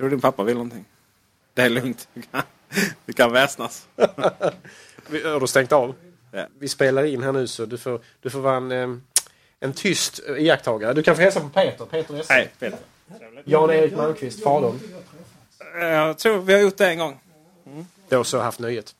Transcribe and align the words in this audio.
Tror 0.00 0.08
du 0.08 0.16
din 0.16 0.20
pappa 0.20 0.42
vill 0.44 0.54
någonting? 0.54 0.84
Det 1.54 1.62
är 1.62 1.68
lugnt. 1.70 2.08
Vi 3.04 3.12
kan, 3.12 3.32
väsnas. 3.32 3.88
Vi- 5.10 5.22
Har 5.22 5.40
du 5.40 5.46
stängt 5.46 5.72
av? 5.72 5.94
Ja. 6.32 6.46
Vi 6.58 6.68
spelar 6.68 7.04
in 7.04 7.22
här 7.22 7.32
nu 7.32 7.46
så 7.46 7.66
du 7.66 7.78
får, 7.78 8.00
du 8.20 8.30
får 8.30 8.40
vara 8.40 8.56
en, 8.56 8.72
eh, 8.72 8.96
en 9.60 9.72
tyst 9.72 10.20
iakttagare. 10.38 10.92
Du 10.92 11.02
kan 11.02 11.16
få 11.16 11.22
hälsa 11.22 11.40
på 11.40 11.48
Peter. 11.48 11.84
Peter 11.86 12.20
Esse. 12.20 12.32
Nej, 12.34 12.50
Peter. 12.58 12.78
Jan-Erik 13.44 13.92
Malmqvist, 13.96 14.42
fadern. 14.42 14.80
Jag 15.80 16.18
tror 16.18 16.38
vi 16.40 16.52
har 16.52 16.60
gjort 16.60 16.76
det 16.76 16.86
en 16.88 16.98
gång. 16.98 17.20
Då 18.08 18.24
så 18.24 18.38
haft 18.38 18.58
nöjet. 18.58 18.94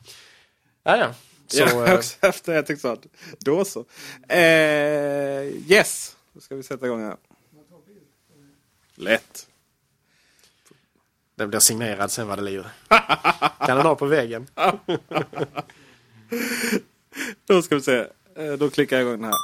Ja, 0.83 0.97
ja. 0.97 1.15
Så, 1.47 1.57
Så, 1.69 1.77
ja, 1.77 1.87
eh, 1.87 1.95
också 1.95 2.17
efter 2.27 2.53
jag 2.53 2.67
tyckte 2.67 2.91
att 2.93 3.07
då 3.39 3.65
så. 3.65 3.85
Eh, 4.29 5.43
yes, 5.71 6.17
då 6.33 6.41
ska 6.41 6.55
vi 6.57 6.63
sätta 6.63 6.87
igång 6.87 7.03
här. 7.03 7.17
Lätt. 8.95 9.47
Den 11.41 11.51
blir 11.51 11.61
signerad 11.61 12.11
sen 12.11 12.29
vad 12.29 12.39
det 12.39 12.43
lider. 12.45 12.67
kan 13.67 13.77
den 13.77 13.87
ha 13.87 13.95
på 13.95 14.07
väggen. 14.07 14.47
Då 17.49 17.63
ska 17.63 17.75
vi 17.75 17.81
se. 17.81 17.99
Eh, 18.39 18.53
Då 18.59 18.71
klickar 18.71 18.97
jag 18.97 19.07
igång 19.07 19.21
den 19.21 19.25
här. 19.25 19.35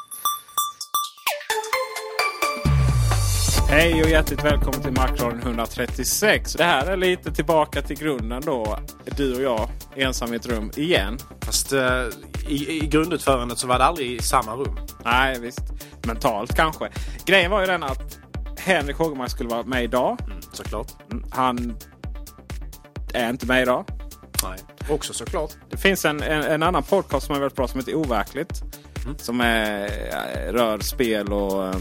Hej 3.68 4.02
och 4.02 4.08
hjärtligt 4.10 4.44
välkommen 4.44 4.82
till 4.82 4.92
Macradion 4.92 5.40
136. 5.42 6.52
Det 6.52 6.64
här 6.64 6.86
är 6.86 6.96
lite 6.96 7.32
tillbaka 7.32 7.82
till 7.82 7.98
grunden 7.98 8.42
då. 8.46 8.78
Du 9.16 9.34
och 9.36 9.42
jag 9.42 9.68
ensam 9.96 10.32
i 10.32 10.36
ett 10.36 10.46
rum 10.46 10.70
igen. 10.76 11.18
Fast 11.40 11.72
eh, 11.72 12.04
i, 12.48 12.82
i 12.82 12.86
grundutförandet 12.86 13.58
så 13.58 13.66
var 13.66 13.78
det 13.78 13.84
aldrig 13.84 14.12
i 14.12 14.22
samma 14.22 14.54
rum. 14.54 14.78
Nej 15.04 15.40
visst, 15.40 15.60
mentalt 16.06 16.56
kanske. 16.56 16.88
Grejen 17.24 17.50
var 17.50 17.60
ju 17.60 17.66
den 17.66 17.82
att 17.82 18.18
Henrik 18.58 18.96
Hågemark 18.96 19.30
skulle 19.30 19.48
vara 19.48 19.62
med 19.62 19.84
idag. 19.84 20.18
Såklart. 20.56 20.92
Han 21.30 21.76
är 23.14 23.30
inte 23.30 23.46
med 23.46 23.62
idag. 23.62 23.84
Nej. 24.42 24.58
Också 24.90 25.12
såklart. 25.12 25.50
Det 25.70 25.76
finns 25.76 26.04
en, 26.04 26.22
en, 26.22 26.42
en 26.42 26.62
annan 26.62 26.82
podcast 26.82 27.26
som 27.26 27.34
är 27.36 27.40
väldigt 27.40 27.56
bra 27.56 27.68
som 27.68 27.80
heter 27.80 27.94
Overkligt. 27.94 28.62
Som 29.18 29.40
är, 29.40 29.84
eh, 29.84 30.52
rör 30.52 30.78
spel 30.78 31.32
och 31.32 31.66
eh, 31.66 31.74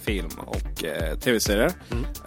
film 0.00 0.30
och 0.46 0.84
eh, 0.84 1.18
tv-serier. 1.18 1.72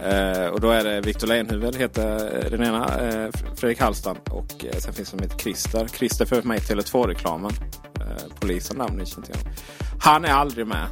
Eh, 0.01 0.47
och 0.47 0.61
då 0.61 0.69
är 0.69 0.83
det 0.83 1.01
Victor 1.01 1.27
Lejonhufvud 1.27 1.75
heter 1.75 2.43
eh, 2.45 2.51
den 2.51 2.63
ena. 2.63 2.99
Eh, 2.99 3.29
Fredrik 3.55 3.79
Hallstam 3.81 4.17
och 4.29 4.65
eh, 4.65 4.77
sen 4.77 4.93
finns 4.93 4.97
det 4.97 5.05
som 5.05 5.19
heter 5.19 5.37
Christer. 5.37 5.87
Christer 5.87 6.25
för 6.25 6.41
mig 6.41 6.57
i 6.57 6.61
Tele2-reklamen. 6.61 7.51
Eh, 7.99 8.23
polisen 8.39 8.77
namn 8.77 8.97
ni 8.97 9.05
känner 9.05 9.27
till. 9.27 9.37
Han 9.99 10.25
är 10.25 10.31
aldrig 10.31 10.67
med. 10.67 10.87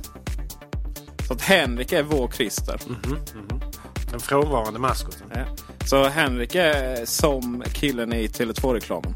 Så 1.27 1.33
att 1.33 1.41
Henrik 1.41 1.91
är 1.91 2.03
vår 2.03 2.31
Christer. 2.31 2.79
Den 4.13 4.19
frånvarande 4.19 4.79
maskoten. 4.79 5.28
Ja. 5.35 5.46
Så 5.85 6.03
Henrik 6.03 6.56
är 6.56 7.06
som 7.06 7.63
killen 7.74 8.13
i 8.13 8.28
Tele2-reklamen. 8.28 9.16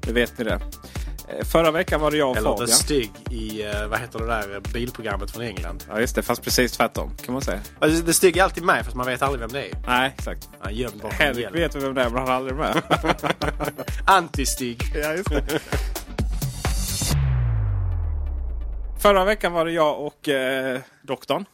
Det 0.00 0.12
vet 0.12 0.38
ni 0.38 0.44
det. 0.44 0.52
Eh, 1.28 1.44
Förra 1.44 1.70
veckan 1.70 2.00
var 2.00 2.10
det 2.10 2.16
jag 2.16 2.30
och 2.30 2.36
Eller 2.36 2.50
The 2.50 2.56
Fabian. 2.56 2.68
Stig 2.68 3.10
i, 3.30 3.62
eh, 3.62 3.86
vad 3.86 3.98
heter 4.00 4.18
det 4.18 4.26
där, 4.26 4.60
bilprogrammet 4.72 5.30
från 5.30 5.42
England. 5.42 5.84
Ja 5.88 6.00
just 6.00 6.14
det, 6.14 6.22
fast 6.22 6.42
precis 6.42 6.72
tvärtom 6.72 7.16
kan 7.24 7.32
man 7.32 7.42
säga. 7.42 7.60
Alltså, 7.78 8.04
The 8.04 8.12
Stig 8.12 8.36
är 8.36 8.42
alltid 8.42 8.64
med 8.64 8.84
fast 8.84 8.96
man 8.96 9.06
vet 9.06 9.22
aldrig 9.22 9.40
vem 9.40 9.52
det 9.52 9.68
är. 9.68 9.74
Nej, 9.86 10.14
exakt. 10.18 10.48
Han 10.60 10.74
gömd 10.74 10.94
bakom 10.94 11.10
en 11.10 11.26
Henrik 11.26 11.54
vet 11.54 11.74
vem 11.74 11.94
det 11.94 12.02
är 12.02 12.10
men 12.10 12.18
han 12.18 12.28
är 12.28 12.32
aldrig 12.32 12.56
med. 12.56 12.82
Anti-Stig. 14.06 14.82
ja, 14.94 15.12
just 15.12 15.30
det. 15.30 15.60
Förra 18.98 19.24
veckan 19.24 19.52
var 19.52 19.64
det 19.64 19.72
jag 19.72 20.00
och 20.00 20.28
eh, 20.28 20.80
doktorn. 21.02 21.44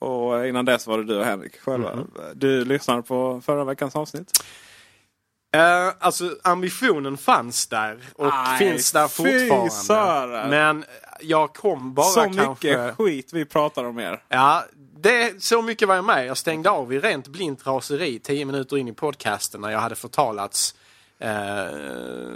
Och 0.00 0.46
innan 0.46 0.64
dess 0.64 0.86
var 0.86 0.98
det 0.98 1.04
du 1.04 1.18
och 1.18 1.24
Henrik 1.24 1.60
själva. 1.60 1.96
Mhm. 1.96 2.10
Du 2.34 2.64
lyssnade 2.64 3.02
på 3.02 3.40
förra 3.44 3.64
veckans 3.64 3.96
avsnitt. 3.96 4.44
Uh, 5.56 5.92
alltså 5.98 6.36
ambitionen 6.42 7.16
fanns 7.16 7.66
där 7.66 8.00
och 8.14 8.30
Aj, 8.32 8.58
finns 8.58 8.92
där 8.92 9.08
fortfarande. 9.08 10.48
Men 10.48 10.84
jag 11.20 11.54
kom 11.54 11.94
bara 11.94 12.06
Så 12.06 12.20
kanske... 12.20 12.68
mycket 12.68 12.96
skit 12.96 13.32
vi 13.32 13.44
pratar 13.44 13.84
om 13.84 13.98
er. 13.98 14.22
Ja, 14.28 14.64
det, 14.96 15.42
så 15.42 15.62
mycket 15.62 15.88
var 15.88 15.94
jag 15.94 16.04
med. 16.04 16.26
Jag 16.26 16.36
stängde 16.36 16.70
av 16.70 16.92
i 16.92 16.98
rent 16.98 17.28
blint 17.28 17.66
raseri 17.66 18.18
tio 18.18 18.44
minuter 18.44 18.76
in 18.76 18.88
i 18.88 18.92
podcasten 18.92 19.60
när 19.60 19.70
jag 19.70 19.78
hade 19.78 19.94
förtalats 19.94 20.74
eh, 21.18 21.30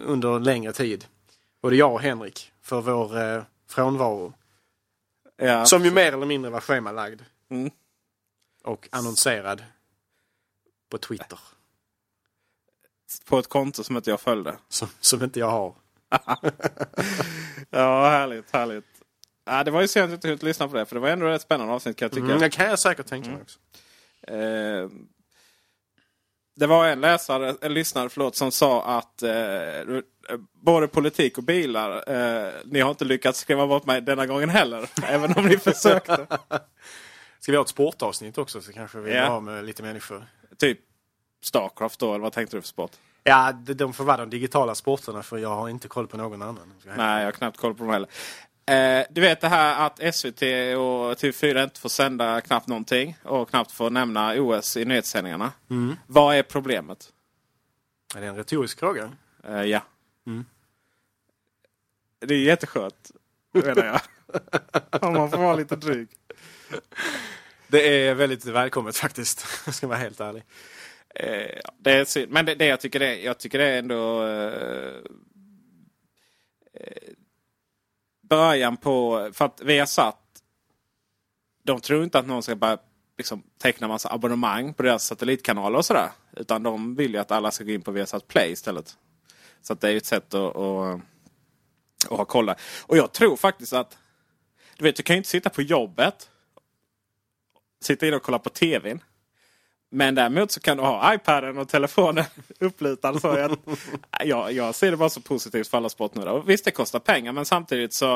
under 0.06 0.36
en 0.36 0.42
längre 0.42 0.72
tid. 0.72 1.04
Både 1.62 1.76
jag 1.76 1.92
och 1.92 2.00
Henrik 2.00 2.52
för 2.62 2.80
vår 2.80 3.18
eh, 3.18 3.42
frånvaro. 3.70 4.32
Ja. 5.36 5.64
Som 5.66 5.84
ju 5.84 5.90
mer 5.90 6.12
eller 6.12 6.26
mindre 6.26 6.50
var 6.50 6.60
schemalagd. 6.60 7.20
Mm. 7.54 7.70
Och 8.64 8.88
annonserad 8.92 9.64
på 10.90 10.98
Twitter. 10.98 11.38
På 13.24 13.38
ett 13.38 13.48
konto 13.48 13.84
som 13.84 13.96
inte 13.96 14.10
jag 14.10 14.20
följde. 14.20 14.58
Som, 14.68 14.88
som 15.00 15.24
inte 15.24 15.40
jag 15.40 15.50
har. 15.50 15.74
Ja, 17.70 18.08
härligt, 18.08 18.50
härligt. 18.52 18.84
Ja, 19.44 19.64
det 19.64 19.70
var 19.70 19.80
ju 19.80 19.88
synd 19.88 20.04
att 20.04 20.10
jag 20.10 20.16
inte 20.16 20.28
kunde 20.28 20.46
lyssna 20.46 20.68
på 20.68 20.76
det. 20.76 20.86
För 20.86 20.96
det 20.96 21.00
var 21.00 21.08
ändå 21.08 21.26
ett 21.26 21.42
spännande 21.42 21.72
avsnitt 21.74 21.96
kan 21.96 22.06
jag 22.06 22.12
tycka. 22.12 22.26
Mm, 22.26 22.38
det 22.38 22.50
kan 22.50 22.66
jag 22.66 22.78
säkert 22.78 23.06
tänka 23.06 23.30
mig 23.30 23.42
också. 23.42 23.58
Eh, 24.22 24.88
det 26.56 26.66
var 26.66 26.86
en 26.86 27.00
läsare, 27.00 27.54
en 27.60 27.74
lyssnare 27.74 28.08
förlåt, 28.08 28.36
som 28.36 28.52
sa 28.52 28.84
att 28.98 29.22
eh, 29.22 30.00
både 30.52 30.88
politik 30.88 31.38
och 31.38 31.44
bilar, 31.44 32.04
eh, 32.12 32.52
ni 32.64 32.80
har 32.80 32.90
inte 32.90 33.04
lyckats 33.04 33.40
skriva 33.40 33.66
bort 33.66 33.86
mig 33.86 34.00
denna 34.00 34.26
gången 34.26 34.48
heller. 34.48 34.88
även 35.02 35.32
om 35.36 35.44
ni 35.44 35.58
försökte. 35.58 36.26
Ska 37.44 37.52
vi 37.52 37.56
ha 37.56 37.62
ett 37.62 37.68
sportavsnitt 37.68 38.38
också 38.38 38.60
så 38.60 38.72
kanske 38.72 38.98
vi 38.98 39.14
Ja. 39.14 39.26
har 39.28 39.40
med 39.40 39.64
lite 39.64 39.82
människor. 39.82 40.26
typ 40.58 40.78
Starcraft 41.42 42.00
då, 42.00 42.10
eller 42.10 42.22
vad 42.22 42.32
tänkte 42.32 42.56
du 42.56 42.60
för 42.60 42.68
sport? 42.68 42.90
Ja, 43.22 43.52
de, 43.52 43.92
får 43.92 44.04
vara 44.04 44.16
de 44.16 44.30
digitala 44.30 44.74
sporterna 44.74 45.22
för 45.22 45.38
jag 45.38 45.48
har 45.48 45.68
inte 45.68 45.88
koll 45.88 46.06
på 46.08 46.16
någon 46.16 46.42
annan. 46.42 46.72
Nej, 46.84 47.18
jag 47.18 47.24
har 47.26 47.32
knappt 47.32 47.56
koll 47.56 47.74
på 47.74 47.84
dem 47.84 47.92
heller. 47.92 48.08
Eh, 49.00 49.06
du 49.10 49.20
vet 49.20 49.40
det 49.40 49.48
här 49.48 49.86
att 49.86 50.14
SVT 50.14 50.42
och 50.76 51.14
TV4 51.18 51.64
inte 51.64 51.80
får 51.80 51.88
sända 51.88 52.40
knappt 52.40 52.68
någonting 52.68 53.16
och 53.22 53.50
knappt 53.50 53.72
får 53.72 53.90
nämna 53.90 54.34
OS 54.40 54.76
i 54.76 54.84
nyhetssändningarna. 54.84 55.52
Vad 56.06 56.36
är 56.36 56.42
problemet? 56.42 57.12
Är 58.16 58.20
det 58.20 58.26
en 58.26 58.36
retorisk 58.36 58.78
fråga? 58.78 59.12
Eh, 59.44 59.62
ja. 59.62 59.80
Det 62.20 62.34
är 62.34 62.38
jätteskönt, 62.38 63.10
menar 63.52 63.84
jag. 63.84 64.00
Om 65.02 65.12
man 65.14 65.30
får 65.30 65.38
vara 65.38 65.56
lite 65.56 65.76
dryg. 65.76 66.08
Det 67.66 68.06
är 68.06 68.14
väldigt 68.14 68.44
välkommet 68.44 68.96
faktiskt. 68.96 69.46
Jag 69.66 69.74
ska 69.74 69.86
vara 69.86 69.98
helt 69.98 70.20
ärlig. 70.20 70.42
Eh, 71.14 71.60
det 71.78 71.92
är 71.92 72.04
synd. 72.04 72.32
Men 72.32 72.46
det, 72.46 72.54
det 72.54 72.66
jag 72.66 72.80
tycker 72.80 72.98
det 72.98 73.06
är, 73.06 73.24
jag 73.24 73.38
tycker 73.38 73.58
det 73.58 73.64
är 73.64 73.78
ändå 73.78 74.26
eh, 74.26 74.94
eh, 76.74 77.12
början 78.22 78.76
på... 78.76 79.30
För 79.32 79.44
att 79.44 79.60
vi 79.64 79.78
har 79.78 79.86
satt... 79.86 80.20
De 81.62 81.80
tror 81.80 82.04
inte 82.04 82.18
att 82.18 82.26
någon 82.26 82.42
ska 82.42 82.56
bara 82.56 82.78
liksom, 83.18 83.42
teckna 83.58 83.88
massa 83.88 84.12
abonnemang 84.12 84.74
på 84.74 84.82
deras 84.82 85.06
satellitkanaler 85.06 85.78
och 85.78 85.84
sådär. 85.84 86.10
Utan 86.36 86.62
de 86.62 86.94
vill 86.94 87.14
ju 87.14 87.20
att 87.20 87.30
alla 87.30 87.50
ska 87.50 87.64
gå 87.64 87.70
in 87.70 87.82
på 87.82 87.90
Viasat 87.90 88.28
Play 88.28 88.52
istället. 88.52 88.96
Så 89.62 89.72
att 89.72 89.80
det 89.80 89.88
är 89.88 89.92
ju 89.92 89.96
ett 89.96 90.06
sätt 90.06 90.34
att, 90.34 90.56
att, 90.56 91.00
att 92.10 92.18
ha 92.18 92.24
koll 92.24 92.46
där. 92.46 92.56
Och 92.82 92.96
jag 92.96 93.12
tror 93.12 93.36
faktiskt 93.36 93.72
att 93.72 93.98
Du 94.76 94.84
vet, 94.84 94.96
du 94.96 95.02
kan 95.02 95.14
ju 95.14 95.18
inte 95.18 95.30
sitta 95.30 95.50
på 95.50 95.62
jobbet. 95.62 96.30
Sitta 97.84 98.06
inne 98.06 98.16
och 98.16 98.22
kolla 98.22 98.38
på 98.38 98.50
tvn. 98.50 99.00
Men 99.90 100.14
däremot 100.14 100.50
så 100.50 100.60
kan 100.60 100.76
du 100.76 100.82
ha 100.82 101.14
iPaden 101.14 101.58
och 101.58 101.68
telefonen 101.68 102.24
upplutad. 102.60 103.20
Så 103.20 103.26
jag, 103.26 103.58
jag, 104.24 104.52
jag 104.52 104.74
ser 104.74 104.90
det 104.90 104.96
bara 104.96 105.10
så 105.10 105.20
positivt 105.20 105.68
för 105.68 105.76
alla 105.76 105.88
sportnördar. 105.88 106.42
Visst, 106.46 106.64
det 106.64 106.70
kostar 106.70 106.98
pengar 106.98 107.32
men 107.32 107.44
samtidigt 107.44 107.94
så... 107.94 108.14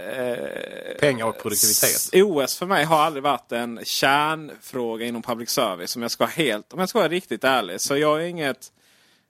Eh, 0.00 0.98
Pengar 1.00 1.26
och 1.26 1.42
produktivitet. 1.42 2.10
OS 2.14 2.58
för 2.58 2.66
mig 2.66 2.84
har 2.84 2.98
aldrig 2.98 3.22
varit 3.22 3.52
en 3.52 3.80
kärnfråga 3.84 5.06
inom 5.06 5.22
public 5.22 5.50
service. 5.50 5.96
Om 5.96 6.02
jag 6.02 6.10
ska 6.10 6.24
vara, 6.24 6.30
helt, 6.30 6.72
om 6.72 6.78
jag 6.78 6.88
ska 6.88 6.98
vara 6.98 7.08
riktigt 7.08 7.44
ärlig. 7.44 7.80
Så 7.80 7.96
jag 7.96 8.22
är 8.22 8.26
inget, 8.26 8.72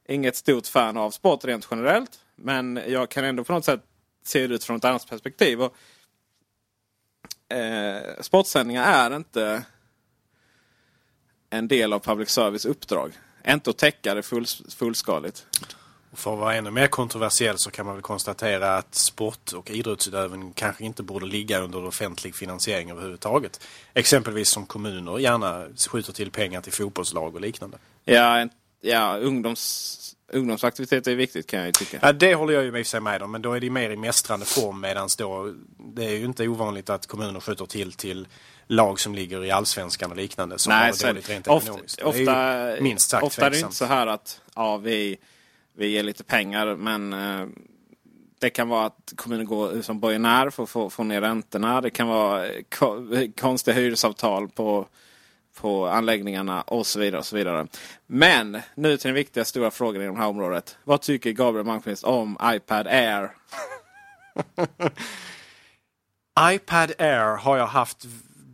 inget 0.09 0.37
stort 0.37 0.67
fan 0.67 0.97
av 0.97 1.11
sport 1.11 1.45
rent 1.45 1.69
generellt. 1.71 2.11
Men 2.37 2.81
jag 2.87 3.09
kan 3.09 3.25
ändå 3.25 3.45
på 3.45 3.53
något 3.53 3.65
sätt 3.65 3.81
se 4.25 4.47
det 4.47 4.55
ut 4.55 4.65
från 4.65 4.77
ett 4.77 4.85
annat 4.85 5.09
perspektiv. 5.11 5.63
Och, 5.63 5.77
eh, 7.51 8.23
sportsändningar 8.23 8.85
är 8.93 9.17
inte 9.17 9.65
en 11.51 11.69
del 11.69 11.93
av 11.93 11.99
public 11.99 12.31
service 12.31 12.65
uppdrag. 12.65 13.13
Inte 13.49 13.71
att 13.71 13.79
täcka 13.79 14.15
det 14.15 14.23
full, 14.23 14.47
fullskaligt. 14.69 15.47
För 16.13 16.33
att 16.33 16.39
vara 16.39 16.55
ännu 16.55 16.71
mer 16.71 16.87
kontroversiell 16.87 17.59
så 17.59 17.71
kan 17.71 17.87
man 17.87 17.95
väl 17.95 18.03
konstatera 18.03 18.77
att 18.77 18.95
sport 18.95 19.53
och 19.53 19.71
idrottsutövning 19.71 20.53
kanske 20.53 20.85
inte 20.85 21.03
borde 21.03 21.27
ligga 21.27 21.61
under 21.61 21.85
offentlig 21.85 22.35
finansiering 22.35 22.91
överhuvudtaget. 22.91 23.61
Exempelvis 23.95 24.49
som 24.49 24.67
kommuner 24.67 25.19
gärna 25.19 25.67
skjuter 25.91 26.13
till 26.13 26.31
pengar 26.31 26.61
till 26.61 26.73
fotbollslag 26.73 27.35
och 27.35 27.41
liknande. 27.41 27.79
Ja, 28.05 28.49
ja 28.81 29.19
ungdoms, 29.19 29.61
ungdomsaktivitet 30.33 31.07
är 31.07 31.15
viktigt 31.15 31.47
kan 31.47 31.59
jag 31.59 31.67
ju 31.67 31.73
tycka. 31.73 31.99
Ja, 32.03 32.13
det 32.13 32.35
håller 32.35 32.55
jag 32.55 32.65
ju 32.65 32.73
med 32.73 32.87
sig 32.87 33.01
med 33.01 33.23
om, 33.23 33.33
men 33.33 33.43
då 33.43 33.53
är 33.53 33.61
det 33.61 33.71
mer 33.71 33.91
i 33.91 33.97
mästrande 33.97 34.47
form 34.47 34.81
medan 34.81 35.09
då 35.19 35.55
det 35.95 36.05
är 36.05 36.17
ju 36.17 36.25
inte 36.25 36.49
ovanligt 36.49 36.91
att 36.91 37.07
kommuner 37.07 37.41
skjuter 37.41 37.67
till 37.67 37.93
till 37.93 38.29
lag 38.67 39.01
som 39.01 39.15
ligger 39.15 39.45
i 39.45 39.51
allsvenskan 39.51 40.11
och 40.11 40.17
liknande 40.17 40.59
som 40.59 40.71
Nej, 40.71 40.93
har 41.03 41.09
dåligt 41.09 41.29
rent 41.29 41.47
ofta, 41.47 41.71
ekonomiskt. 41.71 42.03
ofta, 42.03 42.21
det 42.21 42.31
är 42.31 42.77
ju 42.77 42.83
minst 42.83 43.11
sagt 43.11 43.25
ofta 43.25 43.47
är 43.47 43.51
det 43.51 43.59
inte 43.61 43.75
så 43.75 43.85
här 43.85 44.07
att 44.07 44.41
ja, 44.55 44.77
vi, 44.77 45.17
vi 45.77 45.89
ger 45.89 46.03
lite 46.03 46.25
pengar 46.25 46.77
men 46.77 47.13
eh, 47.13 47.47
det 48.41 48.51
kan 48.51 48.69
vara 48.69 48.87
att 48.87 49.13
kommunen 49.17 49.47
går 49.47 49.83
som 49.83 50.01
borgenär 50.01 50.51
för 50.51 50.63
att 50.63 50.71
få, 50.71 50.91
få 50.91 51.05
ner 51.05 51.21
räntorna. 51.21 51.81
Det 51.81 51.91
kan 51.91 52.09
vara 52.09 52.49
ko 52.79 53.09
konstiga 53.41 53.77
hyresavtal 53.77 54.49
på, 54.49 54.87
på 55.61 55.87
anläggningarna 55.87 56.63
och 56.63 56.87
så 56.87 57.01
vidare. 57.01 57.19
och 57.19 57.27
så 57.27 57.37
vidare. 57.37 57.67
Men 58.07 58.61
nu 58.75 58.97
till 58.97 59.09
den 59.09 59.15
viktiga 59.15 59.45
stora 59.45 59.71
frågan 59.71 60.03
i 60.03 60.07
det 60.07 60.17
här 60.17 60.27
området. 60.27 60.79
Vad 60.85 61.01
tycker 61.01 61.33
Gabriel 61.33 61.67
Malmqvist 61.67 62.05
om 62.05 62.39
iPad 62.43 62.87
Air? 62.87 63.31
iPad 66.55 66.93
Air 66.99 67.37
har 67.37 67.57
jag 67.57 67.67
haft 67.67 68.05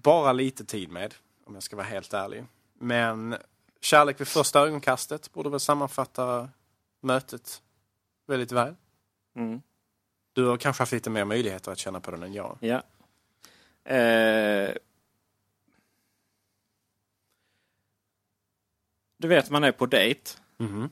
bara 0.02 0.32
lite 0.32 0.64
tid 0.64 0.90
med, 0.90 1.14
om 1.46 1.54
jag 1.54 1.62
ska 1.62 1.76
vara 1.76 1.86
helt 1.86 2.14
ärlig. 2.14 2.44
Men 2.78 3.36
kärlek 3.80 4.20
vid 4.20 4.28
första 4.28 4.60
ögonkastet 4.60 5.32
borde 5.32 5.50
väl 5.50 5.60
sammanfatta 5.60 6.48
mötet 7.02 7.62
väldigt 8.26 8.52
väl. 8.52 8.74
Mm. 9.36 9.62
Du 10.32 10.46
har 10.46 10.56
kanske 10.56 10.82
haft 10.82 10.92
lite 10.92 11.10
mer 11.10 11.24
möjligheter 11.24 11.72
att 11.72 11.78
känna 11.78 12.00
på 12.00 12.10
den 12.10 12.22
än 12.22 12.32
jag. 12.32 12.58
Ja. 12.60 12.82
Eh, 13.94 14.70
du 19.18 19.28
vet 19.28 19.50
man 19.50 19.64
är 19.64 19.72
på 19.72 19.86
dejt. 19.86 20.30
Mhm. 20.58 20.90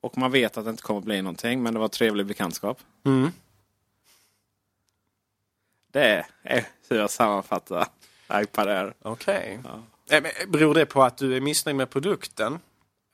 Och 0.00 0.18
man 0.18 0.30
vet 0.30 0.56
att 0.56 0.64
det 0.64 0.70
inte 0.70 0.82
kommer 0.82 1.00
bli 1.00 1.22
någonting 1.22 1.62
men 1.62 1.74
det 1.74 1.80
var 1.80 1.88
trevlig 1.88 2.26
bekantskap. 2.26 2.80
Mm. 3.04 3.30
Det 5.92 6.24
är 6.42 6.66
hur 6.88 6.96
jag 6.98 7.10
sammanfattar 7.10 7.86
iPad 8.32 8.68
Air. 8.68 8.94
Okej. 9.02 9.60
Eh, 10.10 10.22
men 10.22 10.50
Beror 10.52 10.74
det 10.74 10.86
på 10.86 11.02
att 11.02 11.16
du 11.16 11.36
är 11.36 11.40
missnöjd 11.40 11.76
med 11.76 11.90
produkten? 11.90 12.58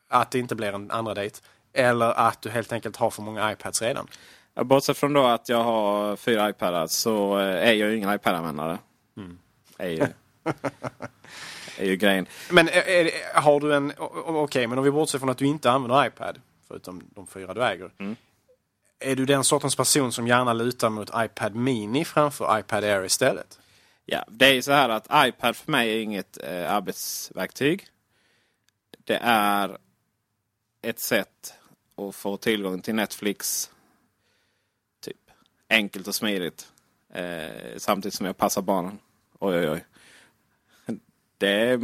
Att 0.09 0.31
det 0.31 0.39
inte 0.39 0.55
blir 0.55 0.73
en 0.73 0.91
andra 0.91 1.15
dejt? 1.15 1.41
Eller 1.73 2.11
att 2.11 2.43
du 2.43 2.51
helt 2.51 2.73
enkelt 2.73 2.97
har 2.97 3.11
för 3.11 3.23
många 3.23 3.53
iPads 3.53 3.83
redan? 3.83 4.09
Ja, 4.55 4.65
Bortsett 4.65 4.99
från 4.99 5.13
då 5.13 5.25
att 5.27 5.49
jag 5.49 5.65
har 5.65 6.17
fyra 6.17 6.51
iPadar 6.51 6.87
så 6.87 7.39
eh, 7.39 7.69
är 7.69 7.73
jag 7.73 7.91
ju 7.91 7.97
ingen 7.97 8.15
iPad-användare. 8.15 8.79
Är 9.79 9.89
ju, 9.89 10.07
är 11.79 11.85
ju 11.87 11.97
grejen. 11.97 12.27
Men 12.51 12.69
är, 12.69 12.89
är, 12.89 13.05
det- 13.05 13.41
har 13.41 13.61
du 13.61 13.75
en... 13.75 13.93
Okej, 13.99 14.67
men 14.67 14.79
om 14.79 14.85
vi 14.85 14.91
bortser 14.91 15.19
från 15.19 15.29
att 15.29 15.39
du 15.39 15.47
inte 15.47 15.71
använder 15.71 16.07
iPad, 16.07 16.41
förutom 16.69 17.03
de 17.15 17.27
fyra 17.27 17.55
du 17.55 17.65
äger. 17.65 17.91
Är 19.01 19.17
du 19.17 19.27
den 19.27 19.45
sortens 19.45 19.77
person 19.77 20.13
som 20.13 20.27
gärna 20.27 20.53
lutar 20.53 20.89
mot 20.91 21.11
iPad 21.17 21.55
Mini 21.55 22.05
framför 22.05 22.59
iPad 22.59 22.85
Air 22.85 23.05
istället? 23.05 23.59
Ja, 24.05 24.25
det 24.29 24.47
är 24.47 24.63
så 24.63 24.73
här 24.73 24.89
att 24.89 25.29
iPad 25.29 25.57
för 25.57 25.71
mig 25.73 25.91
är 25.97 26.01
inget 26.03 26.39
eh, 26.43 26.73
arbetsverktyg. 26.75 27.87
Det 29.05 29.19
är 29.23 29.79
ett 30.83 30.99
sätt 31.01 31.55
att 31.97 32.15
få 32.15 32.37
tillgång 32.37 32.81
till 32.83 32.95
Netflix. 32.95 33.71
Typ 35.01 35.17
enkelt 35.69 36.09
och 36.09 36.15
smidigt. 36.15 36.69
Eh, 37.15 37.49
samtidigt 37.77 38.15
som 38.15 38.27
jag 38.27 38.37
passar 38.37 38.63
barnen. 38.63 38.99
Oj, 39.39 39.57
oj, 39.59 39.71
oj. 39.71 39.85
Det 41.39 41.49
är 41.49 41.79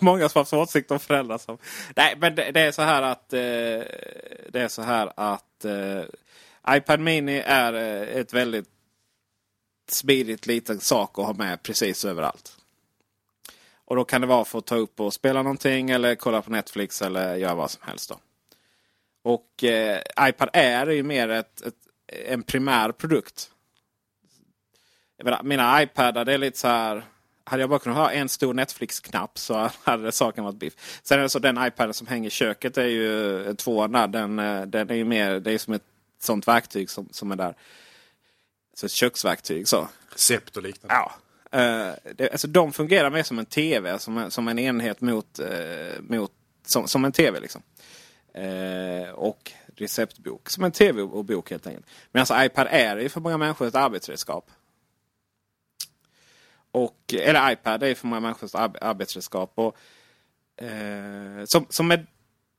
många 0.04 0.28
som 0.28 0.38
har 0.38 0.42
haft 0.42 0.52
åsikter 0.52 0.94
om 0.94 1.00
föräldrar 1.00 1.38
som... 1.38 1.58
Nej, 1.96 2.16
men 2.18 2.34
det, 2.34 2.50
det 2.50 2.60
är 2.60 2.72
så 2.72 2.82
här 2.82 3.02
att... 3.02 3.32
Eh, 3.32 3.38
det 4.48 4.60
är 4.60 4.68
så 4.68 4.82
här 4.82 5.12
att... 5.16 5.64
Eh, 5.64 6.02
iPad 6.68 7.00
Mini 7.00 7.42
är 7.46 7.72
eh, 7.72 8.16
ett 8.16 8.32
väldigt 8.32 8.68
smidigt 9.88 10.46
liten 10.46 10.80
sak 10.80 11.18
att 11.18 11.26
ha 11.26 11.32
med 11.32 11.62
precis 11.62 12.04
överallt. 12.04 12.56
Och 13.84 13.96
då 13.96 14.04
kan 14.04 14.20
det 14.20 14.26
vara 14.26 14.44
för 14.44 14.58
att 14.58 14.66
ta 14.66 14.76
upp 14.76 15.00
och 15.00 15.14
spela 15.14 15.42
någonting 15.42 15.90
eller 15.90 16.14
kolla 16.14 16.42
på 16.42 16.50
Netflix 16.50 17.02
eller 17.02 17.36
göra 17.36 17.54
vad 17.54 17.70
som 17.70 17.82
helst. 17.86 18.08
Då. 18.08 18.18
Och 19.22 19.64
eh, 19.64 20.00
iPad 20.20 20.48
Air 20.52 20.86
är 20.86 20.92
ju 20.92 21.02
mer 21.02 21.28
ett, 21.28 21.60
ett, 21.60 21.74
en 22.06 22.42
primär 22.42 22.92
produkt. 22.92 23.50
Jag 25.16 25.24
menar, 25.24 25.42
mina 25.42 25.82
iPadar 25.82 26.24
det 26.24 26.32
är 26.32 26.38
lite 26.38 26.58
så 26.58 26.68
här. 26.68 27.04
Hade 27.44 27.62
jag 27.62 27.70
bara 27.70 27.78
kunnat 27.78 27.98
ha 27.98 28.10
en 28.10 28.28
stor 28.28 28.54
Netflix-knapp 28.54 29.38
så 29.38 29.70
hade 29.82 30.12
saken 30.12 30.44
varit 30.44 30.56
biff. 30.56 31.00
Sen 31.02 31.18
är 31.18 31.22
det 31.22 31.28
så 31.28 31.38
den 31.38 31.66
iPaden 31.66 31.94
som 31.94 32.06
hänger 32.06 32.26
i 32.26 32.30
köket 32.30 32.78
är 32.78 32.86
ju 32.86 33.42
eh, 33.46 33.54
tvåan 33.54 33.92
där. 33.92 34.06
Den, 34.08 34.38
eh, 34.38 34.62
den 34.62 34.90
är 34.90 34.94
ju 34.94 35.04
mer, 35.04 35.40
det 35.40 35.52
är 35.52 35.58
som 35.58 35.74
ett 35.74 35.82
sånt 36.20 36.48
verktyg 36.48 36.90
som, 36.90 37.08
som 37.10 37.32
är 37.32 37.36
där. 37.36 37.54
Så 38.74 38.86
ett 38.86 38.92
köksverktyg 38.92 39.68
så. 39.68 39.88
Recept 40.12 40.56
och 40.56 40.62
liknande. 40.62 40.94
Ja. 40.94 41.12
Eh, 41.58 41.94
det, 42.16 42.30
alltså, 42.32 42.48
de 42.48 42.72
fungerar 42.72 43.10
mer 43.10 43.22
som 43.22 43.38
en 43.38 43.46
TV, 43.46 43.98
som 43.98 44.18
en, 44.18 44.30
som 44.30 44.48
en 44.48 44.58
enhet 44.58 45.00
mot, 45.00 45.38
eh, 45.38 46.00
mot 46.00 46.32
som, 46.66 46.88
som 46.88 47.04
en 47.04 47.12
TV. 47.12 47.40
liksom. 47.40 47.62
Eh, 48.34 49.10
och 49.10 49.52
receptbok. 49.76 50.50
Som 50.50 50.64
en 50.64 50.72
TV 50.72 51.02
och 51.02 51.24
bok 51.24 51.50
helt 51.50 51.66
enkelt. 51.66 51.86
Men 52.12 52.20
alltså 52.20 52.44
iPad 52.44 52.66
Air 52.66 52.96
är 52.96 53.00
ju 53.00 53.08
för 53.08 53.20
många 53.20 53.38
människor 53.38 53.66
ett 53.66 53.74
arbetsredskap. 53.74 54.50
Och, 56.72 57.14
eller 57.14 57.52
iPad 57.52 57.82
är 57.82 57.94
för 57.94 58.06
många 58.06 58.20
människor 58.20 58.46
ett 58.46 58.54
ar- 58.54 58.78
arbetsredskap. 58.80 59.52
Och, 59.54 59.76
eh, 60.64 61.44
som, 61.44 61.66
som 61.68 61.88
med, 61.88 62.06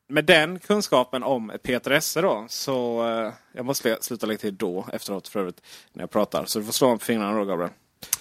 med 0.07 0.25
den 0.25 0.59
kunskapen 0.59 1.23
om 1.23 1.51
Peter 1.63 1.91
Esse 1.91 2.21
då. 2.21 2.45
Så 2.49 3.07
eh, 3.09 3.33
jag 3.51 3.65
måste 3.65 3.97
sluta 4.01 4.25
lägga 4.25 4.37
till 4.39 4.57
då 4.57 4.85
efteråt 4.93 5.27
för 5.27 5.39
övrigt. 5.39 5.61
När 5.93 6.03
jag 6.03 6.11
pratar. 6.11 6.45
Så 6.45 6.59
du 6.59 6.65
får 6.65 6.73
slå 6.73 6.87
om 6.87 6.99
på 6.99 7.05
fingrarna 7.05 7.37
då 7.37 7.45
Gabriel. 7.45 7.71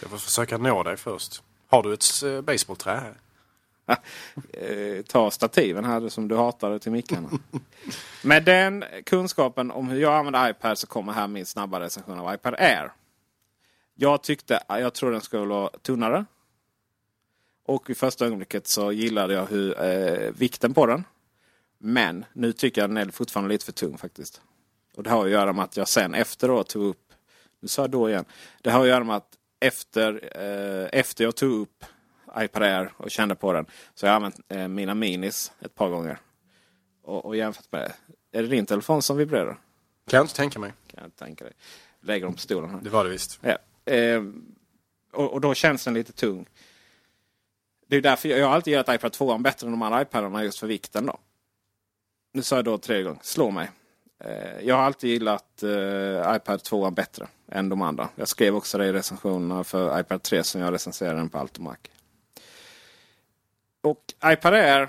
Jag 0.00 0.10
får 0.10 0.18
försöka 0.18 0.58
nå 0.58 0.82
dig 0.82 0.96
först. 0.96 1.42
Har 1.68 1.82
du 1.82 1.92
ett 1.94 2.22
eh, 2.24 2.40
baseballträ 2.40 2.90
här? 3.00 3.14
eh, 4.52 5.02
ta 5.02 5.30
stativen 5.30 5.84
här 5.84 6.08
som 6.08 6.28
du 6.28 6.36
hatade 6.36 6.78
till 6.78 6.92
mickarna. 6.92 7.28
Med 8.22 8.44
den 8.44 8.84
kunskapen 9.06 9.70
om 9.70 9.88
hur 9.88 10.00
jag 10.00 10.14
använder 10.14 10.50
iPad 10.50 10.78
så 10.78 10.86
kommer 10.86 11.12
här 11.12 11.26
min 11.28 11.46
snabba 11.46 11.80
recension 11.80 12.18
av 12.18 12.34
iPad 12.34 12.54
Air. 12.58 12.92
Jag 13.94 14.22
tyckte, 14.22 14.62
jag 14.68 14.94
tror 14.94 15.10
den 15.12 15.20
skulle 15.20 15.44
vara 15.46 15.70
tunnare. 15.82 16.24
Och 17.66 17.90
i 17.90 17.94
första 17.94 18.26
ögonblicket 18.26 18.66
så 18.66 18.92
gillade 18.92 19.34
jag 19.34 19.46
hur, 19.46 19.82
eh, 19.82 20.30
vikten 20.30 20.74
på 20.74 20.86
den. 20.86 21.04
Men 21.78 22.24
nu 22.32 22.52
tycker 22.52 22.80
jag 22.80 22.90
den 22.90 22.96
är 22.96 23.10
fortfarande 23.10 23.48
lite 23.52 23.64
för 23.64 23.72
tung 23.72 23.98
faktiskt. 23.98 24.40
Och 24.96 25.02
det 25.02 25.10
har 25.10 25.24
att 25.24 25.30
göra 25.30 25.52
med 25.52 25.64
att 25.64 25.76
jag 25.76 25.88
sen 25.88 26.14
efter 26.14 26.48
då 26.48 26.64
tog 26.64 26.82
upp, 26.82 27.12
nu 27.60 27.68
sa 27.68 27.82
jag 27.82 27.90
då 27.90 28.08
igen. 28.08 28.24
Det 28.62 28.70
har 28.70 28.80
att 28.80 28.88
göra 28.88 29.04
med 29.04 29.16
att 29.16 29.38
efter, 29.60 30.30
eh, 30.40 31.00
efter 31.00 31.24
jag 31.24 31.36
tog 31.36 31.52
upp 31.52 31.84
iPad 32.38 32.62
Air 32.62 32.92
och 32.96 33.10
kände 33.10 33.34
på 33.34 33.52
den. 33.52 33.66
Så 33.94 34.06
jag 34.06 34.10
har 34.10 34.16
använt 34.16 34.40
eh, 34.48 34.68
mina 34.68 34.94
minis 34.94 35.52
ett 35.60 35.74
par 35.74 35.88
gånger. 35.88 36.18
Och, 37.02 37.24
och 37.24 37.36
jämfört 37.36 37.72
med, 37.72 37.92
är 38.32 38.42
det 38.42 38.48
din 38.48 38.66
telefon 38.66 39.02
som 39.02 39.16
vibrerar? 39.16 39.58
Kan 40.06 40.16
jag 40.16 40.24
inte 40.24 40.34
tänka 40.34 40.58
mig. 40.58 40.72
Kan 40.86 41.00
jag 41.00 41.06
inte 41.06 41.24
tänka 41.24 41.44
dig. 41.44 41.52
Lägger 42.00 42.26
dem 42.26 42.34
på 42.34 42.40
stolen 42.40 42.70
här. 42.70 42.80
Det 42.82 42.90
var 42.90 43.04
det 43.04 43.10
visst. 43.10 43.38
Ja. 43.42 43.58
Eh, 43.84 44.22
och, 45.12 45.32
och 45.32 45.40
då 45.40 45.54
känns 45.54 45.84
den 45.84 45.94
lite 45.94 46.12
tung. 46.12 46.46
Det 47.86 47.96
är 47.96 48.00
därför 48.00 48.28
jag, 48.28 48.38
jag 48.38 48.46
har 48.46 48.54
alltid 48.54 48.70
gillat 48.70 48.88
iPad 48.88 49.12
2 49.12 49.38
bättre 49.38 49.66
än 49.66 49.72
de 49.72 49.82
andra 49.82 50.02
iPadarna 50.02 50.44
just 50.44 50.58
för 50.58 50.66
vikten 50.66 51.06
då. 51.06 51.18
Nu 52.32 52.42
sa 52.42 52.56
jag 52.56 52.64
då 52.64 52.78
tredje 52.78 53.04
gången, 53.04 53.20
slå 53.22 53.50
mig. 53.50 53.70
Eh, 54.24 54.60
jag 54.62 54.74
har 54.76 54.82
alltid 54.82 55.10
gillat 55.10 55.62
eh, 55.62 56.36
iPad 56.36 56.62
2 56.62 56.90
bättre 56.90 57.28
än 57.48 57.68
de 57.68 57.82
andra. 57.82 58.08
Jag 58.16 58.28
skrev 58.28 58.56
också 58.56 58.78
det 58.78 58.86
i 58.86 58.92
recensionerna 58.92 59.64
för 59.64 60.00
iPad 60.00 60.22
3 60.22 60.44
som 60.44 60.60
jag 60.60 60.74
recenserade 60.74 61.18
den 61.18 61.28
på 61.28 61.38
Altomac. 61.38 61.78
Och 63.80 64.14
iPad 64.24 64.54
Air. 64.54 64.88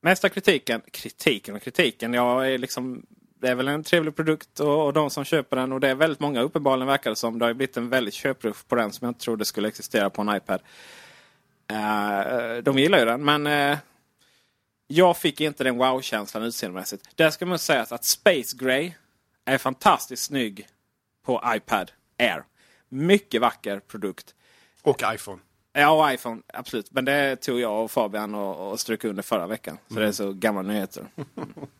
Mesta 0.00 0.28
kritiken, 0.28 0.82
kritiken 0.90 1.54
och 1.54 1.62
kritiken. 1.62 2.14
Jag 2.14 2.52
är 2.52 2.58
liksom, 2.58 3.06
det 3.40 3.48
är 3.48 3.54
väl 3.54 3.68
en 3.68 3.84
trevlig 3.84 4.16
produkt 4.16 4.60
och, 4.60 4.86
och 4.86 4.92
de 4.92 5.10
som 5.10 5.24
köper 5.24 5.56
den 5.56 5.72
och 5.72 5.80
det 5.80 5.88
är 5.88 5.94
väldigt 5.94 6.20
många 6.20 6.40
uppenbarligen 6.40 6.86
verkar 6.86 7.10
det 7.10 7.16
som. 7.16 7.38
Det 7.38 7.44
har 7.44 7.54
blivit 7.54 7.76
en 7.76 7.88
väldigt 7.88 8.14
köprush 8.14 8.66
på 8.68 8.74
den 8.74 8.92
som 8.92 9.06
jag 9.06 9.10
inte 9.10 9.20
trodde 9.20 9.44
skulle 9.44 9.68
existera 9.68 10.10
på 10.10 10.22
en 10.22 10.36
iPad. 10.36 10.60
Uh, 11.72 12.62
de 12.62 12.78
gillar 12.78 12.98
ju 12.98 13.04
den 13.04 13.24
men 13.24 13.46
uh, 13.46 13.78
jag 14.86 15.16
fick 15.16 15.40
inte 15.40 15.64
den 15.64 15.76
wow-känslan 15.76 16.42
utseendemässigt. 16.42 17.16
Där 17.16 17.30
ska 17.30 17.46
man 17.46 17.58
säga 17.58 17.86
att 17.90 18.04
Space 18.04 18.56
Gray 18.56 18.92
är 19.44 19.58
fantastiskt 19.58 20.24
snygg 20.24 20.66
på 21.24 21.42
iPad 21.46 21.90
Air. 22.18 22.44
Mycket 22.88 23.40
vacker 23.40 23.80
produkt. 23.80 24.34
Och 24.82 25.02
iPhone. 25.14 25.38
Ja, 25.72 25.90
och 25.90 26.12
iPhone. 26.12 26.42
Absolut. 26.46 26.90
Men 26.90 27.04
det 27.04 27.36
tog 27.36 27.60
jag 27.60 27.84
och 27.84 27.90
Fabian 27.90 28.34
och, 28.34 28.70
och 28.70 28.80
strök 28.80 29.04
under 29.04 29.22
förra 29.22 29.46
veckan. 29.46 29.78
Så 29.88 29.94
mm. 29.94 30.02
det 30.02 30.08
är 30.08 30.12
så 30.12 30.32
gamla 30.32 30.62
nyheter. 30.62 31.06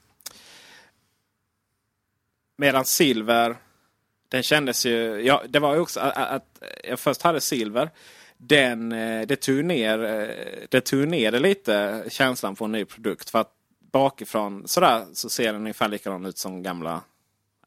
Medan 2.60 2.84
Silver, 2.84 3.56
den 4.28 4.42
kändes 4.42 4.86
ju... 4.86 5.20
Ja, 5.20 5.42
det 5.48 5.58
var 5.58 5.74
ju 5.74 5.80
också 5.80 6.00
att, 6.00 6.16
att 6.16 6.62
jag 6.84 7.00
först 7.00 7.22
hade 7.22 7.40
Silver 7.40 7.90
den, 8.36 8.92
eh, 8.92 9.26
det, 9.26 9.36
tog 9.36 9.64
ner, 9.64 10.04
eh, 10.04 10.66
det 10.68 10.80
tog 10.80 11.08
ner 11.08 11.32
det 11.32 11.38
lite 11.38 12.04
känslan 12.08 12.56
på 12.56 12.64
en 12.64 12.72
ny 12.72 12.84
produkt. 12.84 13.30
För 13.30 13.38
att 13.38 13.52
bakifrån 13.92 14.68
sådär 14.68 15.06
så 15.12 15.28
ser 15.28 15.52
den 15.52 15.60
ungefär 15.60 15.88
likadan 15.88 16.26
ut 16.26 16.38
som 16.38 16.62
gamla 16.62 17.02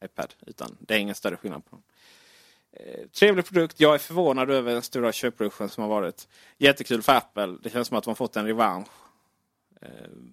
iPad. 0.06 0.34
Utan 0.48 0.78
det 0.80 0.94
är 0.94 1.00
ingen 1.00 1.16
större 1.16 1.38
skillnad 1.38 1.66
på 1.66 1.76
dem. 1.76 1.84
Eh, 2.74 3.08
trevlig 3.08 3.46
produkt. 3.46 3.80
Jag 3.80 3.94
är 3.94 4.00
förvånad 4.00 4.52
över 4.52 4.74
den 4.74 4.82
stora 4.82 5.12
köpruschen 5.12 5.70
som 5.70 5.82
har 5.82 5.90
varit. 5.90 6.28
Jättekul 6.58 7.02
för 7.02 7.14
Apple. 7.14 7.58
Det 7.64 7.70
känns 7.70 7.88
som 7.88 7.98
att 7.98 8.04
de 8.04 8.10
har 8.10 8.16
fått 8.16 8.36
en 8.36 8.46
revansch. 8.46 8.88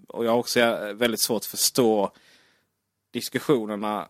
Och 0.09 0.25
jag 0.25 0.31
har 0.31 0.39
också 0.39 0.61
väldigt 0.95 1.21
svårt 1.21 1.41
att 1.41 1.47
förstå 1.47 2.13
diskussionerna. 3.11 4.09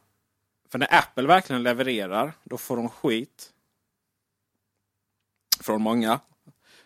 För 0.70 0.78
när 0.78 0.94
Apple 0.94 1.26
verkligen 1.26 1.62
levererar, 1.62 2.32
då 2.44 2.58
får 2.58 2.76
de 2.76 2.88
skit 2.88 3.52
från 5.60 5.82
många 5.82 6.20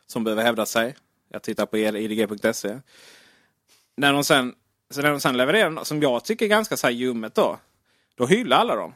som 0.06 0.24
behöver 0.24 0.42
hävda 0.42 0.66
sig. 0.66 0.96
Jag 1.28 1.42
tittar 1.42 1.66
på 1.66 1.78
idg.se. 1.78 2.80
När 3.96 4.12
de 4.12 4.24
sen, 4.24 4.54
så 4.90 5.02
när 5.02 5.10
de 5.10 5.20
sen 5.20 5.36
levererar 5.36 5.70
något 5.70 5.86
som 5.86 6.02
jag 6.02 6.24
tycker 6.24 6.44
är 6.44 6.48
ganska 6.48 6.76
så 6.76 6.86
här 6.86 6.94
ljummet 6.94 7.34
då. 7.34 7.58
Då 8.14 8.26
hyllar 8.26 8.56
alla 8.56 8.76
dem. 8.76 8.94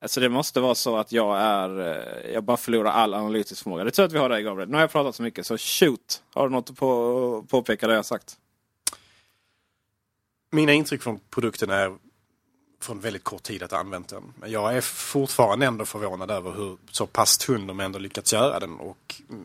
Alltså 0.00 0.20
det 0.20 0.28
måste 0.28 0.60
vara 0.60 0.74
så 0.74 0.96
att 0.96 1.12
jag 1.12 1.38
är... 1.38 1.80
Eh, 1.80 2.32
jag 2.32 2.44
bara 2.44 2.56
förlorar 2.56 2.90
all 2.90 3.14
analytisk 3.14 3.62
förmåga. 3.62 3.84
Det 3.84 3.90
är 3.90 3.92
tur 3.92 4.04
att 4.04 4.12
vi 4.12 4.18
har 4.18 4.28
dig 4.28 4.42
Gabriel. 4.42 4.68
Nu 4.68 4.74
har 4.74 4.80
jag 4.80 4.90
pratat 4.90 5.14
så 5.14 5.22
mycket 5.22 5.46
så 5.46 5.58
shoot! 5.58 6.22
Har 6.34 6.48
du 6.48 6.54
något 6.54 6.70
att 6.70 6.76
på, 6.76 7.46
påpeka 7.48 7.86
det 7.86 7.94
jag 7.94 8.06
sagt? 8.06 8.38
Mina 10.50 10.72
intryck 10.72 11.02
från 11.02 11.20
produkten 11.30 11.70
är 11.70 11.96
från 12.80 13.00
väldigt 13.00 13.24
kort 13.24 13.42
tid 13.42 13.62
att 13.62 13.70
ha 13.70 13.78
använt 13.78 14.08
den. 14.08 14.32
Men 14.36 14.50
jag 14.50 14.76
är 14.76 14.80
fortfarande 14.80 15.66
ändå 15.66 15.84
förvånad 15.84 16.30
över 16.30 16.52
hur 16.52 16.76
så 16.90 17.06
pass 17.06 17.38
tunn 17.38 17.66
de 17.66 17.80
ändå 17.80 17.98
lyckats 17.98 18.32
göra 18.32 18.60
den. 18.60 18.74
Och 18.74 19.14
mm, 19.30 19.44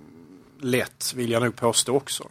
lätt 0.60 1.14
vill 1.16 1.32
jag 1.32 1.44
nog 1.44 1.56
påstå 1.56 1.96
också. 1.96 2.30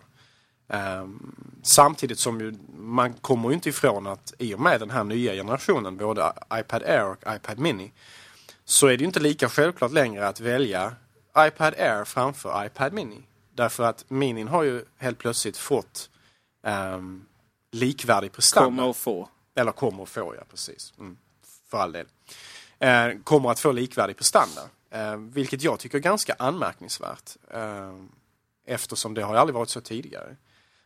Um, 0.68 1.36
samtidigt 1.62 2.18
som 2.18 2.40
ju, 2.40 2.54
man 2.78 3.12
kommer 3.12 3.48
ju 3.48 3.54
inte 3.54 3.68
ifrån 3.68 4.06
att 4.06 4.34
i 4.38 4.54
och 4.54 4.60
med 4.60 4.80
den 4.80 4.90
här 4.90 5.04
nya 5.04 5.32
generationen, 5.32 5.96
både 5.96 6.32
iPad 6.54 6.82
Air 6.82 7.04
och 7.04 7.34
iPad 7.36 7.58
Mini, 7.58 7.92
så 8.64 8.86
är 8.86 8.96
det 8.96 9.04
inte 9.04 9.20
lika 9.20 9.48
självklart 9.48 9.92
längre 9.92 10.28
att 10.28 10.40
välja 10.40 10.94
iPad 11.38 11.74
Air 11.74 12.04
framför 12.04 12.66
iPad 12.66 12.92
Mini. 12.92 13.22
Därför 13.54 13.84
att 13.84 14.04
Minin 14.10 14.48
har 14.48 14.62
ju 14.62 14.84
helt 14.98 15.18
plötsligt 15.18 15.56
fått 15.56 16.10
um, 16.66 17.26
likvärdig 17.72 18.32
prestanda. 18.32 18.66
Kommer 18.66 18.90
att 18.90 18.96
få. 18.96 19.28
Eller 19.54 19.72
kommer 19.72 20.02
att 20.02 20.08
få, 20.08 20.34
ja 20.34 20.42
precis. 20.50 20.92
Mm, 20.98 21.16
för 21.70 21.78
all 21.78 21.92
del. 21.92 22.06
Eh, 22.78 23.08
kommer 23.24 23.50
att 23.50 23.60
få 23.60 23.72
likvärdig 23.72 24.16
prestanda. 24.16 24.62
Eh, 24.90 25.16
vilket 25.16 25.62
jag 25.62 25.78
tycker 25.78 25.98
är 25.98 26.02
ganska 26.02 26.34
anmärkningsvärt. 26.38 27.36
Eh, 27.50 27.92
eftersom 28.66 29.14
det 29.14 29.22
har 29.22 29.34
aldrig 29.34 29.54
varit 29.54 29.68
så 29.68 29.80
tidigare. 29.80 30.36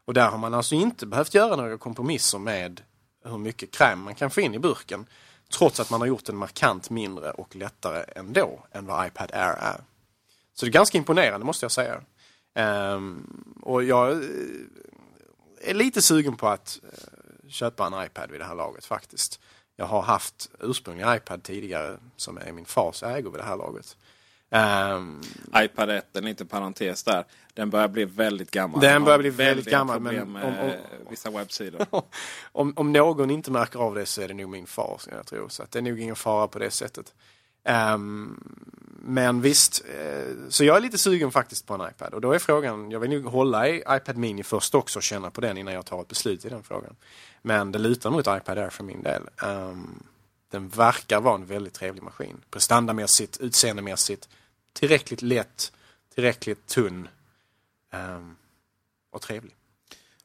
Och 0.04 0.14
där 0.14 0.28
har 0.28 0.38
man 0.38 0.54
alltså 0.54 0.74
inte 0.74 1.06
behövt 1.06 1.34
göra 1.34 1.56
några 1.56 1.78
kompromisser 1.78 2.38
med 2.38 2.82
hur 3.24 3.38
mycket 3.38 3.70
kräm 3.70 4.02
man 4.02 4.14
kan 4.14 4.30
få 4.30 4.40
in 4.40 4.54
i 4.54 4.58
burken. 4.58 5.06
Trots 5.52 5.80
att 5.80 5.90
man 5.90 6.00
har 6.00 6.06
gjort 6.06 6.24
den 6.24 6.36
markant 6.36 6.90
mindre 6.90 7.30
och 7.30 7.56
lättare 7.56 8.04
ändå 8.16 8.66
än 8.72 8.86
vad 8.86 9.06
iPad 9.06 9.30
Air 9.32 9.56
är. 9.60 9.80
Så 10.54 10.66
det 10.66 10.70
är 10.70 10.72
ganska 10.72 10.98
imponerande 10.98 11.46
måste 11.46 11.64
jag 11.64 11.72
säga. 11.72 12.00
Um, 12.54 13.54
och 13.62 13.84
jag 13.84 14.12
eh, 14.12 14.18
är 15.60 15.74
lite 15.74 16.02
sugen 16.02 16.36
på 16.36 16.48
att 16.48 16.80
eh, 16.82 17.15
köpa 17.48 17.86
en 17.86 18.06
iPad 18.06 18.30
vid 18.30 18.40
det 18.40 18.44
här 18.44 18.54
laget 18.54 18.84
faktiskt. 18.84 19.40
Jag 19.76 19.86
har 19.86 20.02
haft 20.02 20.50
ursprungliga 20.60 21.16
iPad 21.16 21.42
tidigare 21.42 21.98
som 22.16 22.38
är 22.38 22.52
min 22.52 22.64
fars 22.64 23.02
ägo 23.02 23.30
vid 23.30 23.40
det 23.40 23.44
här 23.44 23.56
laget. 23.56 23.96
Um, 24.50 25.22
iPad 25.56 25.90
1, 25.90 26.16
en 26.16 26.24
liten 26.24 26.46
parentes 26.46 27.02
där. 27.02 27.24
Den 27.54 27.70
börjar 27.70 27.88
bli 27.88 28.04
väldigt 28.04 28.50
gammal. 28.50 28.80
Den 28.80 29.04
börjar 29.04 29.18
bli 29.18 29.30
väldigt 29.30 29.66
gammal. 29.66 30.00
Men 30.00 30.22
om, 30.22 30.36
om, 30.36 30.72
vissa 31.10 31.30
webbsidor. 31.30 31.86
om, 32.52 32.72
om 32.76 32.92
någon 32.92 33.30
inte 33.30 33.50
märker 33.50 33.78
av 33.78 33.94
det 33.94 34.06
så 34.06 34.22
är 34.22 34.28
det 34.28 34.34
nog 34.34 34.50
min 34.50 34.66
far. 34.66 35.00
Jag 35.10 35.26
tror. 35.26 35.48
Så 35.48 35.62
att 35.62 35.70
det 35.70 35.78
är 35.78 35.82
nog 35.82 36.00
ingen 36.00 36.16
fara 36.16 36.48
på 36.48 36.58
det 36.58 36.70
sättet. 36.70 37.14
Um, 37.94 38.40
men 39.08 39.40
visst, 39.40 39.84
eh, 39.84 40.34
så 40.48 40.64
jag 40.64 40.76
är 40.76 40.80
lite 40.80 40.98
sugen 40.98 41.30
faktiskt 41.30 41.66
på 41.66 41.74
en 41.74 41.80
iPad. 41.90 42.14
Och 42.14 42.20
då 42.20 42.32
är 42.32 42.38
frågan, 42.38 42.90
jag 42.90 43.00
vill 43.00 43.10
nog 43.10 43.24
hålla 43.24 43.68
i 43.68 43.82
iPad 43.88 44.16
Mini 44.16 44.42
först 44.42 44.74
också 44.74 44.98
och 44.98 45.02
känna 45.02 45.30
på 45.30 45.40
den 45.40 45.58
innan 45.58 45.74
jag 45.74 45.86
tar 45.86 46.00
ett 46.00 46.08
beslut 46.08 46.44
i 46.44 46.48
den 46.48 46.62
frågan. 46.62 46.96
Men 47.46 47.72
det 47.72 47.78
lutar 47.78 48.10
mot 48.10 48.26
iPad 48.26 48.58
Air 48.58 48.70
för 48.70 48.84
min 48.84 49.02
del. 49.02 49.22
Um, 49.42 50.02
den 50.50 50.68
verkar 50.68 51.20
vara 51.20 51.34
en 51.34 51.46
väldigt 51.46 51.74
trevlig 51.74 52.02
maskin. 52.02 52.40
Prestandamässigt, 52.50 53.40
utseendemässigt. 53.40 54.28
Tillräckligt 54.72 55.22
lätt, 55.22 55.72
tillräckligt 56.14 56.66
tunn 56.66 57.08
um, 57.92 58.36
och 59.10 59.22
trevlig. 59.22 59.54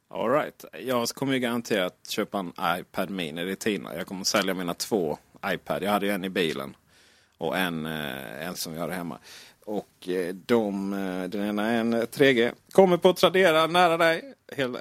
Alright. 0.08 0.66
Jag 0.80 1.10
kommer 1.10 1.34
ju 1.34 1.40
garanterat 1.40 1.96
köpa 2.10 2.40
en 2.40 2.54
iPad 2.80 3.10
Mini 3.10 3.46
Retina. 3.46 3.96
Jag 3.96 4.08
kommer 4.08 4.24
sälja 4.24 4.54
mina 4.54 4.74
två 4.74 5.18
iPad. 5.46 5.84
Jag 5.84 5.92
hade 5.92 6.06
ju 6.06 6.12
en 6.12 6.26
i 6.26 6.30
bilen 6.30 6.76
och 7.38 7.58
en, 7.58 7.86
eh, 7.86 8.48
en 8.48 8.56
som 8.56 8.74
jag 8.74 8.82
har 8.82 8.90
hemma. 8.90 9.18
Och 9.66 10.10
eh, 10.10 10.36
de, 10.36 10.94
eh, 10.94 11.30
den 11.30 11.50
ena 11.50 11.72
är 11.72 11.80
en 11.80 11.94
3G. 11.94 12.52
Kommer 12.72 12.98
på 12.98 13.14
Tradera 13.14 13.68
nära 13.68 13.98
dig 13.98 14.34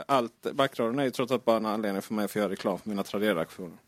allt, 0.07 0.47
backradion 0.53 0.99
är 0.99 1.05
ju 1.05 1.11
trots 1.11 1.33
allt 1.33 1.45
bara 1.45 1.57
en 1.57 1.67
anledning 1.67 2.03
för 2.03 2.15
mig 2.15 2.25
att 2.25 2.31
få 2.31 2.39
göra 2.39 2.51
reklam 2.51 2.79
för 2.79 2.89
mina 2.89 3.03
Tradera-aktioner. 3.03 3.79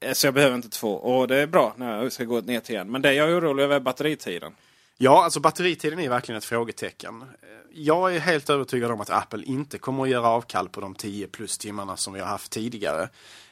Eh, 0.00 0.12
så 0.12 0.26
jag 0.26 0.34
behöver 0.34 0.56
inte 0.56 0.68
två. 0.68 0.92
Och 0.92 1.28
det 1.28 1.36
är 1.36 1.46
bra 1.46 1.74
när 1.76 2.02
jag 2.02 2.12
ska 2.12 2.24
gå 2.24 2.40
ner 2.40 2.60
till 2.60 2.74
igen. 2.74 2.90
Men 2.90 3.02
det 3.02 3.14
jag 3.14 3.30
är 3.30 3.38
orolig 3.38 3.64
över 3.64 3.76
är 3.76 3.80
batteritiden. 3.80 4.52
Ja, 4.98 5.24
alltså 5.24 5.40
batteritiden 5.40 5.98
är 5.98 6.08
verkligen 6.08 6.38
ett 6.38 6.44
frågetecken. 6.44 7.22
Eh, 7.22 7.26
jag 7.72 8.14
är 8.14 8.20
helt 8.20 8.50
övertygad 8.50 8.90
om 8.90 9.00
att 9.00 9.10
Apple 9.10 9.44
inte 9.44 9.78
kommer 9.78 10.02
att 10.02 10.08
göra 10.08 10.28
avkall 10.28 10.68
på 10.68 10.80
de 10.80 10.94
10 10.94 11.26
plus 11.26 11.58
timmarna 11.58 11.96
som 11.96 12.12
vi 12.12 12.20
har 12.20 12.26
haft 12.26 12.52
tidigare. 12.52 13.08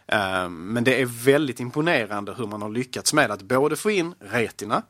Eh, 0.06 0.48
men 0.48 0.84
det 0.84 1.00
är 1.00 1.06
väldigt 1.06 1.60
imponerande 1.60 2.34
hur 2.34 2.46
man 2.46 2.62
har 2.62 2.70
lyckats 2.70 3.12
med 3.12 3.30
att 3.30 3.42
både 3.42 3.76
få 3.76 3.90
in 3.90 4.14
Retina, 4.18 4.82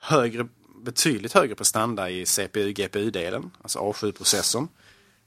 högre, 0.00 0.48
betydligt 0.84 1.32
högre 1.32 1.54
prestanda 1.54 2.10
i 2.10 2.26
CPU-GPU-delen, 2.26 3.50
alltså 3.62 3.78
A7-processorn. 3.78 4.68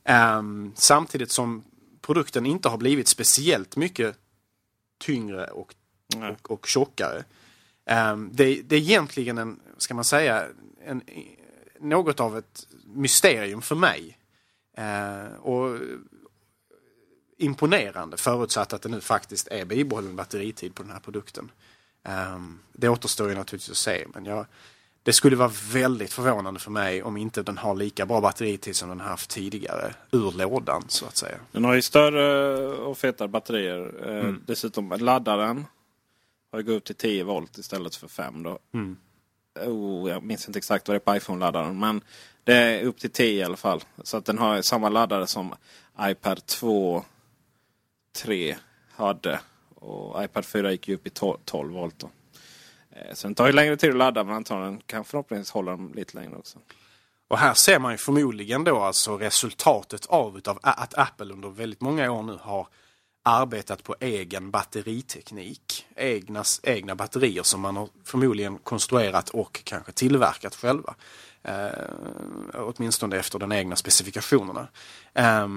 Ehm, 0.04 0.72
samtidigt 0.76 1.32
som 1.32 1.64
produkten 2.02 2.46
inte 2.46 2.70
har 2.70 2.78
blivit 2.78 3.08
speciellt 3.08 3.76
mycket 3.76 4.18
tyngre 5.00 5.46
och, 5.46 5.76
och, 6.16 6.52
och 6.52 6.68
tjockare. 6.68 7.24
Um, 8.12 8.30
det, 8.34 8.62
det, 8.62 8.76
är 8.76 8.80
egentligen 8.80 9.38
en, 9.38 9.60
ska 9.78 9.94
man 9.94 10.04
säga, 10.04 10.48
en, 10.86 11.02
något 11.80 12.20
av 12.20 12.38
ett 12.38 12.68
mysterium 12.86 13.62
för 13.62 13.76
mig. 13.76 14.18
Uh, 14.80 15.36
och 15.36 15.80
imponerande 17.38 18.18
förutsatt 18.18 18.74
att 18.74 18.82
det 18.82 18.90
nu 18.90 19.02
faktiskt 19.02 19.48
är 19.48 19.66
bibehållen 19.66 20.16
batteritid 20.16 20.76
på 20.76 20.84
den 20.84 20.92
här 20.92 21.00
produkten. 21.00 21.52
Um, 22.36 22.60
det 22.74 22.90
återstår 22.90 23.30
ju 23.30 23.36
naturligtvis 23.36 23.72
att 23.72 23.78
se 23.78 24.08
men 24.14 24.26
jag, 24.26 24.46
det 25.08 25.14
skulle 25.14 25.36
vara 25.36 25.52
väldigt 25.72 26.14
förvånande 26.14 26.60
för 26.60 26.72
mig 26.72 27.04
om 27.04 27.18
inte 27.18 27.44
den 27.44 27.58
har 27.58 27.76
lika 27.76 28.06
bra 28.06 28.22
batteritid 28.22 28.76
som 28.76 28.90
den 28.90 29.00
haft 29.00 29.30
tidigare 29.30 29.94
ur 30.12 30.32
lådan 30.32 30.84
så 30.88 31.06
att 31.06 31.18
säga. 31.18 31.38
Den 31.52 31.66
har 31.66 31.74
ju 31.74 31.82
större 31.82 32.58
och 32.68 32.98
fetare 32.98 33.28
batterier. 33.28 34.08
Eh, 34.08 34.20
mm. 34.20 34.44
Dessutom 34.46 34.96
laddaren 35.00 35.66
har 36.52 36.62
gått 36.62 36.76
upp 36.76 36.84
till 36.84 36.96
10 36.96 37.24
volt 37.24 37.58
istället 37.58 37.96
för 37.96 38.08
5 38.08 38.44
då. 38.44 38.60
Mm. 38.74 38.98
oh, 39.66 40.10
jag 40.10 40.24
minns 40.24 40.48
inte 40.48 40.58
exakt 40.58 40.88
vad 40.88 40.96
det 40.96 40.98
är 40.98 41.12
på 41.12 41.16
iPhone-laddaren. 41.16 41.80
Men 41.80 42.02
det 42.44 42.54
är 42.54 42.84
upp 42.84 43.00
till 43.00 43.12
10 43.12 43.42
i 43.42 43.44
alla 43.44 43.58
fall. 43.58 43.84
Så 44.04 44.18
att 44.18 44.26
den 44.26 44.38
har 44.38 44.62
samma 44.62 44.90
laddare 44.90 45.28
som 45.28 45.56
iPad 46.02 46.46
2, 46.46 47.04
3 48.24 48.56
hade. 48.96 49.40
Och 49.76 50.24
iPad 50.24 50.46
4 50.46 50.72
gick 50.72 50.88
ju 50.88 50.96
upp 50.96 51.08
i 51.08 51.10
12 51.10 51.74
volt. 51.74 52.00
Då. 52.00 52.10
Eh, 52.98 53.08
sen 53.08 53.16
så 53.16 53.28
den 53.28 53.36
tar 53.36 53.48
ju 53.48 53.54
längre 53.54 53.78
tid 53.78 53.90
att 53.90 53.98
ladda 53.98 54.24
men 54.24 54.36
antagligen 54.36 54.82
kan 54.86 55.06
förhoppningsvis 55.06 55.52
hålla 55.52 55.72
dem 55.72 55.94
lite 55.96 56.18
längre 56.18 56.36
också. 56.36 56.60
Och 57.28 57.38
här 57.38 57.54
ser 57.54 57.80
man 57.80 57.92
ju 57.92 57.98
förmodligen 57.98 58.64
då 58.64 58.80
alltså 58.80 59.18
resultatet 59.18 60.06
av 60.06 60.38
utav 60.38 60.60
att 60.64 60.98
Apple 60.98 61.34
under 61.34 61.50
väldigt 61.50 61.82
många 61.82 62.12
år 62.12 62.24
nu 62.24 62.40
har 62.42 62.68
arbetat 63.24 63.84
på 63.84 63.96
egen 64.00 64.52
batteriteknik. 64.52 65.88
Egna, 65.96 66.44
egna 66.64 66.96
batterier 66.96 67.44
som 67.44 67.62
man 67.62 67.78
har 67.78 67.90
förmodligen 68.04 68.58
konstruerat 68.58 69.30
och 69.30 69.62
kanske 69.64 69.92
tillverkat 69.92 70.56
själva. 70.56 70.96
Eh, 71.44 71.70
åtminstone 72.54 73.18
efter 73.18 73.40
de 73.40 73.52
egna 73.52 73.76
specifikationerna. 73.76 74.68
Eh, 75.14 75.48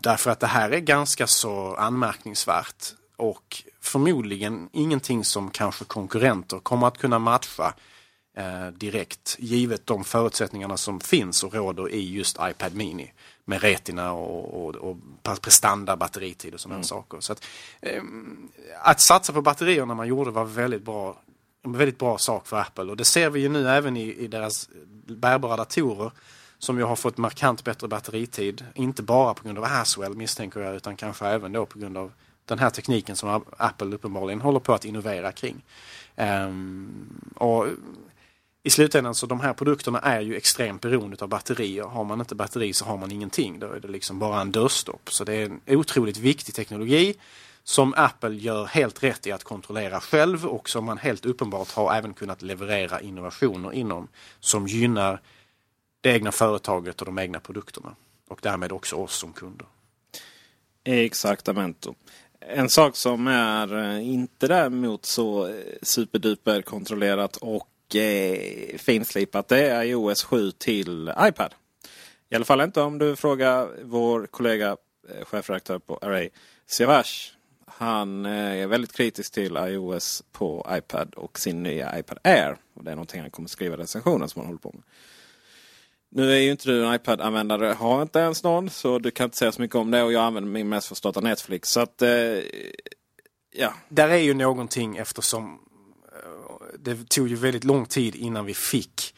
därför 0.00 0.30
att 0.30 0.40
det 0.40 0.46
här 0.46 0.70
är 0.70 0.80
ganska 0.80 1.26
så 1.26 1.74
anmärkningsvärt 1.74 2.94
och 3.16 3.62
förmodligen 3.80 4.68
ingenting 4.72 5.24
som 5.24 5.50
kanske 5.50 5.84
konkurrenter 5.84 6.58
kommer 6.58 6.86
att 6.86 6.98
kunna 6.98 7.18
matcha 7.18 7.74
eh, 8.36 8.66
direkt 8.66 9.36
givet 9.38 9.86
de 9.86 10.04
förutsättningarna 10.04 10.76
som 10.76 11.00
finns 11.00 11.44
och 11.44 11.54
råder 11.54 11.88
i 11.88 12.12
just 12.12 12.36
iPad 12.40 12.74
Mini 12.74 13.12
med 13.44 13.62
Retina 13.62 14.12
och, 14.12 14.66
och, 14.66 14.74
och 14.74 14.96
prestanda, 15.42 15.96
batteritid 15.96 16.54
och 16.54 16.60
sådana 16.60 16.74
mm. 16.74 16.84
saker. 16.84 17.20
Så 17.20 17.32
att, 17.32 17.44
eh, 17.80 18.02
att 18.82 19.00
satsa 19.00 19.32
på 19.32 19.42
batterier 19.42 19.86
när 19.86 19.94
man 19.94 20.08
gjorde 20.08 20.30
var 20.30 20.44
väldigt 20.44 20.82
bra, 20.82 21.20
en 21.64 21.72
väldigt 21.72 21.98
bra 21.98 22.18
sak 22.18 22.46
för 22.46 22.56
Apple 22.56 22.84
och 22.84 22.96
det 22.96 23.04
ser 23.04 23.30
vi 23.30 23.40
ju 23.40 23.48
nu 23.48 23.68
även 23.68 23.96
i, 23.96 24.14
i 24.14 24.26
deras 24.26 24.68
bärbara 25.06 25.56
datorer 25.56 26.10
som 26.58 26.78
ju 26.78 26.84
har 26.84 26.96
fått 26.96 27.16
markant 27.16 27.64
bättre 27.64 27.88
batteritid. 27.88 28.64
Inte 28.74 29.02
bara 29.02 29.34
på 29.34 29.44
grund 29.44 29.58
av 29.58 29.64
Haswell 29.64 30.14
misstänker 30.14 30.60
jag 30.60 30.74
utan 30.76 30.96
kanske 30.96 31.26
även 31.26 31.52
då 31.52 31.66
på 31.66 31.78
grund 31.78 31.96
av 31.96 32.12
den 32.46 32.58
här 32.58 32.70
tekniken 32.70 33.16
som 33.16 33.44
Apple 33.56 33.94
uppenbarligen 33.94 34.40
håller 34.40 34.60
på 34.60 34.74
att 34.74 34.84
innovera 34.84 35.32
kring. 35.32 35.62
Um, 36.16 37.32
och 37.34 37.66
i 38.62 38.70
slutändan 38.70 39.14
så 39.14 39.26
de 39.26 39.40
här 39.40 39.52
produkterna 39.52 39.98
är 39.98 40.20
ju 40.20 40.36
extremt 40.36 40.82
beroende 40.82 41.16
av 41.20 41.28
batterier. 41.28 41.84
Har 41.84 42.04
man 42.04 42.20
inte 42.20 42.34
batteri 42.34 42.72
så 42.72 42.84
har 42.84 42.96
man 42.96 43.12
ingenting. 43.12 43.58
Då 43.58 43.66
är 43.66 43.80
det 43.80 43.88
liksom 43.88 44.18
bara 44.18 44.40
en 44.40 44.52
dörrstopp. 44.52 45.12
Så 45.12 45.24
det 45.24 45.34
är 45.34 45.44
en 45.44 45.60
otroligt 45.66 46.16
viktig 46.16 46.54
teknologi 46.54 47.14
som 47.64 47.94
Apple 47.96 48.34
gör 48.34 48.64
helt 48.64 49.02
rätt 49.02 49.26
i 49.26 49.32
att 49.32 49.44
kontrollera 49.44 50.00
själv 50.00 50.46
och 50.46 50.68
som 50.68 50.84
man 50.84 50.98
helt 50.98 51.26
uppenbart 51.26 51.70
har 51.70 51.94
även 51.94 52.14
kunnat 52.14 52.42
leverera 52.42 53.00
innovationer 53.00 53.72
inom 53.72 54.08
som 54.40 54.66
gynnar 54.66 55.20
det 56.00 56.10
egna 56.10 56.32
företaget 56.32 57.00
och 57.00 57.06
de 57.06 57.18
egna 57.18 57.40
produkterna. 57.40 57.94
Och 58.28 58.38
därmed 58.42 58.72
också 58.72 58.96
oss 58.96 59.16
som 59.16 59.32
kunder. 59.32 59.66
Exaktamente. 60.84 61.94
En 62.48 62.68
sak 62.68 62.96
som 62.96 63.26
är 63.26 63.78
eh, 63.78 64.08
inte 64.08 64.48
däremot 64.48 65.06
så 65.06 65.46
eh, 65.46 65.54
superduper 65.82 66.62
kontrollerat 66.62 67.36
och 67.36 67.96
eh, 67.96 68.76
finslipat 68.78 69.48
det 69.48 69.68
är 69.68 69.84
iOS 69.84 70.24
7 70.24 70.50
till 70.50 71.12
iPad. 71.18 71.54
I 72.28 72.34
alla 72.34 72.44
fall 72.44 72.60
inte 72.60 72.80
om 72.80 72.98
du 72.98 73.16
frågar 73.16 73.68
vår 73.82 74.26
kollega 74.26 74.76
eh, 75.08 75.24
chefredaktör 75.24 75.78
på 75.78 75.98
Array, 76.02 76.28
Siavash. 76.66 77.32
Han 77.66 78.26
eh, 78.26 78.62
är 78.62 78.66
väldigt 78.66 78.92
kritisk 78.92 79.32
till 79.32 79.56
iOS 79.56 80.22
på 80.32 80.66
iPad 80.70 81.14
och 81.14 81.38
sin 81.38 81.62
nya 81.62 81.98
iPad 81.98 82.18
Air. 82.24 82.56
Och 82.74 82.84
Det 82.84 82.90
är 82.90 82.94
någonting 82.94 83.20
han 83.20 83.30
kommer 83.30 83.48
skriva 83.48 83.76
recensionen 83.76 84.28
som 84.28 84.40
han 84.40 84.46
håller 84.46 84.60
på 84.60 84.72
med. 84.74 84.82
Nu 86.16 86.32
är 86.32 86.38
ju 86.38 86.50
inte 86.50 86.68
du 86.68 86.86
en 86.86 86.94
iPad-användare, 86.94 87.72
har 87.72 88.02
inte 88.02 88.18
ens 88.18 88.42
någon, 88.42 88.70
så 88.70 88.98
du 88.98 89.10
kan 89.10 89.24
inte 89.24 89.36
säga 89.36 89.52
så 89.52 89.62
mycket 89.62 89.74
om 89.74 89.90
det. 89.90 90.02
Och 90.02 90.12
jag 90.12 90.22
använder 90.22 90.50
min 90.50 90.68
mest 90.68 90.86
för 90.88 90.94
att 90.94 90.98
starta 90.98 91.20
Netflix. 91.20 91.68
Så 91.68 91.80
att, 91.80 92.02
eh, 92.02 92.10
ja. 93.52 93.74
Där 93.88 94.08
är 94.08 94.16
ju 94.16 94.34
någonting 94.34 94.96
eftersom 94.96 95.58
eh, 96.12 96.78
det 96.78 97.08
tog 97.08 97.28
ju 97.28 97.36
väldigt 97.36 97.64
lång 97.64 97.86
tid 97.86 98.14
innan 98.14 98.44
vi 98.44 98.54
fick 98.54 99.14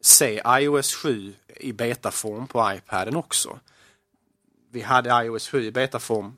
se 0.00 0.42
iOS 0.46 0.94
7 0.94 1.34
i 1.56 1.72
betaform 1.72 2.46
på 2.46 2.72
iPaden 2.76 3.16
också. 3.16 3.58
Vi 4.70 4.80
hade 4.80 5.24
iOS 5.24 5.48
7 5.48 5.64
i 5.64 5.70
betaform 5.70 6.36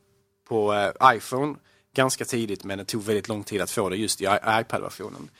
på 0.48 0.74
eh, 0.74 1.16
iPhone 1.16 1.54
ganska 1.94 2.24
tidigt 2.24 2.64
men 2.64 2.78
det 2.78 2.84
tog 2.84 3.02
väldigt 3.02 3.28
lång 3.28 3.44
tid 3.44 3.60
att 3.60 3.70
få 3.70 3.88
det 3.88 3.96
just 3.96 4.20
i 4.20 4.24
iPad-versionen. 4.60 5.30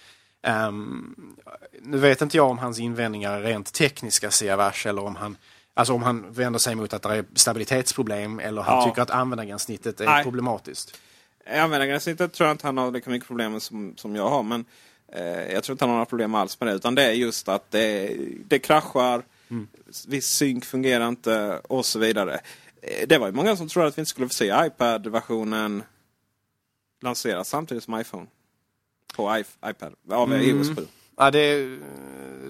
Um, 0.47 1.37
nu 1.83 1.99
vet 1.99 2.23
inte 2.23 2.37
jag 2.37 2.51
om 2.51 2.59
hans 2.59 2.79
invändningar 2.79 3.33
är 3.33 3.43
rent 3.43 3.73
tekniska 3.73 4.31
Siavash 4.31 4.87
eller 4.87 5.05
om 5.05 5.17
han 5.17 5.37
Alltså 5.77 5.93
om 5.93 6.03
han 6.03 6.33
vänder 6.33 6.59
sig 6.59 6.75
mot 6.75 6.93
att 6.93 7.03
det 7.03 7.09
är 7.09 7.25
stabilitetsproblem 7.35 8.41
eller 8.41 8.63
han 8.63 8.79
ja. 8.79 8.85
tycker 8.85 9.03
att 9.03 9.11
användargränssnittet 9.11 10.01
är 10.01 10.05
Nej. 10.07 10.23
problematiskt. 10.25 11.01
Användargränssnittet 11.47 12.33
tror 12.33 12.47
jag 12.47 12.55
inte 12.55 12.67
han 12.67 12.79
har 12.79 12.91
lika 12.91 13.11
mycket 13.11 13.27
problem 13.27 13.61
som, 13.61 13.95
som 13.97 14.17
jag 14.17 14.29
har. 14.29 14.43
Men 14.43 14.65
Eh, 15.15 15.53
jag 15.53 15.65
tror 15.65 15.75
inte 15.75 15.85
han 15.85 15.91
har 15.91 15.97
några 15.97 16.07
problem 16.07 16.35
alls 16.35 16.61
med 16.61 16.69
det. 16.69 16.75
Utan 16.75 16.95
det 16.95 17.03
är 17.03 17.13
just 17.13 17.49
att 17.49 17.71
det, 17.71 18.17
det 18.47 18.59
kraschar, 18.59 19.23
mm. 19.51 19.69
viss 20.07 20.27
synk 20.27 20.65
fungerar 20.65 21.09
inte 21.09 21.61
och 21.69 21.87
så 21.87 21.99
vidare. 21.99 22.41
Eh, 22.83 23.09
det 23.09 23.19
var 23.19 23.27
ju 23.27 23.33
många 23.33 23.57
som 23.57 23.69
trodde 23.69 23.89
att 23.89 23.99
vi 23.99 24.01
inte 24.01 24.11
skulle 24.11 24.29
få 24.29 24.35
se 24.35 24.55
iPad-versionen 24.67 25.83
lanseras 27.03 27.49
samtidigt 27.49 27.85
som 27.85 28.01
iPhone. 28.01 28.27
På 29.17 29.39
iPad, 29.39 29.95
av 30.11 30.33
mm. 30.33 30.41
iOS 30.49 30.69
7. 30.77 30.87
Ja, 31.17 31.31
det, 31.31 31.57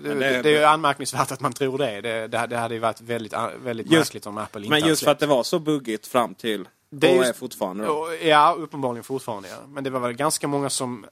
det, 0.02 0.14
det, 0.14 0.42
det, 0.42 0.56
är 0.56 0.66
anmärkningsvärt 0.66 1.32
att 1.32 1.40
man 1.40 1.52
tror 1.52 1.78
det. 1.78 2.00
Det, 2.00 2.46
det, 2.46 2.56
hade 2.56 2.74
ju 2.74 2.80
varit 2.80 3.00
väldigt, 3.00 3.34
väldigt 3.62 3.90
just, 3.90 3.98
märkligt 3.98 4.26
om 4.26 4.38
Apple 4.38 4.60
inte 4.60 4.70
Men 4.70 4.88
just 4.88 5.04
för 5.04 5.10
att 5.10 5.18
det 5.18 5.26
var 5.26 5.42
så 5.42 5.58
buggigt 5.58 6.06
fram 6.06 6.34
till 6.34 6.68
det 6.90 7.16
är 7.16 7.32
fortfarande 7.32 7.84
då. 7.84 8.08
Ja, 8.22 8.56
uppenbarligen 8.58 9.04
fortfarande. 9.04 9.48
Ja. 9.48 9.56
Men 9.68 9.84
det 9.84 9.90
var 9.90 10.00
väl 10.00 10.12
ganska 10.12 10.48
många 10.48 10.70
som 10.70 11.06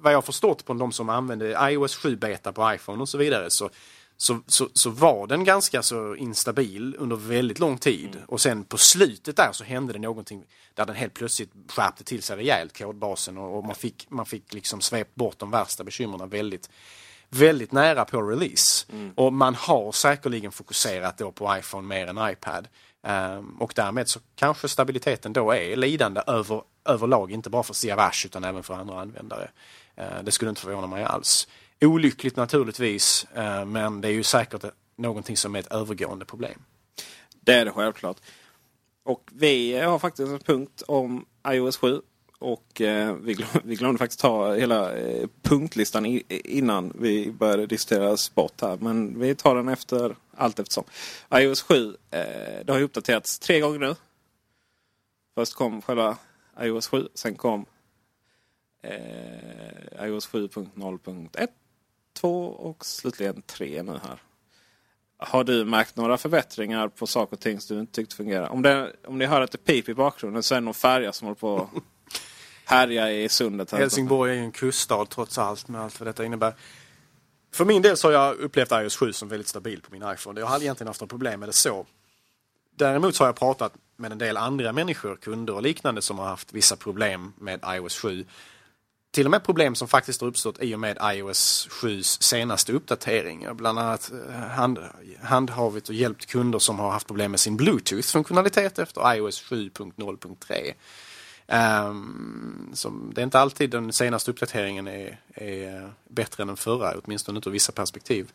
vad 0.00 0.12
jag 0.12 0.24
förstått 0.24 0.64
på 0.64 0.74
de 0.74 0.92
som 0.92 1.08
använde 1.08 1.70
iOS 1.70 1.96
7 1.96 2.16
beta 2.16 2.52
på 2.52 2.74
iPhone 2.74 3.02
och 3.02 3.08
så 3.08 3.18
vidare 3.18 3.50
så, 3.50 3.70
så, 4.20 4.40
så, 4.46 4.68
så 4.74 4.90
var 4.90 5.26
den 5.26 5.44
ganska 5.44 5.82
så 5.82 6.14
instabil 6.14 6.96
under 6.98 7.16
väldigt 7.16 7.58
lång 7.58 7.78
tid. 7.78 8.14
Mm. 8.14 8.24
Och 8.28 8.40
sen 8.40 8.64
på 8.64 8.78
slutet 8.78 9.36
där 9.36 9.52
så 9.52 9.64
hände 9.64 9.92
det 9.92 9.98
någonting 9.98 10.44
där 10.74 10.86
den 10.86 10.96
helt 10.96 11.14
plötsligt 11.14 11.52
skärpte 11.68 12.04
till 12.04 12.22
sig 12.22 12.36
rejält, 12.36 12.78
kodbasen. 12.78 13.38
Och, 13.38 13.58
och 13.58 13.64
man 13.64 13.74
fick, 13.74 14.06
man 14.10 14.26
fick 14.26 14.54
liksom 14.54 14.80
svept 14.80 15.14
bort 15.14 15.38
de 15.38 15.50
värsta 15.50 15.84
bekymren 15.84 16.28
väldigt 16.28 16.70
väldigt 17.28 17.72
nära 17.72 18.04
på 18.04 18.22
release. 18.22 18.86
Mm. 18.92 19.12
Och 19.16 19.32
man 19.32 19.54
har 19.54 19.92
säkerligen 19.92 20.52
fokuserat 20.52 21.18
då 21.18 21.32
på 21.32 21.56
iPhone 21.58 21.88
mer 21.88 22.06
än 22.06 22.30
iPad. 22.32 22.68
Um, 23.02 23.56
och 23.60 23.72
därmed 23.76 24.08
så 24.08 24.20
kanske 24.34 24.68
stabiliteten 24.68 25.32
då 25.32 25.52
är 25.52 25.76
lidande 25.76 26.22
över, 26.26 26.62
överlag, 26.84 27.32
inte 27.32 27.50
bara 27.50 27.62
för 27.62 27.74
Siavash 27.74 28.26
utan 28.26 28.44
även 28.44 28.62
för 28.62 28.74
andra 28.74 29.00
användare. 29.00 29.50
Uh, 30.00 30.22
det 30.22 30.30
skulle 30.30 30.48
inte 30.48 30.60
förvåna 30.60 30.86
mig 30.86 31.04
alls. 31.04 31.48
Olyckligt 31.80 32.36
naturligtvis, 32.36 33.26
eh, 33.34 33.64
men 33.64 34.00
det 34.00 34.08
är 34.08 34.12
ju 34.12 34.22
säkert 34.22 34.64
någonting 34.96 35.36
som 35.36 35.54
är 35.54 35.58
ett 35.58 35.72
övergående 35.72 36.24
problem. 36.24 36.62
Det 37.40 37.54
är 37.54 37.64
det 37.64 37.70
självklart. 37.70 38.16
Och 39.02 39.30
vi 39.32 39.78
har 39.78 39.98
faktiskt 39.98 40.28
en 40.28 40.38
punkt 40.38 40.82
om 40.86 41.26
iOS 41.48 41.76
7 41.76 42.00
och 42.38 42.80
eh, 42.80 43.14
vi, 43.14 43.34
glömde, 43.34 43.60
vi 43.64 43.74
glömde 43.74 43.98
faktiskt 43.98 44.20
ta 44.20 44.54
hela 44.54 44.96
eh, 44.96 45.28
punktlistan 45.42 46.06
i, 46.06 46.24
innan 46.28 46.92
vi 46.98 47.32
började 47.32 47.66
diskutera 47.66 48.16
sport 48.16 48.60
här. 48.60 48.76
Men 48.76 49.20
vi 49.20 49.34
tar 49.34 49.54
den 49.54 49.68
efter 49.68 50.16
allt 50.36 50.58
eftersom. 50.58 50.84
iOS 51.34 51.62
7, 51.62 51.96
eh, 52.10 52.20
det 52.64 52.68
har 52.68 52.78
ju 52.78 52.84
uppdaterats 52.84 53.38
tre 53.38 53.60
gånger 53.60 53.78
nu. 53.78 53.94
Först 55.34 55.54
kom 55.54 55.82
själva 55.82 56.16
iOS 56.60 56.88
7, 56.88 57.08
sen 57.14 57.34
kom 57.34 57.66
eh, 58.82 60.06
iOS 60.06 60.28
7.0.1, 60.28 61.48
2 62.20 62.46
och 62.46 62.86
slutligen 62.86 63.42
3 63.42 63.82
nu 63.82 63.92
här. 63.92 64.22
Har 65.16 65.44
du 65.44 65.64
märkt 65.64 65.96
några 65.96 66.18
förbättringar 66.18 66.88
på 66.88 67.06
saker 67.06 67.36
och 67.36 67.40
ting 67.40 67.60
som 67.60 67.76
du 67.76 67.80
inte 67.80 67.92
tyckte 67.92 68.16
fungerade? 68.16 68.48
Om, 68.48 68.62
det, 68.62 68.92
om 69.06 69.18
ni 69.18 69.26
hör 69.26 69.40
att 69.40 69.52
det 69.52 69.58
pip 69.58 69.88
i 69.88 69.94
bakgrunden 69.94 70.42
så 70.42 70.54
är 70.54 70.60
det 70.60 70.64
någon 70.64 70.74
färja 70.74 71.12
som 71.12 71.26
håller 71.26 71.38
på 71.38 71.68
härja 72.64 73.12
i 73.12 73.28
sundet. 73.28 73.70
Helsingborg 73.70 74.32
är 74.32 74.34
ju 74.34 74.40
en 74.40 74.52
kuststad 74.52 75.06
trots 75.06 75.38
allt 75.38 75.68
med 75.68 75.80
allt 75.80 76.00
vad 76.00 76.08
detta 76.08 76.24
innebär. 76.24 76.54
För 77.52 77.64
min 77.64 77.82
del 77.82 77.96
så 77.96 78.08
har 78.08 78.12
jag 78.12 78.36
upplevt 78.36 78.72
iOS 78.72 78.96
7 78.96 79.12
som 79.12 79.28
väldigt 79.28 79.48
stabil 79.48 79.80
på 79.80 79.92
min 79.92 80.12
iPhone. 80.12 80.40
Jag 80.40 80.46
har 80.46 80.60
egentligen 80.60 80.88
haft 80.88 81.00
några 81.00 81.10
problem 81.10 81.40
med 81.40 81.48
det 81.48 81.52
så. 81.52 81.86
Däremot 82.76 83.14
så 83.14 83.24
har 83.24 83.28
jag 83.28 83.36
pratat 83.36 83.72
med 83.96 84.12
en 84.12 84.18
del 84.18 84.36
andra 84.36 84.72
människor, 84.72 85.16
kunder 85.16 85.54
och 85.54 85.62
liknande 85.62 86.02
som 86.02 86.18
har 86.18 86.26
haft 86.26 86.52
vissa 86.52 86.76
problem 86.76 87.32
med 87.36 87.60
iOS 87.66 87.98
7. 87.98 88.24
Till 89.10 89.26
och 89.26 89.30
med 89.30 89.44
problem 89.44 89.74
som 89.74 89.88
faktiskt 89.88 90.20
har 90.20 90.28
uppstått 90.28 90.62
i 90.62 90.74
och 90.74 90.80
med 90.80 90.98
iOS 91.02 91.68
7 91.70 92.02
senaste 92.02 92.72
uppdatering. 92.72 93.46
Bland 93.52 93.78
annat 93.78 94.12
eh, 94.28 94.34
hand, 94.34 94.78
handhavit 95.22 95.88
och 95.88 95.94
hjälpt 95.94 96.26
kunder 96.26 96.58
som 96.58 96.78
har 96.78 96.90
haft 96.90 97.06
problem 97.06 97.30
med 97.30 97.40
sin 97.40 97.56
Bluetooth-funktionalitet 97.56 98.78
efter 98.78 99.14
iOS 99.14 99.42
7.0.3. 99.42 100.72
Um, 101.50 101.56
ehm, 101.58 102.70
som, 102.74 103.12
det 103.14 103.20
är 103.20 103.24
inte 103.24 103.40
alltid 103.40 103.70
den 103.70 103.92
senaste 103.92 104.30
uppdateringen 104.30 104.88
är, 104.88 105.20
är 105.34 105.92
bättre 106.08 106.42
än 106.42 106.46
den 106.46 106.56
förra, 106.56 106.94
åtminstone 107.04 107.36
inte 107.36 107.48
ur 107.48 107.52
vissa 107.52 107.72
perspektiv. 107.72 108.32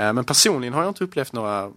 Uh, 0.00 0.12
men 0.12 0.24
personligen 0.24 0.74
har 0.74 0.82
jag 0.82 0.90
inte 0.90 1.04
upplevt 1.04 1.32
några 1.32 1.72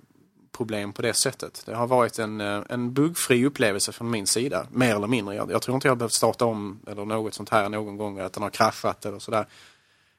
problem 0.53 0.93
på 0.93 1.01
det 1.01 1.13
sättet. 1.13 1.63
Det 1.65 1.75
har 1.75 1.87
varit 1.87 2.19
en, 2.19 2.41
eh, 2.41 2.61
en 2.69 2.93
buggfri 2.93 3.45
upplevelse 3.45 3.91
från 3.91 4.11
min 4.11 4.27
sida, 4.27 4.67
mer 4.71 4.95
eller 4.95 5.07
mindre. 5.07 5.35
Jag, 5.35 5.51
jag 5.51 5.61
tror 5.61 5.75
inte 5.75 5.87
jag 5.87 5.91
har 5.91 5.97
behövt 5.97 6.13
starta 6.13 6.45
om 6.45 6.79
eller 6.87 7.05
något 7.05 7.33
sånt 7.33 7.49
här 7.49 7.69
någon 7.69 7.97
gång, 7.97 8.19
att 8.19 8.33
den 8.33 8.43
har 8.43 8.49
kraschat 8.49 9.05
eller 9.05 9.19
sådär. 9.19 9.45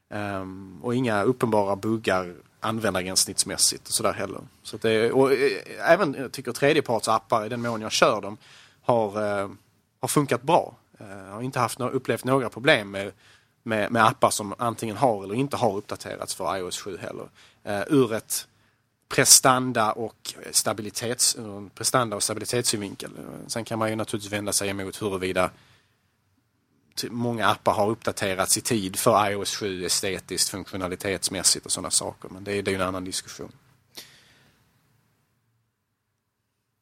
Um, 0.09 0.81
och 0.83 0.95
inga 0.95 1.23
uppenbara 1.23 1.77
buggar 1.77 2.35
användargränssnittsmässigt 2.61 3.89
och 3.89 3.95
sådär 3.95 4.13
heller. 4.13 4.41
Så 4.63 4.77
det, 4.77 5.13
och 5.13 5.33
äh, 5.33 5.91
även 5.91 6.15
jag 6.19 6.33
tycker 6.33 6.53
tredjepartsappar 6.53 7.47
i 7.47 7.49
den 7.49 7.63
mån 7.63 7.81
jag 7.81 7.93
kör 7.93 8.21
dem 8.21 8.37
har, 8.83 9.41
äh, 9.41 9.49
har 10.01 10.09
funkat 10.09 10.43
bra. 10.43 10.75
Jag 10.99 11.33
har 11.33 11.43
inte 11.43 11.59
haft 11.59 11.81
upplevt 11.81 12.25
några 12.25 12.49
problem 12.49 12.91
med, 12.91 13.13
med, 13.63 13.93
med, 13.93 14.07
appar 14.07 14.31
som 14.31 14.55
antingen 14.59 14.97
har 14.97 15.25
eller 15.25 15.35
inte 15.35 15.57
har 15.57 15.77
uppdaterats 15.77 16.35
för 16.35 16.57
iOS 16.57 16.79
7 16.81 16.99
heller. 16.99 17.29
ur 17.89 18.13
ett 18.13 18.49
prestanda 19.09 19.93
och 19.93 20.35
stabilitets, 20.51 21.37
prestanda 21.75 22.17
och 22.17 22.23
stabilitetssynvinkel. 22.23 23.11
Sen 23.47 23.65
kan 23.65 23.79
man 23.79 23.91
ju 23.91 23.97
naturligtvis 23.97 24.33
vända 24.33 24.53
sig 24.53 24.69
emot 24.69 25.03
huruvida 25.03 25.51
många 27.11 27.47
appar 27.47 27.73
har 27.73 27.91
uppdaterats 27.91 28.57
i 28.57 28.61
tid 28.61 28.97
för 28.97 29.31
iOS 29.31 29.57
7 29.57 29.85
estetiskt, 29.85 30.49
funktionalitetsmässigt 30.49 31.67
och 31.67 31.73
sådana 31.73 31.91
saker. 31.91 32.29
Men 32.29 32.45
det 32.45 32.53
är, 32.53 32.69
är 32.69 32.75
en 32.75 32.81
annan 32.81 33.05
diskussion. 33.05 33.53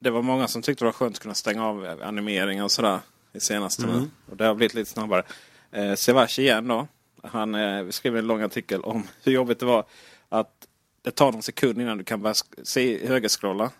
Det 0.00 0.10
var 0.10 0.22
många 0.22 0.48
som 0.48 0.62
tyckte 0.62 0.84
det 0.84 0.86
var 0.86 0.92
skönt 0.92 1.16
att 1.16 1.22
kunna 1.22 1.34
stänga 1.34 1.66
av 1.66 2.00
animeringar 2.02 2.64
och 2.64 2.72
sådär 2.72 3.00
i 3.32 3.40
senaste 3.40 3.82
mm. 3.84 4.10
Och 4.30 4.36
det 4.36 4.44
har 4.44 4.54
blivit 4.54 4.74
lite 4.74 4.90
snabbare. 4.90 5.22
Eh, 5.70 5.94
Sevashi 5.94 6.42
igen 6.42 6.68
då. 6.68 6.86
Han 7.22 7.54
eh, 7.54 7.88
skrev 7.88 8.16
en 8.16 8.26
lång 8.26 8.42
artikel 8.42 8.80
om 8.80 9.06
hur 9.22 9.32
jobbigt 9.32 9.60
det 9.60 9.66
var 9.66 9.84
att 10.28 10.66
det 11.02 11.10
tar 11.10 11.32
någon 11.32 11.42
sekund 11.42 11.80
innan 11.80 11.98
du 11.98 12.04
kan 12.04 12.22
börja 12.22 12.34
se 12.62 13.06
högerskrolla. 13.06 13.70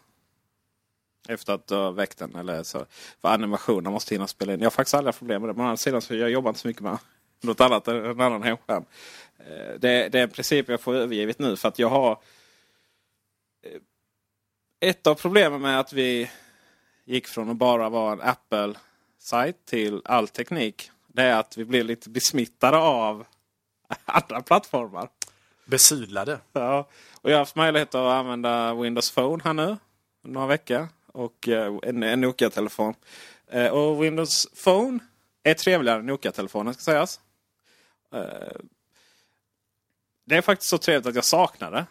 Efter 1.29 1.53
att 1.53 1.67
du 1.67 1.75
har 1.75 1.93
väckt 1.93 2.19
den. 2.19 2.35
Eller 2.35 2.63
så. 2.63 2.87
För 3.21 3.29
animationen 3.29 3.93
måste 3.93 4.15
hinna 4.15 4.27
spela 4.27 4.55
in. 4.55 4.61
Jag 4.61 4.67
har 4.67 4.71
faktiskt 4.71 4.95
aldrig 4.95 5.09
haft 5.09 5.19
problem 5.19 5.43
med 5.43 5.51
det. 5.51 5.55
Men 5.55 5.65
å 5.65 5.69
andra 5.69 5.77
sidan 5.77 6.03
så 6.03 6.15
jag 6.15 6.31
jobbar 6.31 6.51
inte 6.51 6.61
så 6.61 6.69
mycket 6.69 6.83
med 6.83 6.99
något 7.41 7.61
annat 7.61 7.89
än 7.89 8.05
en 8.05 8.21
annan 8.21 8.43
hemskärm. 8.43 8.85
Eh, 9.39 9.79
det, 9.79 10.09
det 10.09 10.19
är 10.19 10.23
en 10.23 10.31
princip 10.31 10.69
jag 10.69 10.81
får 10.81 10.95
övergivet 10.95 11.39
nu 11.39 11.57
för 11.57 11.69
att 11.69 11.79
jag 11.79 11.89
har... 11.89 12.11
Eh, 13.63 13.81
ett 14.81 15.07
av 15.07 15.15
problemen 15.15 15.61
med 15.61 15.81
att 15.81 15.93
vi 15.93 16.31
gick 17.05 17.27
från 17.27 17.51
att 17.51 17.57
bara 17.57 17.89
vara 17.89 18.13
en 18.13 18.21
Apple-sajt 18.21 19.65
till 19.65 20.03
all 20.05 20.29
teknik. 20.29 20.91
Det 21.07 21.23
är 21.23 21.41
att 21.41 21.57
vi 21.57 21.65
blir 21.65 21.85
lite 21.85 22.11
besmittade 22.11 22.79
av 22.79 23.27
andra 24.05 24.41
plattformar. 24.41 25.09
Besudlade. 25.73 26.41
Ja, 26.53 26.89
och 27.21 27.31
jag 27.31 27.35
har 27.35 27.39
haft 27.39 27.57
möjlighet 27.57 27.95
att 27.95 28.13
använda 28.13 28.75
Windows 28.75 29.11
Phone 29.11 29.43
här 29.45 29.53
nu. 29.53 29.77
Några 30.23 30.47
veckor 30.47 30.89
och 31.07 31.49
eh, 31.49 31.79
en, 31.83 32.03
en 32.03 32.21
Nokia-telefon. 32.21 32.95
Eh, 33.47 33.67
och 33.67 34.05
Windows 34.05 34.47
Phone 34.65 34.99
är 35.43 35.55
trevligare 35.55 35.99
än 35.99 36.07
Nokia-telefonen 36.07 36.75
ska 36.75 36.83
sägas. 36.83 37.21
Eh, 38.13 38.61
det 40.25 40.37
är 40.37 40.43
faktiskt 40.43 40.71
så 40.71 40.79
trevligt 40.79 41.07
att 41.07 41.15
jag 41.15 41.25
saknar 41.25 41.71
det. 41.71 41.87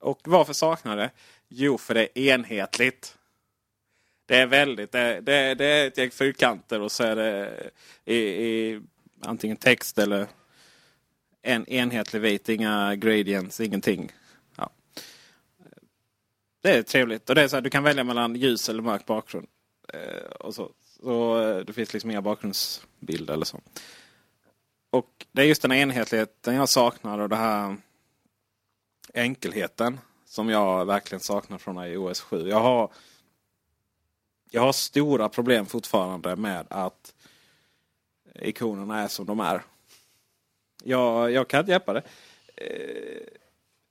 Och 0.00 0.20
varför 0.24 0.52
saknar 0.52 0.96
det? 0.96 1.10
Jo, 1.48 1.78
för 1.78 1.94
det 1.94 2.18
är 2.18 2.34
enhetligt. 2.34 3.18
Det 4.26 4.36
är 4.36 4.46
väldigt, 4.46 4.92
det, 4.92 5.20
det, 5.20 5.54
det 5.54 5.64
är 5.64 5.86
ett 5.86 5.98
gäng 5.98 6.10
fyrkanter 6.10 6.80
och 6.80 6.92
så 6.92 7.04
är 7.04 7.16
det 7.16 7.70
i, 8.04 8.16
i 8.16 8.80
antingen 9.20 9.56
text 9.56 9.98
eller 9.98 10.26
en 11.48 11.68
enhetlig 11.68 12.20
vit, 12.20 12.48
inga 12.48 12.96
gradients, 12.96 13.60
ingenting 13.60 14.12
det 16.60 16.78
är 16.78 16.82
trevligt. 16.82 17.28
Och 17.28 17.34
det 17.34 17.42
är 17.42 17.48
så 17.48 17.56
här, 17.56 17.60
du 17.60 17.70
kan 17.70 17.82
välja 17.82 18.04
mellan 18.04 18.36
ljus 18.36 18.68
eller 18.68 18.82
mörk 18.82 19.06
bakgrund. 19.06 19.46
Eh, 19.92 20.30
och 20.40 20.54
så. 20.54 20.70
så 21.02 21.42
eh, 21.42 21.56
det 21.64 21.72
finns 21.72 21.92
liksom 21.92 22.10
inga 22.10 22.22
bakgrundsbilder 22.22 23.34
eller 23.34 23.44
så. 23.44 23.60
Och 24.90 25.26
det 25.32 25.42
är 25.42 25.46
just 25.46 25.62
den 25.62 25.70
här 25.70 25.78
enhetligheten 25.78 26.54
jag 26.54 26.68
saknar 26.68 27.18
och 27.18 27.28
den 27.28 27.38
här 27.38 27.76
enkelheten 29.14 30.00
som 30.24 30.48
jag 30.48 30.84
verkligen 30.84 31.20
saknar 31.20 31.58
från 31.58 31.84
iOS 31.84 32.20
7. 32.20 32.48
Jag 32.48 32.60
har, 32.60 32.92
jag 34.50 34.62
har 34.62 34.72
stora 34.72 35.28
problem 35.28 35.66
fortfarande 35.66 36.36
med 36.36 36.66
att 36.70 37.14
ikonerna 38.34 39.00
är 39.00 39.08
som 39.08 39.26
de 39.26 39.40
är. 39.40 39.62
Jag, 40.84 41.32
jag 41.32 41.48
kan 41.48 41.60
inte 41.60 41.72
hjälpa 41.72 41.92
det. 41.92 42.02
Eh, 42.56 43.38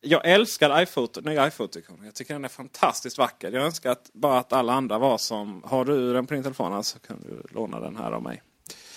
jag 0.01 0.25
älskar 0.25 0.81
iPhoto, 0.81 1.21
nya 1.21 1.47
iPhoto-ikonen. 1.47 2.05
Jag 2.05 2.15
tycker 2.15 2.33
den 2.33 2.45
är 2.45 2.49
fantastiskt 2.49 3.17
vacker. 3.17 3.51
Jag 3.51 3.63
önskar 3.63 3.91
att 3.91 4.09
bara 4.13 4.39
att 4.39 4.53
alla 4.53 4.73
andra 4.73 4.97
var 4.97 5.17
som... 5.17 5.63
Har 5.65 5.85
du 5.85 6.13
den 6.13 6.27
på 6.27 6.33
din 6.33 6.43
telefon 6.43 6.69
så 6.69 6.75
alltså, 6.75 6.99
kan 6.99 7.19
du 7.21 7.43
låna 7.53 7.79
den 7.79 7.97
här 7.97 8.11
av 8.11 8.23
mig. 8.23 8.41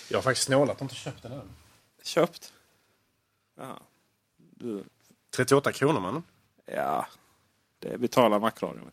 Jag 0.09 0.17
har 0.17 0.23
faktiskt 0.23 0.45
snålat 0.45 0.75
och 0.75 0.81
inte 0.81 0.95
köpt 0.95 1.23
den 1.23 1.31
än. 1.31 1.49
Köpt? 2.03 2.53
Ja. 3.57 3.79
Du... 4.37 4.83
38 5.35 5.71
kronor 5.71 5.99
man. 5.99 6.23
Ja. 6.65 7.07
Det 7.79 7.97
betalar 7.97 8.39
Macradion. 8.39 8.91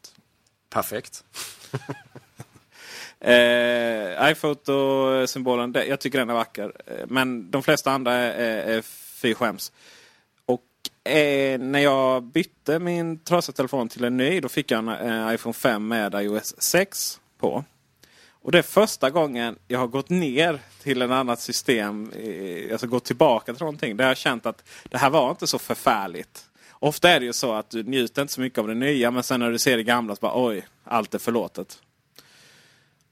Perfekt. 0.71 1.25
eh, 3.21 4.31
iPhoto-symbolen, 4.31 5.75
jag 5.89 6.01
tycker 6.01 6.19
den 6.19 6.31
är 6.31 6.35
vacker. 6.35 6.73
Eh, 6.87 7.07
men 7.07 7.51
de 7.51 7.63
flesta 7.63 7.91
andra 7.91 8.15
är, 8.15 8.33
är, 8.33 8.77
är 8.77 8.83
fy 9.21 9.35
skäms 9.35 9.73
eh, 11.09 11.59
när 11.59 11.79
jag 11.79 12.23
bytte 12.23 12.79
min 12.79 13.19
trasiga 13.19 13.55
telefon 13.55 13.89
till 13.89 14.05
en 14.05 14.17
ny, 14.17 14.41
då 14.41 14.49
fick 14.49 14.71
jag 14.71 14.79
en 14.79 14.89
eh, 14.89 15.35
iPhone 15.35 15.53
5 15.53 15.89
med 15.89 16.15
iOS 16.15 16.55
6 16.59 17.21
på. 17.39 17.65
Och 18.43 18.53
det 18.53 18.59
är 18.59 18.63
första 18.63 19.11
gången 19.11 19.59
jag 19.69 19.79
har 19.79 19.87
gått 19.87 20.11
ner 20.11 20.61
till 20.83 21.03
ett 21.03 21.11
annat 21.11 21.41
system, 21.41 22.13
eh, 22.13 22.73
alltså 22.73 22.87
gått 22.87 23.05
tillbaka 23.05 23.53
till 23.53 23.63
någonting. 23.63 23.97
Där 23.97 24.05
jag 24.05 24.11
har 24.11 24.15
känt 24.15 24.47
att 24.47 24.65
det 24.85 24.99
här 24.99 25.11
var 25.11 25.31
inte 25.31 25.47
så 25.47 25.59
förfärligt. 25.59 26.45
Ofta 26.81 27.11
är 27.11 27.21
det 27.21 27.27
ju 27.27 27.33
så 27.33 27.53
att 27.53 27.71
du 27.71 27.83
njuter 27.83 28.23
inte 28.23 28.35
så 28.35 28.41
mycket 28.41 28.59
av 28.59 28.69
det 28.69 28.75
nya, 28.75 29.11
men 29.11 29.23
sen 29.23 29.41
när 29.41 29.51
du 29.51 29.59
ser 29.59 29.77
det 29.77 29.83
gamla 29.83 30.17
så 30.17 30.21
bara 30.21 30.47
oj, 30.47 30.67
allt 30.85 31.15
är 31.15 31.19
förlåtet. 31.19 31.79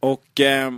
Och 0.00 0.40
eh, 0.40 0.72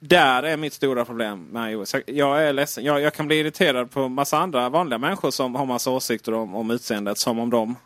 där 0.00 0.42
är 0.42 0.56
mitt 0.56 0.72
stora 0.72 1.04
problem 1.04 1.44
med 1.44 1.72
iOS. 1.72 1.94
Jag 2.06 2.42
är 2.42 2.52
ledsen. 2.52 2.84
Jag, 2.84 3.00
jag 3.00 3.14
kan 3.14 3.26
bli 3.26 3.36
irriterad 3.36 3.90
på 3.90 4.08
massa 4.08 4.38
andra 4.38 4.68
vanliga 4.68 4.98
människor 4.98 5.30
som 5.30 5.54
har 5.54 5.66
massa 5.66 5.90
åsikter 5.90 6.34
om, 6.34 6.54
om 6.54 6.70
utseendet. 6.70 7.18
Som 7.18 7.38
om 7.38 7.50
de 7.50 7.76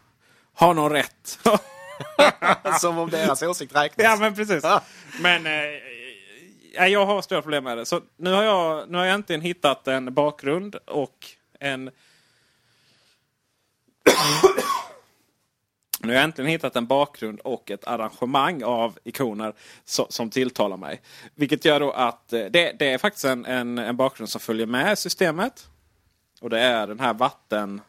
har 0.55 0.75
någon 0.75 0.93
rätt. 0.93 1.39
som 2.81 2.99
om 2.99 3.11
deras 3.11 3.43
åsikt 3.43 3.77
räknas. 3.77 4.05
Ja 4.05 4.17
men 4.17 4.35
precis. 4.35 4.65
Men 5.21 5.47
eh, 5.47 6.87
jag 6.89 7.07
har 7.07 7.23
stora 7.23 7.43
problem 7.43 7.65
med 7.65 7.79
det. 7.79 7.87
Så 7.87 8.01
nu 8.17 8.33
har 8.33 8.43
jag, 8.43 8.91
nu 8.91 8.99
har 8.99 9.05
jag 9.05 9.15
äntligen 9.15 9.41
hittat 9.41 9.89
en 9.89 10.15
bakgrund 10.15 10.75
och 10.75 11.27
en 11.61 11.91
nu 16.07 16.13
har 16.13 16.15
jag 16.15 16.25
äntligen 16.25 16.51
hittat 16.51 16.77
en 16.77 16.87
bakgrund 16.87 17.41
och 17.41 17.71
ett 17.71 17.85
arrangemang 17.85 18.63
av 18.63 18.99
ikoner 19.05 19.53
so 19.85 20.07
som 20.09 20.31
tilltalar 20.31 20.77
mig. 20.77 21.01
Vilket 21.35 21.65
gör 21.65 21.81
då 21.81 21.91
att 21.91 22.33
eh, 22.33 22.45
det, 22.45 22.73
det 22.79 22.93
är 22.93 22.99
faktiskt 22.99 23.25
en, 23.25 23.47
en, 23.47 23.79
en, 23.79 23.97
bakgrund 23.97 24.29
som 24.29 24.41
följer 24.41 24.67
med 24.67 24.99
systemet. 24.99 25.69
Och 26.41 26.51
det 26.51 26.61
är 26.61 26.87
den 26.87 27.01
här 27.01 27.15
vatten... 27.15 27.81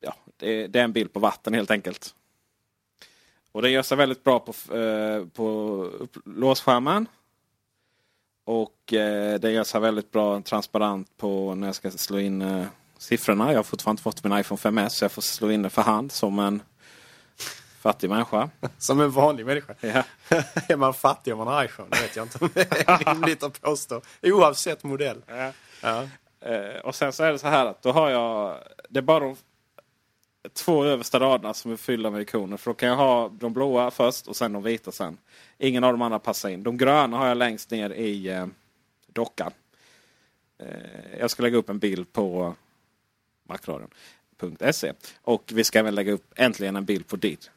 Ja, 0.00 0.14
det, 0.36 0.66
det 0.66 0.80
är 0.80 0.84
en 0.84 0.92
bild 0.92 1.12
på 1.12 1.20
vatten 1.20 1.54
helt 1.54 1.70
enkelt. 1.70 2.14
Och 3.52 3.62
det 3.62 3.70
gör 3.70 3.82
sig 3.82 3.96
väldigt 3.96 4.24
bra 4.24 4.38
på, 4.38 4.76
eh, 4.76 5.26
på 5.26 5.88
låsskärmen. 6.24 7.06
Och 8.44 8.92
eh, 8.92 9.40
det 9.40 9.50
gör 9.50 9.64
sig 9.64 9.80
väldigt 9.80 10.10
bra 10.10 10.40
transparent 10.40 11.16
på 11.16 11.54
när 11.54 11.68
jag 11.68 11.74
ska 11.74 11.90
slå 11.90 12.18
in 12.18 12.42
eh, 12.42 12.66
siffrorna. 13.02 13.52
Jag 13.52 13.58
har 13.58 13.62
fortfarande 13.62 13.92
inte 13.92 14.02
fått 14.02 14.24
min 14.24 14.38
iPhone 14.38 14.58
5S 14.58 14.88
så 14.88 15.04
jag 15.04 15.12
får 15.12 15.22
slå 15.22 15.50
in 15.50 15.62
det 15.62 15.70
för 15.70 15.82
hand 15.82 16.12
som 16.12 16.38
en 16.38 16.62
fattig 17.80 18.10
människa. 18.10 18.50
Som 18.78 19.00
en 19.00 19.10
vanlig 19.10 19.46
människa? 19.46 19.74
Ja. 19.80 20.02
är 20.68 20.76
man 20.76 20.94
fattig 20.94 21.32
om 21.32 21.38
man 21.38 21.46
har 21.46 21.64
iPhone? 21.64 21.88
Det 21.90 22.02
vet 22.02 22.16
jag 22.16 22.24
inte 22.24 22.38
om 22.40 22.50
det 22.54 22.88
är 22.88 23.14
rimligt 23.14 23.42
att 23.42 23.60
påstå. 23.60 24.00
Oavsett 24.22 24.84
modell. 24.84 25.22
Ja. 25.26 25.52
Ja. 25.82 26.08
Eh, 26.48 26.80
och 26.84 26.94
sen 26.94 27.12
så 27.12 27.24
är 27.24 27.32
det 27.32 27.38
så 27.38 27.46
här 27.46 27.66
att 27.66 27.82
då 27.82 27.92
har 27.92 28.10
jag... 28.10 28.58
Det 28.88 28.98
är 28.98 29.02
bara 29.02 29.20
de 29.20 29.36
två 30.52 30.84
översta 30.84 31.20
raderna 31.20 31.54
som 31.54 31.72
är 31.72 31.76
fyllda 31.76 32.10
med 32.10 32.22
ikoner. 32.22 32.56
För 32.56 32.70
då 32.70 32.74
kan 32.74 32.88
jag 32.88 32.96
ha 32.96 33.28
de 33.28 33.52
blåa 33.52 33.90
först 33.90 34.26
och 34.26 34.36
sen 34.36 34.52
de 34.52 34.62
vita 34.62 34.92
sen. 34.92 35.18
Ingen 35.58 35.84
av 35.84 35.92
de 35.92 36.02
andra 36.02 36.18
passar 36.18 36.48
in. 36.48 36.62
De 36.62 36.76
gröna 36.76 37.16
har 37.16 37.26
jag 37.26 37.36
längst 37.36 37.70
ner 37.70 37.90
i 37.90 38.28
eh, 38.28 38.46
dockan. 39.06 39.52
Eh, 40.58 41.18
jag 41.18 41.30
ska 41.30 41.42
lägga 41.42 41.56
upp 41.56 41.68
en 41.68 41.78
bild 41.78 42.12
på 42.12 42.54
macradion.se. 43.52 44.92
Och 45.22 45.52
vi 45.54 45.64
ska 45.64 45.78
även 45.78 45.94
lägga 45.94 46.12
upp 46.12 46.32
äntligen 46.36 46.76
en 46.76 46.84
bild 46.84 47.06
på 47.06 47.16
ditt. 47.16 47.50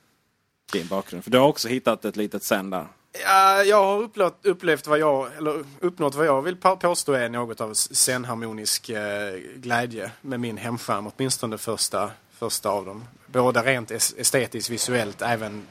din 0.74 0.88
bakgrund. 0.88 1.24
För 1.24 1.32
du 1.32 1.38
har 1.38 1.48
också 1.48 1.68
hittat 1.68 2.06
ett 2.06 2.16
litet 2.16 2.44
sänd 2.44 2.72
där. 2.72 2.88
Ja, 3.24 3.64
jag 3.64 3.84
har 3.84 4.02
upplevt, 4.02 4.46
upplevt 4.46 4.88
vad 4.88 5.00
jag, 5.00 5.36
eller 5.38 5.64
uppnått 5.80 6.16
vad 6.16 6.26
jag 6.26 6.42
vill 6.42 6.56
påstå 6.56 7.14
är 7.14 7.30
något 7.30 7.62
av 7.62 7.74
zen-harmonisk 7.74 8.90
eh, 8.90 9.36
glädje 9.56 10.12
med 10.22 10.40
min 10.40 10.58
hemskärm, 10.58 11.08
åtminstone 11.08 11.58
första, 11.58 12.12
första 12.32 12.70
av 12.70 12.86
dem. 12.86 13.04
Både 13.28 13.62
rent 13.62 13.92
estetiskt, 13.92 14.70
visuellt, 14.70 15.22
även 15.22 15.68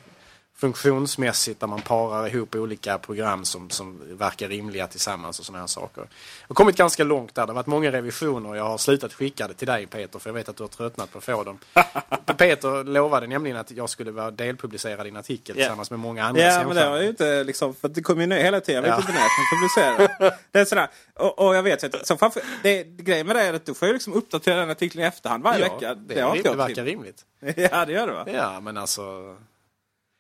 funktionsmässigt 0.56 1.60
där 1.60 1.66
man 1.66 1.80
parar 1.80 2.26
ihop 2.28 2.54
olika 2.54 2.98
program 2.98 3.44
som, 3.44 3.70
som 3.70 4.00
verkar 4.18 4.48
rimliga 4.48 4.86
tillsammans 4.86 5.38
och 5.38 5.44
sådana 5.46 5.60
här 5.62 5.66
saker. 5.66 6.00
Jag 6.00 6.48
har 6.48 6.54
kommit 6.54 6.76
ganska 6.76 7.04
långt 7.04 7.34
där. 7.34 7.42
Det 7.46 7.50
har 7.52 7.54
varit 7.54 7.66
många 7.66 7.92
revisioner 7.92 8.48
och 8.50 8.56
jag 8.56 8.64
har 8.64 8.78
slutat 8.78 9.12
skicka 9.12 9.48
det 9.48 9.54
till 9.54 9.66
dig 9.66 9.86
Peter 9.86 10.18
för 10.18 10.30
jag 10.30 10.34
vet 10.34 10.48
att 10.48 10.56
du 10.56 10.62
har 10.62 10.68
tröttnat 10.68 11.12
på 11.12 11.18
att 11.18 11.24
få 11.24 11.44
dem. 11.44 11.58
Peter 12.38 12.84
lovade 12.84 13.26
nämligen 13.26 13.56
att 13.56 13.70
jag 13.70 13.90
skulle 13.90 14.10
vara 14.10 14.30
delpublicerad 14.30 15.06
i 15.06 15.10
en 15.10 15.16
artikel 15.16 15.56
Ja. 15.56 15.62
tillsammans 15.62 15.90
med 15.90 15.98
många 16.00 16.24
andra 16.24 16.42
Ja, 16.42 16.64
men 16.66 16.76
det 16.76 16.88
var 16.90 17.00
ju 17.00 17.08
inte 17.08 17.44
liksom, 17.44 17.74
för 17.74 17.88
det 17.88 18.02
kommer 18.02 18.20
ju 18.20 18.26
ner 18.26 18.42
hela 18.44 18.60
tiden. 18.60 18.84
Jag 18.84 18.96
vet 18.96 19.04
Ja. 19.08 19.12
inte 19.12 19.12
när 19.12 19.20
jag 19.20 19.30
kan 19.30 19.98
publicera. 19.98 20.34
Det 20.50 20.58
är 20.60 20.64
sådär. 20.64 20.88
Och, 21.14 21.38
och 21.38 21.54
jag 21.56 21.62
vet 21.62 21.84
att 21.84 22.06
så 22.06 22.16
framför, 22.16 22.42
det, 22.62 22.84
grejen 22.84 23.26
med 23.26 23.36
det 23.36 23.42
är 23.42 23.54
att 23.54 23.66
du 23.66 23.74
får 23.74 23.88
ju 23.88 23.94
liksom 23.94 24.12
uppdatera 24.12 24.56
den 24.56 24.70
artikeln 24.70 25.04
i 25.04 25.06
efterhand 25.06 25.42
varje 25.42 25.66
Ja, 25.66 25.74
vecka. 25.74 25.94
det, 25.94 26.14
det 26.14 26.20
jag 26.44 26.56
verkar 26.56 26.84
rimligt. 26.84 27.24
Ja, 27.56 27.84
det 27.84 27.92
gör 27.92 28.06
det 28.06 28.12
va? 28.12 28.24
Ja, 28.32 28.60
men 28.60 28.76
alltså... 28.76 29.36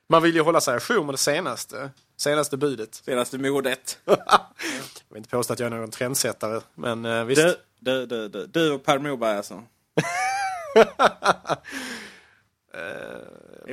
Man 0.08 0.22
vill 0.22 0.34
ju 0.34 0.40
hålla 0.40 0.60
sig 0.60 0.74
ajour 0.74 1.04
med 1.04 1.14
det 1.14 1.18
senaste. 1.18 1.90
Senaste 2.16 2.56
budet. 2.56 2.94
Senaste 2.94 3.38
modet. 3.38 3.98
Jag 4.04 4.16
vill 5.08 5.16
inte 5.16 5.28
påstå 5.28 5.52
att 5.52 5.58
jag 5.58 5.66
är 5.66 5.70
någon 5.76 5.90
trendsättare, 5.90 6.60
men 6.74 7.04
eh, 7.04 7.24
visst. 7.24 7.42
Du, 7.42 7.56
du, 7.78 8.06
du, 8.06 8.28
du, 8.28 8.46
du 8.46 8.72
och 8.72 8.84
Per 8.84 8.98
Morberg 8.98 9.36
alltså. 9.36 9.62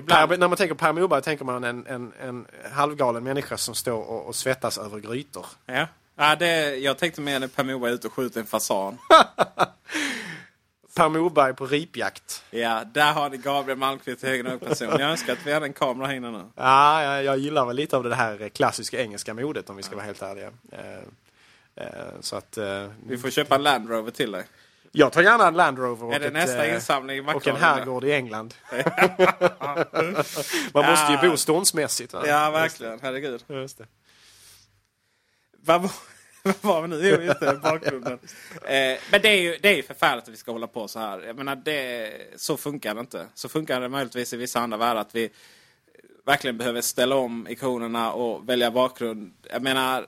Per, 0.08 0.38
när 0.38 0.48
man 0.48 0.58
tänker 0.58 0.76
Per 0.76 0.94
Morberg 0.94 1.22
tänker 1.22 1.46
man 1.46 1.64
en, 1.64 1.88
en, 1.88 2.14
en 2.22 2.46
halvgalen 2.72 3.24
människa 3.24 3.58
som 3.58 3.76
står 3.76 4.10
och, 4.10 4.26
och 4.26 4.36
svettas 4.36 4.78
över 4.78 5.00
grytor. 5.00 5.46
Ja. 5.66 5.88
Ja, 6.16 6.36
det, 6.36 6.76
jag 6.76 6.98
tänkte 6.98 7.22
mer 7.22 7.40
när 7.40 7.48
Per 7.48 7.64
Morberg 7.64 7.92
är 7.92 7.96
ute 7.96 8.08
och 8.08 8.14
skjuter 8.14 8.40
en 8.40 8.46
fasan. 8.46 8.98
Per 10.96 11.10
Morberg 11.10 11.54
på 11.54 11.66
ripjakt. 11.66 12.44
Ja, 12.50 12.84
där 12.94 13.14
har 13.14 13.30
ni 13.30 13.38
Gabriel 13.38 13.78
Malmqvist 13.78 14.24
egen 14.24 14.46
hög 14.46 14.60
person. 14.60 14.88
Jag 14.88 15.02
önskar 15.02 15.34
att 15.34 15.46
vi 15.46 15.54
hade 15.54 15.66
en 15.66 15.74
kamera 15.74 16.08
här 16.08 16.16
inne 16.16 16.32
nu. 16.32 16.44
Ja, 16.56 17.04
jag, 17.04 17.24
jag 17.24 17.38
gillar 17.38 17.66
väl 17.66 17.76
lite 17.76 17.98
av 17.98 18.04
det 18.04 18.16
här 18.16 18.50
klassiska 18.50 19.02
engelska 19.02 19.34
modet 19.34 19.70
om 19.70 19.76
vi 19.76 19.84
ska 19.84 19.96
vara 19.96 20.06
helt 20.06 20.22
ärliga. 20.22 20.52
Eh, 20.72 20.96
eh, 21.76 21.92
så 22.20 22.36
att... 22.36 22.58
Eh, 22.58 22.88
Vi 23.08 23.18
får 23.18 23.30
köpa 23.30 23.56
en 23.56 23.64
Land 23.64 23.90
Rover 23.90 24.12
till 24.12 24.32
dig. 24.32 24.44
jag 24.92 25.14
tar 25.14 25.22
gärna 25.22 25.48
en 25.48 25.54
Land 25.54 25.80
Rover 25.80 26.08
och, 26.08 26.14
Är 26.14 26.20
det 26.20 26.28
ett, 26.28 26.34
nästa 26.34 26.66
eh, 26.66 26.76
insamling 26.76 27.18
i 27.18 27.22
och 27.34 27.48
en 27.48 27.56
herrgård 27.56 28.04
i 28.04 28.12
England. 28.14 28.54
Man 30.74 30.86
måste 30.86 31.12
ju 31.22 31.30
bo 31.30 31.38
ståndsmässigt. 31.38 32.14
Va? 32.14 32.24
Ja, 32.28 32.52
verkligen. 32.52 33.00
Herregud. 33.02 33.44
Just 33.48 33.78
det. 33.78 33.86
Vad 35.64 35.82
var, 35.82 35.92
vad 36.44 36.56
var 36.62 36.82
vi 36.82 36.88
nu? 36.88 37.10
Jo, 37.10 37.22
just 37.22 37.40
det. 37.40 37.60
Bakgrunden. 37.64 38.20
Eh, 38.66 38.98
men 39.12 39.22
det 39.22 39.30
är 39.30 39.42
ju 39.42 39.58
det 39.62 39.70
är 39.70 39.76
ju 39.76 39.84
förfärligt 39.84 40.24
att 40.24 40.34
vi 40.34 40.38
ska 40.38 40.52
hålla 40.52 40.68
på 40.68 40.88
så 40.88 41.00
här. 41.00 41.20
Jag 41.20 41.36
menar, 41.36 41.56
det, 41.56 42.12
så 42.36 42.58
funkar 42.58 42.94
det 42.96 43.00
inte. 43.00 43.26
Så 43.34 43.50
funkar 43.50 43.82
det 43.82 43.90
möjligtvis 43.90 44.34
i 44.34 44.38
vissa 44.38 44.60
andra 44.60 44.78
världar. 44.78 45.02
Att 45.02 45.16
vi 45.16 45.30
verkligen 46.26 46.58
behöver 46.58 46.82
ställa 46.82 47.16
om 47.16 47.48
ikonerna 47.50 48.12
och 48.14 48.50
välja 48.50 48.72
bakgrund. 48.72 49.34
Jag 49.52 49.62
menar, 49.62 50.08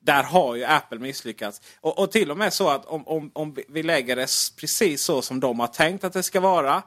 där 0.00 0.22
har 0.22 0.54
ju 0.56 0.64
Apple 0.64 0.98
misslyckats. 0.98 1.60
Och, 1.80 1.98
och 1.98 2.12
till 2.12 2.30
och 2.30 2.36
med 2.38 2.52
så 2.52 2.68
att 2.68 2.86
om, 2.86 3.08
om, 3.08 3.30
om 3.34 3.56
vi- 3.68 3.82
lägger 3.82 4.16
det 4.16 4.28
precis 4.60 5.02
så 5.02 5.22
som 5.22 5.40
de 5.40 5.60
har 5.60 5.66
tänkt 5.66 6.04
att 6.04 6.12
det 6.12 6.22
ska 6.22 6.40
vara 6.40 6.82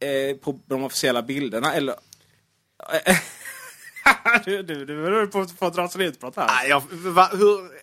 eh, 0.00 0.36
på 0.36 0.60
de 0.66 0.84
officiella 0.84 1.22
bilderna. 1.22 1.74
Eller... 1.74 1.94
du, 4.44 4.62
du, 4.62 4.84
du 4.84 5.20
är 5.22 5.26
på 5.56 5.66
att 5.66 5.74
dra 5.74 5.88
sig 5.88 6.04
utbrott 6.06 6.36
här. 6.36 6.46
Nej, 6.46 6.68
jag, 6.68 6.82
va, 6.90 7.30
hur, 7.32 7.81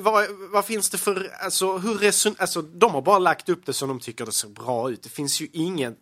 vad, 0.00 0.26
vad 0.30 0.64
finns 0.64 0.90
det 0.90 0.98
för... 0.98 1.32
Alltså, 1.40 1.78
hur 1.78 1.94
reson, 1.98 2.34
alltså, 2.38 2.62
de 2.62 2.90
har 2.94 3.02
bara 3.02 3.18
lagt 3.18 3.48
upp 3.48 3.66
det 3.66 3.72
som 3.72 3.88
de 3.88 4.00
tycker 4.00 4.26
det 4.26 4.32
ser 4.32 4.48
bra 4.48 4.90
ut. 4.90 5.02
Det 5.02 5.08
finns 5.08 5.40
ju 5.40 5.48
ingen... 5.52 5.96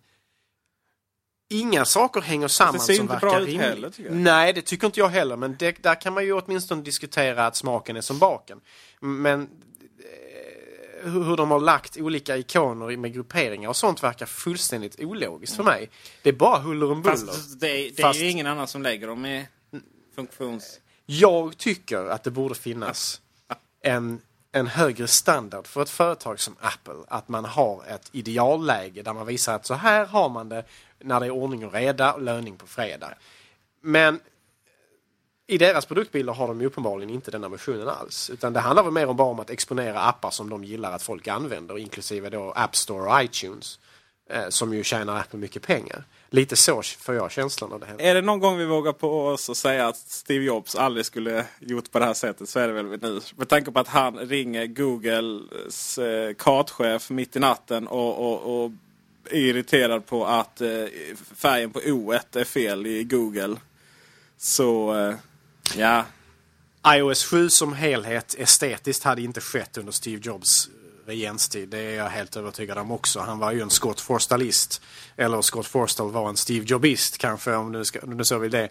Inga 1.50 1.84
saker 1.84 2.20
hänger 2.20 2.48
samman 2.48 2.80
ser 2.80 2.94
som 2.94 3.02
inte 3.02 3.14
verkar 3.14 3.28
bra 3.28 3.40
ut 3.40 3.46
rimligt. 3.46 3.62
heller, 3.66 3.90
tycker 3.90 4.10
jag. 4.10 4.18
Nej, 4.18 4.52
det 4.52 4.62
tycker 4.62 4.86
inte 4.86 5.00
jag 5.00 5.08
heller. 5.08 5.36
Men 5.36 5.56
det, 5.58 5.82
där 5.82 6.00
kan 6.00 6.12
man 6.14 6.24
ju 6.24 6.32
åtminstone 6.32 6.82
diskutera 6.82 7.46
att 7.46 7.56
smaken 7.56 7.96
är 7.96 8.00
som 8.00 8.18
baken. 8.18 8.60
Men 9.00 9.40
eh, 9.42 11.10
hur, 11.10 11.24
hur 11.24 11.36
de 11.36 11.50
har 11.50 11.60
lagt 11.60 11.96
olika 11.96 12.36
ikoner 12.36 12.96
med 12.96 13.12
grupperingar 13.14 13.68
och 13.68 13.76
sånt 13.76 14.02
verkar 14.02 14.26
fullständigt 14.26 15.00
ologiskt 15.00 15.56
för 15.56 15.62
mig. 15.62 15.90
Det 16.22 16.28
är 16.28 16.32
bara 16.32 16.58
huller 16.58 16.90
om 16.90 17.02
buller. 17.02 17.16
Fast 17.16 17.60
det, 17.60 17.68
är- 17.68 17.90
det 17.96 18.02
Fast- 18.02 18.20
är 18.20 18.24
ju 18.24 18.30
ingen 18.30 18.46
annan 18.46 18.68
som 18.68 18.82
lägger 18.82 19.06
dem 19.06 19.26
i 19.26 19.46
funktions... 20.14 20.78
Jag 21.06 21.56
tycker 21.56 22.04
att 22.06 22.24
det 22.24 22.30
borde 22.30 22.54
finnas 22.54 23.20
en, 23.82 24.20
en 24.52 24.66
högre 24.66 25.08
standard 25.08 25.66
för 25.66 25.82
ett 25.82 25.90
företag 25.90 26.40
som 26.40 26.56
Apple. 26.60 27.04
Att 27.08 27.28
man 27.28 27.44
har 27.44 27.84
ett 27.88 28.08
idealläge 28.12 29.02
där 29.02 29.12
man 29.12 29.26
visar 29.26 29.54
att 29.54 29.66
så 29.66 29.74
här 29.74 30.06
har 30.06 30.28
man 30.28 30.48
det 30.48 30.64
när 30.98 31.20
det 31.20 31.26
är 31.26 31.30
ordning 31.30 31.66
och 31.66 31.72
reda 31.72 32.12
och 32.12 32.22
löning 32.22 32.56
på 32.56 32.66
fredag. 32.66 33.14
Men 33.80 34.20
i 35.46 35.58
deras 35.58 35.86
produktbilder 35.86 36.32
har 36.32 36.48
de 36.48 36.60
ju 36.60 36.66
uppenbarligen 36.66 37.10
inte 37.10 37.30
den 37.30 37.44
ambitionen 37.44 37.88
alls. 37.88 38.30
Utan 38.30 38.52
det 38.52 38.60
handlar 38.60 38.82
väl 38.82 38.92
mer 38.92 39.06
om 39.06 39.16
bara 39.16 39.28
om 39.28 39.40
att 39.40 39.50
exponera 39.50 40.00
appar 40.00 40.30
som 40.30 40.50
de 40.50 40.64
gillar 40.64 40.92
att 40.92 41.02
folk 41.02 41.28
använder, 41.28 41.78
inklusive 41.78 42.30
då 42.30 42.52
App 42.56 42.76
Store 42.76 43.10
och 43.10 43.22
iTunes. 43.22 43.78
Eh, 44.30 44.48
som 44.48 44.74
ju 44.74 44.84
tjänar 44.84 45.18
Apple 45.18 45.38
mycket 45.38 45.62
pengar. 45.62 46.04
Lite 46.34 46.56
så 46.56 46.82
får 46.82 47.14
jag 47.14 47.30
känslan 47.30 47.72
av 47.72 47.80
det 47.80 47.86
hela. 47.86 48.02
Är 48.02 48.14
det 48.14 48.20
någon 48.20 48.40
gång 48.40 48.58
vi 48.58 48.64
vågar 48.64 48.92
på 48.92 49.26
oss 49.26 49.48
och 49.48 49.56
säga 49.56 49.88
att 49.88 49.96
Steve 49.96 50.44
Jobs 50.44 50.74
aldrig 50.74 51.06
skulle 51.06 51.46
gjort 51.60 51.90
på 51.90 51.98
det 51.98 52.04
här 52.04 52.14
sättet 52.14 52.48
så 52.48 52.58
är 52.58 52.68
det 52.68 52.72
väl 52.72 53.00
nu. 53.02 53.20
Med 53.36 53.48
tanke 53.48 53.70
på 53.70 53.80
att 53.80 53.88
han 53.88 54.18
ringer 54.18 54.66
Googles 54.66 55.98
eh, 55.98 56.34
kartchef 56.34 57.10
mitt 57.10 57.36
i 57.36 57.38
natten 57.38 57.86
och, 57.86 58.32
och, 58.32 58.64
och 58.64 58.70
är 59.30 59.36
irriterad 59.36 60.06
på 60.06 60.26
att 60.26 60.60
eh, 60.60 60.68
färgen 61.34 61.70
på 61.70 61.80
O 61.86 62.12
är 62.12 62.44
fel 62.44 62.86
i 62.86 63.04
Google. 63.04 63.56
Så 64.38 64.98
eh, 64.98 65.14
ja, 65.76 66.04
iOS 66.86 67.24
7 67.24 67.50
som 67.50 67.72
helhet 67.72 68.34
estetiskt 68.38 69.04
hade 69.04 69.22
inte 69.22 69.40
skett 69.40 69.78
under 69.78 69.92
Steve 69.92 70.20
Jobs 70.24 70.68
regenstid. 71.06 71.68
Det 71.68 71.78
är 71.78 71.96
jag 71.96 72.08
helt 72.08 72.36
övertygad 72.36 72.78
om 72.78 72.90
också. 72.90 73.20
Han 73.20 73.38
var 73.38 73.52
ju 73.52 73.60
en 73.60 73.70
Scott 73.70 74.00
Forstalist. 74.00 74.82
Eller 75.16 75.42
Scott 75.42 75.66
Forstall 75.66 76.10
var 76.10 76.28
en 76.28 76.36
Steve 76.36 76.66
Jobist 76.66 77.18
kanske 77.18 77.54
om 77.54 77.72
du, 77.72 77.84
ska, 77.84 78.00
om 78.00 78.16
du 78.16 78.24
så 78.24 78.38
vill 78.38 78.50
det. 78.50 78.68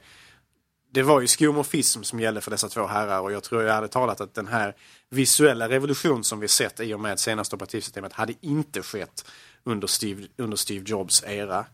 Det 0.94 1.02
var 1.04 1.22
ju 1.22 1.28
skomorfism 1.28 2.04
som 2.04 2.20
gällde 2.20 2.42
för 2.42 2.52
dessa 2.52 2.70
två 2.70 2.86
herrar 2.86 3.20
och 3.20 3.32
jag 3.32 3.44
tror 3.44 3.64
jag 3.64 3.74
hade 3.74 3.88
talat 3.88 4.22
att 4.22 4.34
den 4.34 4.48
här 4.48 4.76
visuella 5.10 5.70
revolution 5.70 6.24
som 6.24 6.40
vi 6.40 6.48
sett 6.48 6.80
i 6.80 6.94
och 6.94 7.00
med 7.00 7.20
senaste 7.20 7.56
operativsystemet 7.56 8.14
hade 8.14 8.34
inte 8.42 8.82
skett 8.82 9.26
under 9.64 9.88
Steve, 9.88 10.28
under 10.38 10.58
Steve 10.58 10.84
Jobs 10.88 11.24
era. 11.24 11.66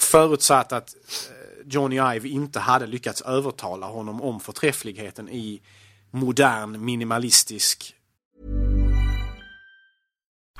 Förutsatt 0.00 0.72
att 0.72 0.94
eh, 0.94 1.66
Johnny 1.66 1.96
Ive 2.16 2.28
inte 2.28 2.60
hade 2.60 2.86
lyckats 2.86 3.22
övertala 3.22 3.86
honom 3.86 4.22
om 4.22 4.40
förträffligheten 4.40 5.28
i 5.28 5.62
modern 6.10 6.84
minimalistisk 6.84 7.93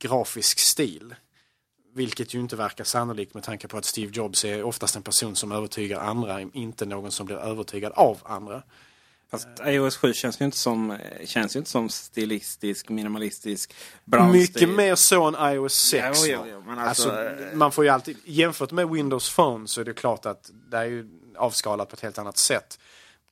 Grafisk 0.00 0.58
stil. 0.58 1.14
Vilket 1.94 2.34
ju 2.34 2.40
inte 2.40 2.56
verkar 2.56 2.84
sannolikt 2.84 3.34
med 3.34 3.42
tanke 3.42 3.68
på 3.68 3.76
att 3.76 3.84
Steve 3.84 4.12
Jobs 4.14 4.44
är 4.44 4.62
oftast 4.62 4.96
en 4.96 5.02
person 5.02 5.36
som 5.36 5.52
övertygar 5.52 6.00
andra, 6.00 6.40
inte 6.40 6.86
någon 6.86 7.10
som 7.10 7.26
blir 7.26 7.36
övertygad 7.36 7.92
av 7.92 8.18
andra. 8.22 8.62
fast 9.30 9.48
iOS 9.64 9.96
7 9.96 10.12
känns 10.12 10.40
ju 10.40 10.44
inte 10.44 10.56
som, 10.56 10.98
känns 11.24 11.56
ju 11.56 11.58
inte 11.58 11.70
som 11.70 11.88
stilistisk, 11.88 12.88
minimalistisk, 12.88 13.74
brown 14.04 14.32
Mycket 14.32 14.68
mer 14.68 14.94
så 14.94 15.24
än 15.24 15.54
iOS 15.54 15.74
6. 15.74 16.18
Jo, 16.26 16.38
va? 16.38 16.44
jo, 16.46 16.52
jo, 16.52 16.62
men 16.66 16.78
alltså, 16.78 17.10
alltså, 17.10 17.56
man 17.56 17.72
får 17.72 17.84
ju 17.84 17.90
alltid, 17.90 18.16
jämfört 18.24 18.70
med 18.70 18.88
Windows 18.88 19.34
Phone 19.34 19.68
så 19.68 19.80
är 19.80 19.84
det 19.84 19.94
klart 19.94 20.26
att 20.26 20.50
det 20.70 20.76
är 20.76 20.84
ju 20.84 21.08
avskalat 21.36 21.88
på 21.88 21.94
ett 21.94 22.00
helt 22.00 22.18
annat 22.18 22.38
sätt. 22.38 22.78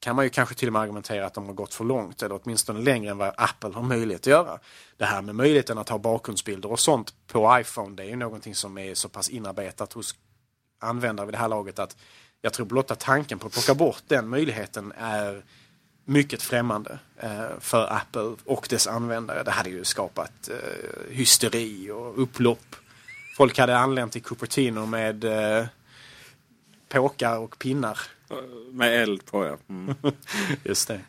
Kan 0.00 0.16
man 0.16 0.24
ju 0.24 0.30
kanske 0.30 0.54
till 0.54 0.68
och 0.68 0.72
med 0.72 0.82
argumentera 0.82 1.26
att 1.26 1.34
de 1.34 1.46
har 1.46 1.52
gått 1.52 1.74
för 1.74 1.84
långt 1.84 2.22
eller 2.22 2.40
åtminstone 2.42 2.80
längre 2.80 3.11
än 3.11 3.18
vad 3.18 3.34
Apple 3.37 3.70
har 3.74 3.82
möjlighet 3.82 4.20
att 4.20 4.26
göra. 4.26 4.58
Det 4.96 5.04
här 5.04 5.22
med 5.22 5.34
möjligheten 5.34 5.78
att 5.78 5.88
ha 5.88 5.98
bakgrundsbilder 5.98 6.72
och 6.72 6.80
sånt 6.80 7.14
på 7.26 7.58
iPhone 7.61 7.96
det 7.96 8.02
är 8.02 8.08
ju 8.08 8.16
någonting 8.16 8.54
som 8.54 8.78
är 8.78 8.94
så 8.94 9.08
pass 9.08 9.28
inarbetat 9.28 9.92
hos 9.92 10.14
användare 10.80 11.26
vid 11.26 11.34
det 11.34 11.38
här 11.38 11.48
laget 11.48 11.78
att 11.78 11.96
Jag 12.40 12.52
tror 12.52 12.66
blotta 12.66 12.94
tanken 12.94 13.38
på 13.38 13.46
att 13.46 13.52
plocka 13.52 13.74
bort 13.74 14.02
den 14.06 14.28
möjligheten 14.28 14.92
är 14.98 15.44
mycket 16.04 16.42
främmande 16.42 16.98
eh, 17.16 17.61
för 17.61 17.92
Apple 17.92 18.37
och 18.44 18.66
dess 18.70 18.87
användare. 18.87 19.42
Det 19.42 19.50
hade 19.50 19.70
ju 19.70 19.84
skapat 19.84 20.48
eh, 20.48 21.14
hysteri 21.14 21.90
och 21.90 22.22
upplopp. 22.22 22.76
Folk 23.37 23.58
hade 23.58 23.78
anlänt 23.78 24.12
till 24.12 24.22
Cupertino 24.22 24.87
med 24.87 25.24
eh, 25.24 25.66
påkar 26.88 27.38
och 27.38 27.58
pinnar. 27.58 27.98
Med 28.70 29.02
eld 29.02 29.24
på 29.24 29.44
ja. 29.46 29.56
Mm. 29.68 29.94
Just 30.64 30.88
det. 30.88 31.00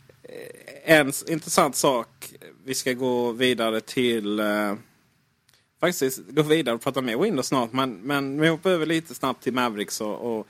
En 0.83 1.09
s- 1.09 1.25
intressant 1.27 1.75
sak. 1.75 2.33
Vi 2.65 2.73
ska 2.75 2.93
gå 2.93 3.31
vidare 3.31 3.81
till... 3.81 4.39
Eh, 4.39 4.75
faktiskt 5.79 6.19
gå 6.29 6.41
vidare 6.41 6.75
och 6.75 6.81
prata 6.81 7.01
mer 7.01 7.17
Windows 7.17 7.47
snart. 7.47 7.73
Men, 7.73 7.93
men 8.01 8.41
vi 8.41 8.47
hoppar 8.47 8.69
över 8.69 8.85
lite 8.85 9.15
snabbt 9.15 9.43
till 9.43 9.53
Mavericks 9.53 10.01
och, 10.01 10.39
och 10.39 10.47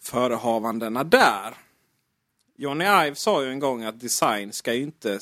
förehavandena 0.00 1.04
där. 1.04 1.54
Johnny 2.56 2.84
Ive 2.84 3.14
sa 3.14 3.44
ju 3.44 3.50
en 3.50 3.58
gång 3.58 3.82
att 3.84 4.00
design 4.00 4.52
ska 4.52 4.74
inte... 4.74 5.12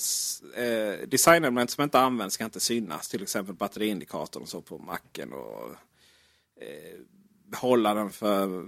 Eh, 0.57 1.09
designelement 1.09 1.70
som 1.70 1.85
inte 1.85 1.98
används 2.01 2.35
ska 2.35 2.44
inte 2.44 2.61
synas. 2.61 3.09
Till 3.09 3.22
exempel 3.22 3.55
batteriindikatorn 3.55 4.42
och 4.42 4.48
så 4.48 4.61
på 4.61 4.79
macken. 4.79 5.33
Och 5.33 5.70
eh, 6.61 6.98
behållaren 7.46 8.11
för 8.11 8.66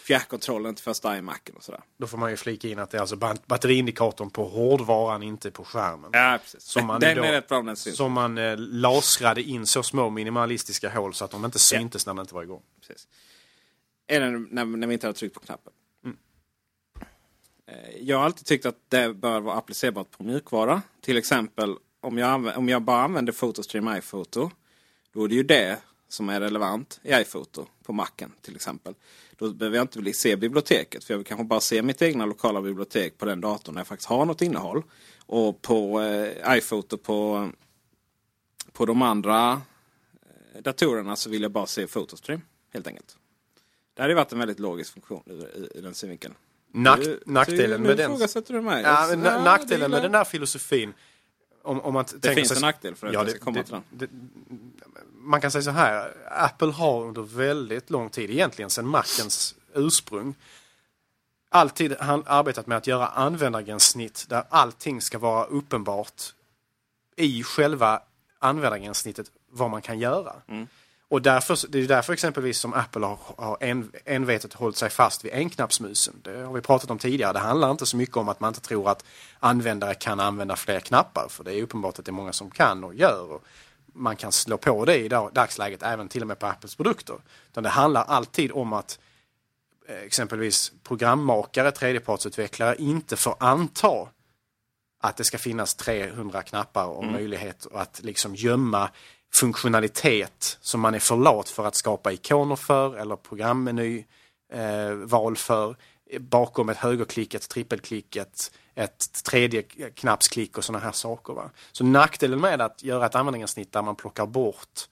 fjärrkontrollen 0.00 0.74
till 0.74 0.84
första 0.84 1.16
iMacen 1.18 1.56
och 1.56 1.64
sådär. 1.64 1.80
Då 1.96 2.06
får 2.06 2.18
man 2.18 2.30
ju 2.30 2.36
flika 2.36 2.68
in 2.68 2.78
att 2.78 2.90
det 2.90 2.96
är 2.98 3.00
alltså 3.00 3.16
bat- 3.16 3.46
batteriindikatorn 3.46 4.30
på 4.30 4.44
hårdvaran, 4.48 5.22
inte 5.22 5.50
på 5.50 5.64
skärmen. 5.64 6.10
Ja, 6.12 6.38
precis. 6.42 6.62
Som 6.62 6.86
man, 6.86 7.00
den 7.00 7.18
är 7.18 7.32
rätt 7.32 7.48
bra 7.48 7.58
om 7.58 7.66
den 7.66 7.76
syns. 7.76 7.96
som 7.96 8.12
man 8.12 8.38
eh, 8.38 8.54
lasrade 8.58 9.42
in 9.42 9.66
så 9.66 9.82
små 9.82 10.10
minimalistiska 10.10 10.90
hål 10.90 11.14
så 11.14 11.24
att 11.24 11.30
de 11.30 11.44
inte 11.44 11.58
syntes 11.58 12.06
när 12.06 12.14
den 12.14 12.20
inte 12.20 12.34
var 12.34 12.42
igång. 12.42 12.62
Precis. 12.80 13.08
Eller 14.08 14.30
när, 14.30 14.64
när 14.64 14.86
vi 14.86 14.92
inte 14.94 15.06
har 15.06 15.12
tryckt 15.12 15.34
på 15.34 15.40
knappen. 15.40 15.72
Eh, 17.66 17.96
Jag 18.00 18.16
har 18.18 18.24
alltid 18.24 18.46
tyckt 18.46 18.66
att 18.66 18.76
det 18.88 19.14
bör 19.14 19.40
vara 19.40 19.56
applicerbart 19.56 20.10
på 20.10 20.22
mjukvara. 20.22 20.82
Till 21.00 21.16
exempel 21.16 21.74
om 22.00 22.18
jag, 22.18 22.56
om 22.58 22.68
jag 22.68 22.82
bara 22.82 23.02
använder 23.02 23.32
Photostream 23.32 23.96
iPhoto. 23.96 24.50
Då 25.12 25.24
är 25.24 25.28
det 25.28 25.34
ju 25.34 25.42
det 25.42 25.78
som 26.08 26.28
är 26.28 26.40
relevant 26.40 27.00
i 27.02 27.12
iPhoto 27.12 27.66
på 27.84 27.92
Macen 27.92 28.32
till 28.42 28.56
exempel. 28.56 28.94
Då 29.40 29.52
behöver 29.52 29.76
jag 29.76 29.84
inte 29.84 30.12
se 30.12 30.36
biblioteket. 30.36 31.04
För 31.04 31.14
jag 31.14 31.18
vill 31.18 31.26
kanske 31.26 31.44
bara 31.44 31.60
se 31.60 31.82
mitt 31.82 32.02
egna 32.02 32.26
lokala 32.26 32.62
bibliotek 32.62 33.18
på 33.18 33.24
den 33.26 33.40
datorn 33.40 33.74
när 33.74 33.80
jag 33.80 33.86
faktiskt 33.86 34.08
har 34.08 34.24
något 34.24 34.42
innehåll. 34.42 34.82
Och 35.26 35.62
på 35.62 36.00
eh, 36.00 36.56
iPhoto 36.58 36.96
på, 36.98 37.50
på 38.72 38.86
de 38.86 39.02
andra 39.02 39.62
eh, 40.54 40.62
datorerna 40.62 41.16
så 41.16 41.30
vill 41.30 41.42
jag 41.42 41.50
bara 41.50 41.66
se 41.66 41.86
Photostream. 41.86 42.40
Helt 42.72 42.86
enkelt. 42.86 43.16
Det 43.94 44.02
hade 44.02 44.14
varit 44.14 44.32
en 44.32 44.38
väldigt 44.38 44.58
logisk 44.58 44.92
funktion 44.92 45.22
ur, 45.26 45.68
ur 45.74 45.82
den 45.82 45.94
synvinkeln. 45.94 46.34
Nack, 46.72 47.00
Du- 47.00 47.20
nackdelen 47.26 47.82
med 47.82 47.96
den... 47.96 48.18
du 48.46 48.60
mig. 48.60 48.82
Ja, 48.82 48.88
Alltså, 48.88 49.16
men 49.18 49.26
na- 49.26 49.44
nackdelen 49.44 49.90
med 49.90 50.02
den 50.02 50.12
där 50.12 50.24
filosofin. 50.24 50.92
Om, 51.62 51.80
om 51.80 51.94
man 51.94 52.04
Det 52.04 52.10
tänker 52.10 52.34
finns 52.34 52.48
sig- 52.48 52.56
en 52.56 52.60
nackdel 52.60 52.94
för 52.94 53.06
att 53.06 53.12
Ja, 53.12 53.18
jag 53.20 53.26
det- 53.26 53.30
ska 53.30 53.40
komma 53.40 53.58
det- 53.58 53.64
till 53.64 53.72
den. 53.72 53.82
det- 53.90 54.08
Man 55.22 55.40
kan 55.40 55.50
säga 55.50 55.62
så 55.62 55.70
här. 55.70 56.12
Apple 56.30 56.72
har 56.72 57.04
under 57.04 57.22
väldigt 57.22 57.90
lång 57.90 58.10
tid, 58.10 58.30
egentligen 58.30 58.70
sedan 58.70 58.86
Macens 58.86 59.54
ursprung, 59.74 60.34
alltid 61.48 61.96
han 62.00 62.22
arbetat 62.26 62.66
med 62.66 62.78
att 62.78 62.86
göra 62.86 63.06
användargränssnitt 63.06 64.26
där 64.28 64.44
allting 64.48 65.00
ska 65.00 65.18
vara 65.18 65.44
uppenbart 65.44 66.22
i 67.16 67.42
själva 67.42 68.02
användargränssnittet 68.38 69.26
vad 69.50 69.70
man 69.70 69.82
kan 69.82 69.98
göra. 69.98 70.32
Mm. 70.48 70.66
Och 71.08 71.22
därför, 71.22 71.58
det 71.68 71.78
är 71.78 71.88
därför 71.88 72.12
exempelvis 72.12 72.58
som 72.58 72.74
Apple 72.74 73.06
har, 73.06 73.18
har 73.38 73.56
en, 73.60 73.92
envetet 74.04 74.52
hållit 74.52 74.76
sig 74.76 74.90
fast 74.90 75.24
vid 75.24 75.32
enknappsmusen. 75.32 76.14
Det 76.22 76.40
har 76.40 76.52
vi 76.52 76.60
pratat 76.60 76.90
om 76.90 76.98
tidigare. 76.98 77.32
Det 77.32 77.38
handlar 77.38 77.70
inte 77.70 77.86
så 77.86 77.96
mycket 77.96 78.16
om 78.16 78.28
att 78.28 78.40
man 78.40 78.48
inte 78.48 78.60
tror 78.60 78.90
att 78.90 79.04
användare 79.38 79.94
kan 79.94 80.20
använda 80.20 80.56
fler 80.56 80.80
knappar. 80.80 81.26
För 81.28 81.44
det 81.44 81.54
är 81.54 81.62
uppenbart 81.62 81.98
att 81.98 82.04
det 82.04 82.10
är 82.10 82.12
många 82.12 82.32
som 82.32 82.50
kan 82.50 82.84
och 82.84 82.94
gör. 82.94 83.32
Och 83.32 83.44
man 83.94 84.16
kan 84.16 84.32
slå 84.32 84.56
på 84.56 84.84
det 84.84 84.96
i 84.98 85.08
dag- 85.08 85.30
dagsläget 85.32 85.82
även 85.82 86.08
till 86.08 86.22
och 86.22 86.28
med 86.28 86.38
på 86.38 86.46
Apples 86.46 86.74
produkter. 86.74 87.16
Utan 87.50 87.62
det 87.62 87.68
handlar 87.68 88.04
alltid 88.04 88.52
om 88.52 88.72
att 88.72 88.98
eh, 89.88 89.96
exempelvis 90.02 90.72
programmakare, 90.82 91.70
tredjepartsutvecklare 91.70 92.76
inte 92.78 93.16
får 93.16 93.34
anta 93.40 94.08
att 95.02 95.16
det 95.16 95.24
ska 95.24 95.38
finnas 95.38 95.74
300 95.74 96.42
knappar 96.42 96.86
och 96.86 97.04
möjlighet 97.04 97.66
att 97.72 98.00
liksom 98.02 98.34
gömma 98.34 98.90
funktionalitet 99.32 100.58
som 100.60 100.80
man 100.80 100.94
är 100.94 100.98
för 100.98 101.16
lat 101.16 101.48
för 101.48 101.66
att 101.66 101.74
skapa 101.74 102.12
ikoner 102.12 102.56
för 102.56 102.96
eller 102.96 103.16
programmeny 103.16 104.04
eh, 104.52 104.90
val 104.92 105.36
för 105.36 105.76
bakom 106.18 106.68
ett 106.68 106.76
högerklick, 106.76 107.34
ett 107.34 107.48
trippelklick, 107.48 108.16
ett, 108.16 108.52
ett 108.74 109.22
tredje 109.24 109.62
knappsklick 109.94 110.58
och 110.58 110.64
sådana 110.64 110.84
här 110.84 110.92
saker. 110.92 111.32
Va? 111.32 111.50
Så 111.72 111.84
nackdelen 111.84 112.40
med 112.40 112.60
att 112.60 112.82
göra 112.82 113.06
ett 113.06 113.14
användargränssnitt 113.14 113.72
där 113.72 113.82
man 113.82 113.96
plockar 113.96 114.26
bort 114.26 114.88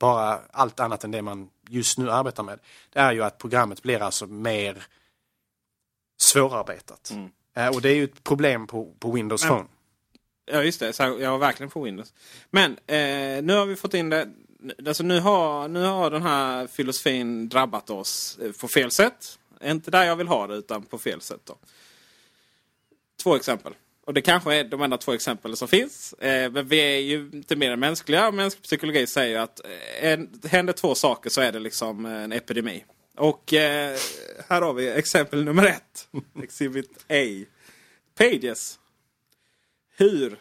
bara 0.00 0.40
allt 0.50 0.80
annat 0.80 1.04
än 1.04 1.10
det 1.10 1.22
man 1.22 1.48
just 1.68 1.98
nu 1.98 2.10
arbetar 2.10 2.42
med. 2.42 2.58
Det 2.90 2.98
är 2.98 3.12
ju 3.12 3.22
att 3.22 3.38
programmet 3.38 3.82
blir 3.82 4.02
alltså 4.02 4.26
mer 4.26 4.86
svårarbetat. 6.20 7.12
Eh, 7.56 7.68
och 7.68 7.82
det 7.82 7.88
är 7.88 7.94
ju 7.94 8.04
ett 8.04 8.24
problem 8.24 8.66
på, 8.66 8.94
på 8.98 9.10
Windows 9.10 9.42
Phone. 9.42 9.64
Ja 10.52 10.62
just 10.62 10.80
det, 10.80 10.98
jag 10.98 11.30
var 11.30 11.38
verkligen 11.38 11.70
på 11.70 11.82
Windows. 11.82 12.14
Men 12.50 12.72
eh, 12.72 13.42
nu 13.42 13.54
har 13.54 13.66
vi 13.66 13.76
fått 13.76 13.94
in 13.94 14.10
det. 14.10 14.28
Alltså 14.86 15.02
nu 15.02 15.20
har, 15.20 15.68
nu 15.68 15.84
har 15.84 16.10
den 16.10 16.22
här 16.22 16.66
filosofin 16.66 17.48
drabbat 17.48 17.90
oss 17.90 18.38
eh, 18.42 18.52
på 18.52 18.68
fel 18.68 18.90
sätt. 18.90 19.38
Inte 19.64 19.90
där 19.90 20.04
jag 20.04 20.16
vill 20.16 20.28
ha 20.28 20.46
det 20.46 20.54
utan 20.54 20.82
på 20.82 20.98
fel 20.98 21.20
sätt. 21.20 21.40
Då. 21.44 21.58
Två 23.22 23.36
exempel. 23.36 23.74
Och 24.04 24.14
det 24.14 24.22
kanske 24.22 24.54
är 24.54 24.64
de 24.64 24.82
enda 24.82 24.98
två 24.98 25.12
exempel 25.12 25.56
som 25.56 25.68
finns. 25.68 26.12
Eh, 26.12 26.50
men 26.50 26.68
vi 26.68 26.78
är 26.78 27.00
ju 27.00 27.30
inte 27.32 27.56
mer 27.56 27.70
än 27.70 27.80
mänskliga. 27.80 28.30
Mänsklig 28.30 28.62
psykologi 28.62 29.06
säger 29.06 29.38
att 29.38 29.64
eh, 29.64 30.10
en, 30.10 30.40
händer 30.44 30.72
två 30.72 30.94
saker 30.94 31.30
så 31.30 31.40
är 31.40 31.52
det 31.52 31.58
liksom 31.58 32.06
eh, 32.06 32.12
en 32.12 32.32
epidemi. 32.32 32.84
Och 33.16 33.52
eh, 33.54 33.98
här 34.48 34.62
har 34.62 34.72
vi 34.72 34.88
exempel 34.88 35.44
nummer 35.44 35.66
ett. 35.66 36.08
Exhibit 36.42 37.04
A. 37.08 37.44
Pages. 38.18 38.78
Hur 39.96 40.40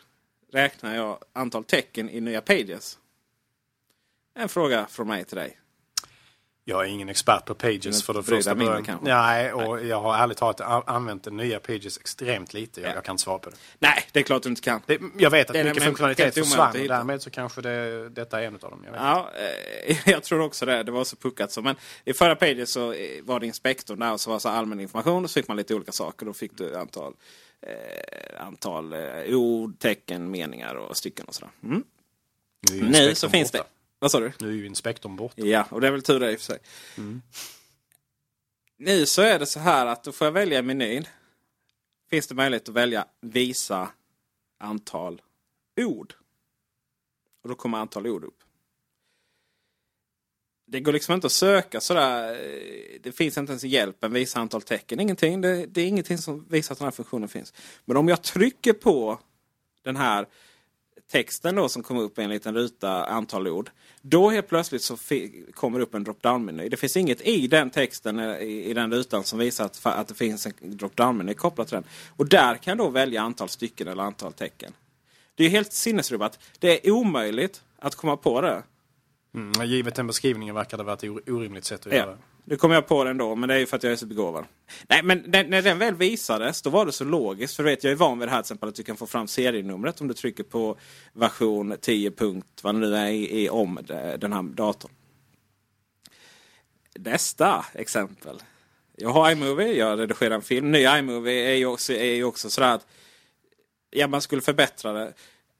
räknar 0.51 0.95
jag 0.95 1.23
antal 1.33 1.63
tecken 1.63 2.09
i 2.09 2.21
nya 2.21 2.41
Pages? 2.41 2.97
En 4.33 4.49
fråga 4.49 4.87
från 4.89 5.07
mig 5.07 5.25
till 5.25 5.37
dig. 5.37 5.59
Jag 6.69 6.85
är 6.85 6.89
ingen 6.89 7.09
expert 7.09 7.45
på 7.45 7.55
Pages 7.55 8.03
för 8.03 8.13
det 8.13 8.23
första 8.23 8.55
mindre 8.55 8.83
kanske. 8.85 9.05
Nej, 9.07 9.53
och 9.53 9.85
jag 9.85 10.01
har 10.01 10.17
ärligt 10.17 10.37
talat 10.37 10.61
använt 10.89 11.23
den 11.23 11.37
nya 11.37 11.59
Pages 11.59 11.97
extremt 11.97 12.53
lite. 12.53 12.81
Jag, 12.81 12.89
Ja. 12.89 12.93
jag 12.95 13.03
kan 13.03 13.13
inte 13.13 13.23
svara 13.23 13.39
på 13.39 13.49
det. 13.49 13.55
Nej, 13.79 14.03
det 14.11 14.19
är 14.19 14.23
klart 14.23 14.43
du 14.43 14.49
inte 14.49 14.61
kan. 14.61 14.81
det 14.85 14.99
jag 15.17 15.29
vet 15.29 15.49
att 15.49 15.53
Det 15.53 15.63
mycket 15.63 15.83
funktionalitet 15.83 16.33
försvann 16.33 16.81
och 16.81 16.87
därmed 16.87 17.21
så 17.21 17.29
kanske 17.29 17.61
det, 17.61 18.09
detta 18.09 18.41
är 18.41 18.47
en 18.47 18.53
av 18.53 18.59
dem. 18.59 18.83
Jag. 18.85 18.95
Ja, 18.95 19.31
eh, 19.85 19.97
jag 20.09 20.23
tror 20.23 20.41
också 20.41 20.65
det. 20.65 20.83
Det 20.83 20.91
var 20.91 21.03
så 21.03 21.15
puckat 21.15 21.51
så. 21.51 21.61
Men 21.61 21.75
i 22.05 22.13
förra 22.13 22.35
Pages 22.35 22.71
så 22.71 22.93
eh, 22.93 23.23
var 23.23 23.39
det 23.39 23.45
inspektorn 23.45 23.99
där 23.99 24.13
och 24.13 24.21
så 24.21 24.29
var 24.29 24.37
det 24.37 24.41
så 24.41 24.49
allmän 24.49 24.79
information. 24.79 25.23
Och 25.23 25.29
så 25.29 25.33
fick 25.39 25.47
man 25.47 25.57
lite 25.57 25.75
olika 25.75 25.91
saker. 25.91 26.25
Då 26.25 26.33
fick 26.33 26.57
du 26.57 26.75
antal, 26.75 27.13
eh, 27.61 28.45
antal 28.45 28.93
eh, 28.93 29.35
ord, 29.35 29.79
tecken, 29.79 30.31
meningar 30.31 30.75
och 30.75 30.97
stycken 30.97 31.25
och 31.25 31.35
sådär. 31.35 31.51
Mm. 31.63 31.83
Nu, 32.71 33.15
så 33.15 33.29
finns 33.29 33.51
det. 33.51 33.63
Vad 33.99 34.11
sa 34.11 34.19
du? 34.19 34.31
Nu 34.39 34.49
är 34.49 34.53
ju 34.53 34.65
inspektorn 34.65 35.15
borta. 35.15 35.41
Ja, 35.41 35.67
och 35.71 35.81
det 35.81 35.87
är 35.87 35.91
väl 35.91 36.01
tur 36.01 36.19
det 36.19 36.31
i 36.31 36.35
och 36.35 36.39
för 36.39 36.45
sig. 36.45 36.59
Nu 38.77 39.05
så 39.05 39.21
är 39.21 39.39
det 39.39 39.45
så 39.45 39.59
här 39.59 39.85
att 39.85 40.03
då 40.03 40.11
får 40.11 40.27
jag 40.27 40.31
välja 40.31 40.61
menyn. 40.61 41.05
Finns 42.09 42.27
det 42.27 42.35
möjlighet 42.35 42.69
att 42.69 42.75
välja 42.75 43.05
visa 43.21 43.91
antal 44.57 45.21
ord. 45.77 46.13
Och 47.43 47.49
då 47.49 47.55
kommer 47.55 47.77
antal 47.77 48.07
ord 48.07 48.23
upp. 48.23 48.43
Det 50.65 50.79
går 50.79 50.93
liksom 50.93 51.13
inte 51.15 51.27
att 51.27 51.33
söka 51.33 51.81
sådär. 51.81 52.31
eh, 52.33 52.99
Det 53.01 53.11
finns 53.11 53.37
inte 53.37 53.51
ens 53.51 53.63
hjälpen 53.63 54.13
visa 54.13 54.39
antal 54.39 54.61
tecken. 54.61 54.99
Ingenting. 54.99 55.41
Det, 55.41 55.65
det 55.65 55.81
är 55.81 55.87
ingenting 55.87 56.17
som 56.17 56.45
visar 56.49 56.73
att 56.73 56.79
den 56.79 56.85
här 56.85 56.91
funktionen 56.91 57.29
finns. 57.29 57.53
Men 57.85 57.97
om 57.97 58.07
jag 58.07 58.21
trycker 58.21 58.73
på 58.73 59.19
den 59.83 59.95
här 59.95 60.27
texten 61.11 61.55
då 61.55 61.69
som 61.69 61.83
kommer 61.83 62.01
upp 62.01 62.19
i 62.19 62.21
en 62.21 62.29
liten 62.29 62.55
ruta 62.55 63.05
antal 63.05 63.47
ord. 63.47 63.69
Då 64.01 64.29
helt 64.29 64.47
plötsligt 64.47 64.81
så 64.81 64.97
kommer 65.53 65.79
det 65.79 65.83
upp 65.83 65.93
en 65.93 66.03
drop-down-meny. 66.03 66.69
Det 66.69 66.77
finns 66.77 66.97
inget 66.97 67.21
i 67.21 67.47
den 67.47 67.69
texten 67.69 68.19
eh, 68.19 68.37
i, 68.37 68.65
i 68.65 68.73
den 68.73 68.93
rutan 68.93 69.23
som 69.23 69.39
visar 69.39 69.65
att, 69.65 69.85
att 69.85 70.07
det 70.07 70.13
finns 70.13 70.45
en 70.45 70.53
drop-down-meny 70.61 71.33
kopplat 71.33 71.67
till 71.67 71.75
den. 71.75 71.83
Och 72.15 72.25
där 72.29 72.55
kan 72.55 72.77
då 72.77 72.89
välja 72.89 73.21
antal 73.21 73.49
stycken 73.49 73.87
eller 73.87 74.03
antal 74.03 74.33
tecken. 74.33 74.73
Det 75.35 75.45
är 75.45 75.49
helt 75.49 75.73
sinnesrubbat. 75.73 76.39
Det 76.59 76.87
är 76.87 76.91
omöjligt 76.91 77.61
att 77.79 77.95
komma 77.95 78.17
på 78.17 78.41
det. 78.41 78.63
Mm, 79.35 79.65
givet 79.67 79.95
den 79.95 80.07
beskrivningen 80.07 80.55
verkar 80.55 80.77
det 80.77 80.83
vara 80.83 80.93
ett 80.93 81.03
or- 81.03 81.29
orimligt 81.31 81.65
sätt 81.65 81.85
att 81.87 81.91
Ja. 81.93 81.97
göra. 81.97 82.17
Nu 82.43 82.55
kom 82.55 82.71
jag 82.71 82.87
på 82.87 83.03
den 83.03 83.17
då, 83.17 83.35
men 83.35 83.49
det 83.49 83.55
är 83.55 83.59
ju 83.59 83.65
för 83.65 83.77
att 83.77 83.83
jag 83.83 83.91
är 83.91 83.95
så 83.95 84.05
begåvad. 84.05 84.45
Nej, 84.87 85.03
men 85.03 85.31
den, 85.31 85.49
när 85.49 85.61
den 85.61 85.77
väl 85.79 85.95
visades, 85.95 86.61
då 86.61 86.69
var 86.69 86.85
det 86.85 86.91
så 86.91 87.03
logiskt. 87.03 87.55
För 87.55 87.63
du 87.63 87.69
vet, 87.69 87.83
jag 87.83 87.91
är 87.91 87.95
van 87.95 88.19
vid 88.19 88.27
det 88.27 88.31
här 88.31 88.37
till 88.41 88.45
exempel 88.45 88.69
att 88.69 88.75
du 88.75 88.83
kan 88.83 88.97
få 88.97 89.07
fram 89.07 89.27
serienumret 89.27 90.01
om 90.01 90.07
du 90.07 90.13
trycker 90.13 90.43
på 90.43 90.77
version 91.13 91.75
10. 91.81 92.11
punkt 92.11 92.47
vad 92.61 92.75
det 92.75 92.79
nu 92.79 92.95
är 92.95 93.07
i, 93.09 93.49
om 93.49 93.79
den 94.19 94.33
här 94.33 94.43
datorn. 94.43 94.91
nästa 96.95 97.65
exempel. 97.73 98.41
Jag 98.95 99.09
har 99.09 99.31
iMovie, 99.31 99.73
jag 99.73 99.99
redigerar 99.99 100.35
en 100.35 100.41
film. 100.41 100.71
Ny 100.71 100.79
iMovie 100.79 101.51
är 101.51 101.55
ju 101.55 101.65
också, 101.65 101.93
är 101.93 102.15
ju 102.15 102.23
också 102.23 102.49
sådär 102.49 102.75
att 102.75 102.87
ja, 103.89 104.07
man 104.07 104.21
skulle 104.21 104.41
förbättra 104.41 104.93
det. 104.93 105.13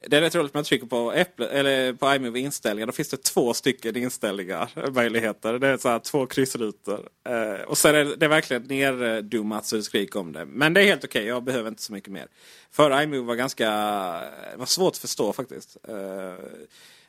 Det 0.06 0.16
är 0.16 0.20
rätt 0.20 0.34
roligt 0.34 0.54
när 0.54 0.58
man 0.58 0.64
trycker 0.64 0.86
på, 0.86 1.10
Apple, 1.10 1.46
eller 1.46 1.92
på 1.92 2.14
iMovie 2.14 2.42
inställningar. 2.42 2.86
Då 2.86 2.92
finns 2.92 3.08
det 3.08 3.22
två 3.22 3.54
stycken 3.54 3.96
inställningar, 3.96 4.70
eh, 4.76 4.90
möjligheter. 4.90 5.58
Det 5.58 5.68
är 5.68 5.76
så 5.76 5.88
här 5.88 5.98
två 5.98 6.26
kryssrutor. 6.26 7.08
Eh, 7.24 7.60
och 7.60 7.78
sen 7.78 7.94
är 7.94 8.04
det, 8.04 8.16
det 8.16 8.26
är 8.26 8.30
verkligen 8.30 8.62
neddummat 8.62 9.66
så 9.66 9.76
det 9.76 9.82
skriker 9.82 10.20
om 10.20 10.32
det. 10.32 10.44
Men 10.44 10.74
det 10.74 10.80
är 10.80 10.84
helt 10.84 11.04
okej, 11.04 11.20
okay. 11.20 11.28
jag 11.28 11.42
behöver 11.42 11.68
inte 11.68 11.82
så 11.82 11.92
mycket 11.92 12.12
mer. 12.12 12.26
För 12.70 13.02
iMovie 13.02 13.22
var 13.22 13.34
ganska 13.34 13.66
eh, 13.66 14.58
var 14.58 14.66
svårt 14.66 14.92
att 14.92 14.98
förstå 14.98 15.32
faktiskt. 15.32 15.76
Eh, 15.88 16.34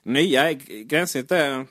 nya 0.04 0.54
gränssnitt 0.84 1.32
är, 1.32 1.66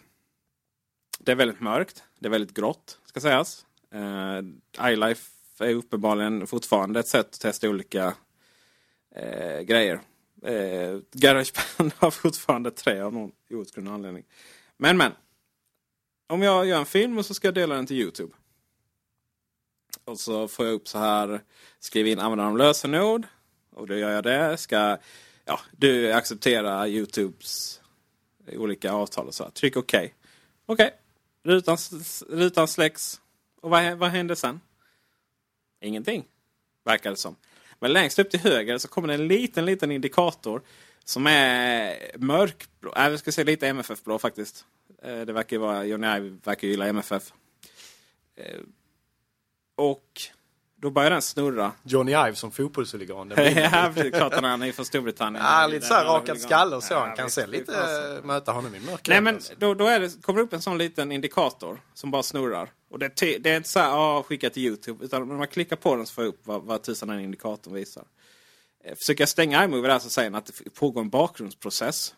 det 1.18 1.32
är 1.32 1.36
väldigt 1.36 1.60
mörkt. 1.60 2.02
Det 2.18 2.26
är 2.26 2.30
väldigt 2.30 2.56
grått, 2.56 2.98
ska 3.06 3.20
sägas. 3.20 3.66
Eh, 3.94 4.90
iLife 4.92 5.30
är 5.58 5.74
uppenbarligen 5.74 6.46
fortfarande 6.46 7.00
ett 7.00 7.08
sätt 7.08 7.26
att 7.26 7.40
testa 7.40 7.68
olika 7.68 8.14
eh, 9.14 9.60
grejer. 9.60 10.00
Eh, 10.42 10.98
Garageband 11.12 11.92
har 11.98 12.10
fortfarande 12.10 12.70
tre 12.70 13.00
av 13.00 13.12
någon 13.12 13.32
outgrundlig 13.50 13.92
anledning. 13.92 14.24
Men 14.76 14.96
men. 14.96 15.12
Om 16.26 16.42
jag 16.42 16.66
gör 16.66 16.78
en 16.78 16.86
film 16.86 17.18
och 17.18 17.26
så 17.26 17.34
ska 17.34 17.46
jag 17.46 17.54
dela 17.54 17.74
den 17.74 17.86
till 17.86 18.00
Youtube. 18.00 18.32
Och 20.04 20.20
så 20.20 20.48
får 20.48 20.66
jag 20.66 20.74
upp 20.74 20.88
så 20.88 20.98
här. 20.98 21.40
Skriv 21.78 22.06
in 22.06 22.18
användaren 22.18 22.56
lösenord. 22.56 23.26
Och 23.70 23.86
då 23.86 23.94
gör 23.94 24.10
jag 24.10 24.24
det. 24.24 24.56
Ska 24.56 24.98
ja, 25.44 25.60
du 25.76 26.12
acceptera 26.12 26.88
Youtubes 26.88 27.80
olika 28.52 28.92
avtal 28.92 29.26
och 29.26 29.34
så. 29.34 29.50
Tryck 29.50 29.76
OK. 29.76 29.94
Okej. 29.94 30.14
Okay. 30.66 30.90
Rutan, 31.42 31.78
rutan 32.28 32.68
släcks. 32.68 33.20
Och 33.60 33.70
vad, 33.70 33.98
vad 33.98 34.10
händer 34.10 34.34
sen? 34.34 34.60
Ingenting. 35.80 36.24
Verkar 36.84 37.10
det 37.10 37.16
som. 37.16 37.36
Men 37.80 37.92
längst 37.92 38.18
upp 38.18 38.30
till 38.30 38.40
höger 38.40 38.78
så 38.78 38.88
kommer 38.88 39.08
det 39.08 39.14
en 39.14 39.28
liten, 39.28 39.64
liten 39.64 39.92
indikator. 39.92 40.62
Som 41.04 41.26
är 41.26 41.96
mörkblå. 42.18 42.94
Äh, 42.96 43.08
jag 43.08 43.18
ska 43.18 43.32
säga 43.32 43.44
lite 43.44 43.68
MFF-blå 43.68 44.18
faktiskt. 44.18 44.64
Eh, 45.02 45.20
det 45.20 45.32
verkar 45.32 45.56
ju 45.56 45.60
vara, 45.60 45.84
Johnny 45.84 46.06
Ive 46.06 46.38
verkar 46.44 46.68
gilla 46.68 46.86
MFF. 46.86 47.32
Eh, 48.36 48.60
och 49.76 50.04
då 50.76 50.90
börjar 50.90 51.10
den 51.10 51.22
snurra. 51.22 51.72
Johnny 51.82 52.12
Ive 52.12 52.34
som 52.34 52.50
fotbollshuligan. 52.50 53.32
ja, 53.36 53.92
klart 54.12 54.34
han 54.34 54.62
är 54.62 54.72
från 54.72 54.86
Storbritannien. 54.86 55.44
Ja, 55.48 55.66
lite 55.66 55.86
så 55.86 55.94
här 55.94 56.04
rakad 56.04 56.40
skalle 56.40 56.76
och 56.76 56.82
så. 56.82 56.94
Han 56.94 57.16
kan 57.16 57.30
se 57.30 57.46
lite 57.46 57.82
alltså. 57.82 58.26
möta 58.26 58.52
honom 58.52 58.74
i 58.74 58.80
mörkret. 58.80 59.08
Nej, 59.08 59.20
men 59.20 59.34
alltså. 59.34 59.52
då, 59.58 59.74
då 59.74 59.86
är 59.86 60.00
det, 60.00 60.22
kommer 60.22 60.38
det 60.38 60.44
upp 60.44 60.52
en 60.52 60.62
sån 60.62 60.78
liten 60.78 61.12
indikator 61.12 61.80
som 61.94 62.10
bara 62.10 62.22
snurrar. 62.22 62.70
Och 62.90 62.98
det, 62.98 63.08
det 63.16 63.46
är 63.46 63.56
inte 63.56 63.68
så 63.68 63.78
här, 63.78 63.90
ah, 63.90 64.22
skicka 64.22 64.50
till 64.50 64.62
Youtube. 64.62 65.04
Utan 65.04 65.28
när 65.28 65.34
man 65.36 65.48
klickar 65.48 65.76
på 65.76 65.96
den 65.96 66.06
så 66.06 66.14
får 66.14 66.24
jag 66.24 66.28
upp 66.28 66.40
vad, 66.44 66.62
vad 66.62 66.82
tusan 66.82 67.08
den 67.08 67.20
indikatorn 67.20 67.74
visar. 67.74 68.04
Eh, 68.84 68.94
försöker 68.94 69.22
jag 69.22 69.28
stänga 69.28 69.64
iMovie 69.64 69.90
där 69.90 69.98
så 69.98 70.10
säger 70.10 70.30
den 70.30 70.38
att 70.38 70.46
det 70.46 70.70
pågår 70.74 71.00
en 71.00 71.10
bakgrundsprocess. 71.10 72.14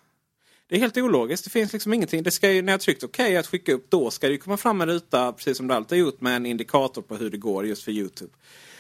Det 0.67 0.77
är 0.77 0.81
helt 0.81 0.97
ologiskt. 0.97 1.45
Det 1.45 1.51
finns 1.51 1.73
liksom 1.73 1.93
ingenting. 1.93 2.23
Det 2.23 2.31
ska 2.31 2.51
ju, 2.51 2.63
när 2.63 2.73
jag 2.73 2.81
tryckt 2.81 3.05
OK 3.05 3.21
att 3.21 3.47
skicka 3.47 3.73
upp, 3.73 3.91
då 3.91 4.11
ska 4.11 4.29
det 4.29 4.39
komma 4.39 4.57
fram 4.57 4.81
en 4.81 4.89
ruta, 4.89 5.33
precis 5.33 5.57
som 5.57 5.69
det 5.69 5.75
alltid 5.75 5.99
har 5.99 6.07
gjort, 6.07 6.21
med 6.21 6.37
en 6.37 6.47
indikator 6.47 7.03
på 7.03 7.17
hur 7.17 7.31
det 7.31 7.37
går 7.37 7.67
just 7.67 7.83
för 7.83 7.93
Youtube. 7.93 8.33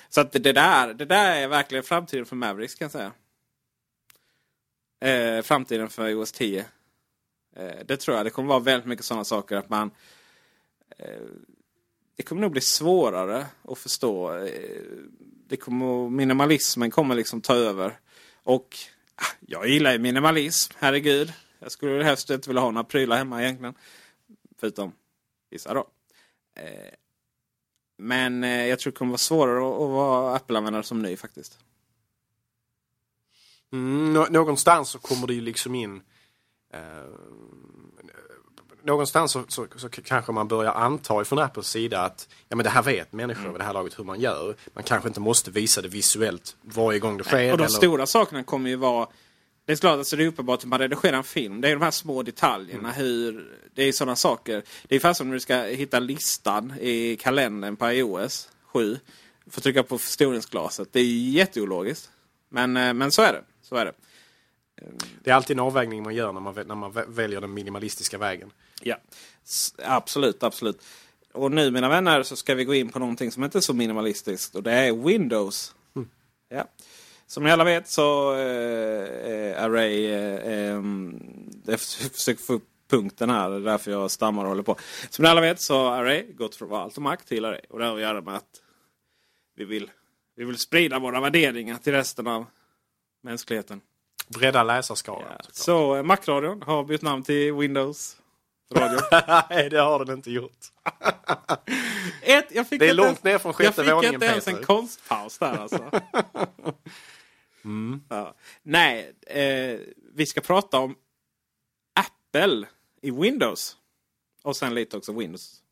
Så 0.08 0.20
att 0.20 0.32
det, 0.32 0.52
där, 0.52 0.94
det 0.94 1.04
där 1.04 1.36
är 1.36 1.48
verkligen 1.48 1.84
framtiden 1.84 2.26
för 2.26 2.36
Mavericks 2.36 2.74
kan 2.74 2.84
jag 2.84 2.92
säga. 2.92 3.12
Eh, 5.02 5.42
framtiden 5.42 5.88
för 5.88 6.22
OS 6.22 6.32
10. 6.32 6.64
Eh, 7.56 7.86
det 7.86 7.96
tror 7.96 8.16
jag. 8.16 8.26
Det 8.26 8.30
kommer 8.30 8.48
vara 8.48 8.60
väldigt 8.60 8.88
mycket 8.88 9.04
sådana 9.04 9.24
saker 9.24 9.56
att 9.56 9.68
man... 9.68 9.90
Eh, 10.98 11.06
det 12.16 12.22
kommer 12.22 12.42
nog 12.42 12.52
bli 12.52 12.60
svårare 12.60 13.46
att 13.62 13.78
förstå. 13.78 14.38
Eh, 14.38 14.82
det 15.48 15.56
kommer, 15.56 16.10
minimalismen 16.10 16.90
kommer 16.90 17.14
liksom 17.14 17.40
ta 17.40 17.54
över. 17.54 17.98
Och 18.42 18.76
ah, 19.14 19.26
jag 19.40 19.68
gillar 19.68 19.92
ju 19.92 19.98
minimalism, 19.98 20.72
herregud. 20.78 21.32
Jag 21.58 21.72
skulle 21.72 22.04
helst 22.04 22.30
inte 22.30 22.48
vilja 22.48 22.62
ha 22.62 22.70
några 22.70 22.84
prylar 22.84 23.16
hemma 23.16 23.42
egentligen. 23.42 23.74
Förutom 24.58 24.92
vissa 25.50 25.74
då. 25.74 25.88
Eh, 26.54 26.94
men 27.96 28.44
eh, 28.44 28.66
jag 28.66 28.78
tror 28.78 28.92
det 28.92 28.96
kommer 28.96 29.10
vara 29.10 29.18
svårare 29.18 29.58
att, 29.58 29.90
vara 29.90 30.36
Apple-användare 30.36 30.82
som 30.82 31.02
ny 31.02 31.16
faktiskt. 31.16 31.58
Mm, 33.72 34.12
någonstans 34.12 34.88
så 34.88 34.98
kommer 34.98 35.26
det 35.26 35.34
ju 35.34 35.40
liksom 35.40 35.74
in 35.74 36.02
Någonstans 38.84 39.32
så, 39.32 39.44
så, 39.48 39.66
så, 39.76 39.88
kanske 39.88 40.32
man 40.32 40.48
börjar 40.48 40.72
anta 40.72 41.24
från 41.24 41.38
Apples 41.38 41.66
sida 41.66 42.00
att 42.00 42.28
ja, 42.48 42.56
men 42.56 42.64
det 42.64 42.70
här 42.70 42.82
vet 42.82 43.12
människor 43.12 43.40
mm. 43.40 43.52
vid 43.52 43.60
det 43.60 43.64
här 43.64 43.72
laget 43.72 43.98
hur 43.98 44.04
man 44.04 44.20
gör. 44.20 44.56
Man 44.74 44.84
kanske 44.84 45.08
inte 45.08 45.20
måste 45.20 45.50
visa 45.50 45.82
det 45.82 45.88
visuellt 45.88 46.56
varje 46.62 46.98
gång 46.98 47.16
det 47.16 47.24
sker. 47.24 47.52
Och 47.52 47.58
de 47.58 47.64
eller... 47.64 47.76
stora 47.76 48.06
sakerna 48.06 48.44
kommer 48.44 48.70
ju 48.70 48.76
vara 48.76 49.08
det 49.64 49.72
är 49.72 49.76
klart, 49.76 49.98
alltså 49.98 50.16
det 50.16 50.24
är 50.24 50.28
uppenbart 50.28 50.58
att 50.58 50.64
man 50.64 50.78
redigerar 50.78 51.16
en 51.16 51.24
film. 51.24 51.60
Det 51.60 51.68
är 51.68 51.72
de 51.72 51.82
här 51.82 51.90
små 51.90 52.22
detaljerna. 52.22 52.92
Mm. 52.92 52.92
Hur, 52.92 53.58
det 53.74 53.82
är 53.82 53.92
sådana 53.92 54.16
saker. 54.16 54.62
Det 54.88 54.96
är 54.96 55.00
fast 55.00 55.18
som 55.18 55.26
när 55.28 55.34
du 55.34 55.40
ska 55.40 55.56
hitta 55.56 55.98
listan 55.98 56.74
i 56.80 57.16
kalendern 57.16 57.76
på 57.76 57.90
iOS 57.90 58.48
7. 58.66 58.98
Får 59.50 59.60
trycka 59.60 59.82
på 59.82 59.98
förstoringsglaset. 59.98 60.88
Det 60.92 61.00
är 61.00 61.30
jätteologiskt. 61.30 62.10
Men, 62.48 62.76
eh, 62.76 62.94
men 62.94 63.12
så 63.12 63.22
är 63.22 63.32
det. 63.32 63.42
Så 63.62 63.76
är 63.76 63.84
det. 63.84 63.92
Det 65.22 65.30
är 65.30 65.34
alltid 65.34 65.56
en 65.56 65.64
avvägning 65.64 66.02
man 66.02 66.14
gör 66.14 66.32
när 66.32 66.40
man, 66.40 66.54
när 66.54 66.74
man 66.74 66.92
väljer 67.06 67.40
den 67.40 67.54
minimalistiska 67.54 68.18
vägen. 68.18 68.52
Ja, 68.82 68.96
absolut, 69.84 70.42
absolut. 70.42 70.82
Och 71.32 71.52
nu 71.52 71.70
mina 71.70 71.88
vänner 71.88 72.22
så 72.22 72.36
ska 72.36 72.54
vi 72.54 72.64
gå 72.64 72.74
in 72.74 72.88
på 72.88 72.98
någonting 72.98 73.32
som 73.32 73.44
inte 73.44 73.58
är 73.58 73.60
så 73.60 73.74
minimalistiskt. 73.74 74.54
Och 74.54 74.62
det 74.62 74.72
är 74.72 74.92
Windows. 74.92 75.74
Mm. 75.96 76.08
Ja. 76.48 76.68
Som 77.26 77.44
ni 77.44 77.50
alla 77.50 77.64
vet 77.64 77.88
så 77.88 78.34
äh, 78.34 79.64
Array... 79.64 80.06
Äh, 80.06 80.82
jag 81.66 81.80
försöker 82.12 82.42
få 82.42 82.52
upp 82.52 82.68
punkten 82.88 83.30
här, 83.30 83.50
det 83.50 83.56
är 83.56 83.60
därför 83.60 83.90
jag 83.90 84.10
stammar 84.10 84.42
och 84.42 84.48
håller 84.48 84.62
på. 84.62 84.76
Som 85.10 85.22
ni 85.22 85.28
alla 85.28 85.40
vet 85.40 85.60
så 85.60 85.74
har 85.74 85.92
Array 85.92 86.32
gått 86.32 86.54
från 86.54 86.72
allt 86.72 86.96
och 86.96 87.02
makt 87.02 87.28
till 87.28 87.44
Array. 87.44 87.60
Och 87.68 87.78
det 87.78 87.84
har 87.84 87.94
att 87.94 88.00
göra 88.00 88.20
med 88.20 88.34
att 88.34 88.60
vi 89.56 89.64
vill, 89.64 89.90
vi 90.36 90.44
vill 90.44 90.58
sprida 90.58 90.98
våra 90.98 91.20
värderingar 91.20 91.78
till 91.78 91.92
resten 91.92 92.26
av 92.26 92.46
mänskligheten. 93.22 93.80
Bredda 94.38 94.62
läsarskaran. 94.62 95.36
Ja. 95.38 95.44
Så 95.52 95.96
eh, 95.96 96.02
Macradion 96.02 96.62
har 96.62 96.84
bytt 96.84 97.02
namn 97.02 97.22
till 97.22 97.52
Windows 97.52 98.16
Radio. 98.74 99.00
Nej, 99.50 99.70
det 99.70 99.80
har 99.80 100.04
den 100.04 100.16
inte 100.16 100.30
gjort. 100.30 100.58
Ett, 102.22 102.46
jag 102.50 102.68
fick 102.68 102.80
det 102.80 102.88
är 102.88 102.94
långt 102.94 103.24
ner 103.24 103.38
från 103.38 103.52
sjätte 103.52 103.82
våningen 103.82 103.94
Jag 103.94 104.04
fick 104.04 104.12
inte 104.12 104.26
ens 104.26 104.48
en 104.48 104.64
konstpaus 104.64 105.38
där 105.38 105.58
alltså. 105.58 105.90
Mm. 107.64 108.02
Ja. 108.08 108.34
Nej, 108.62 109.12
eh, 109.26 109.80
vi 110.14 110.26
ska 110.26 110.40
prata 110.40 110.78
om 110.78 110.96
Apple 111.94 112.66
i 113.00 113.10
Windows. 113.10 113.76
Och 114.42 114.56
sen 114.56 114.74
lite 114.74 114.96
också 114.96 115.12
Windows 115.12 115.62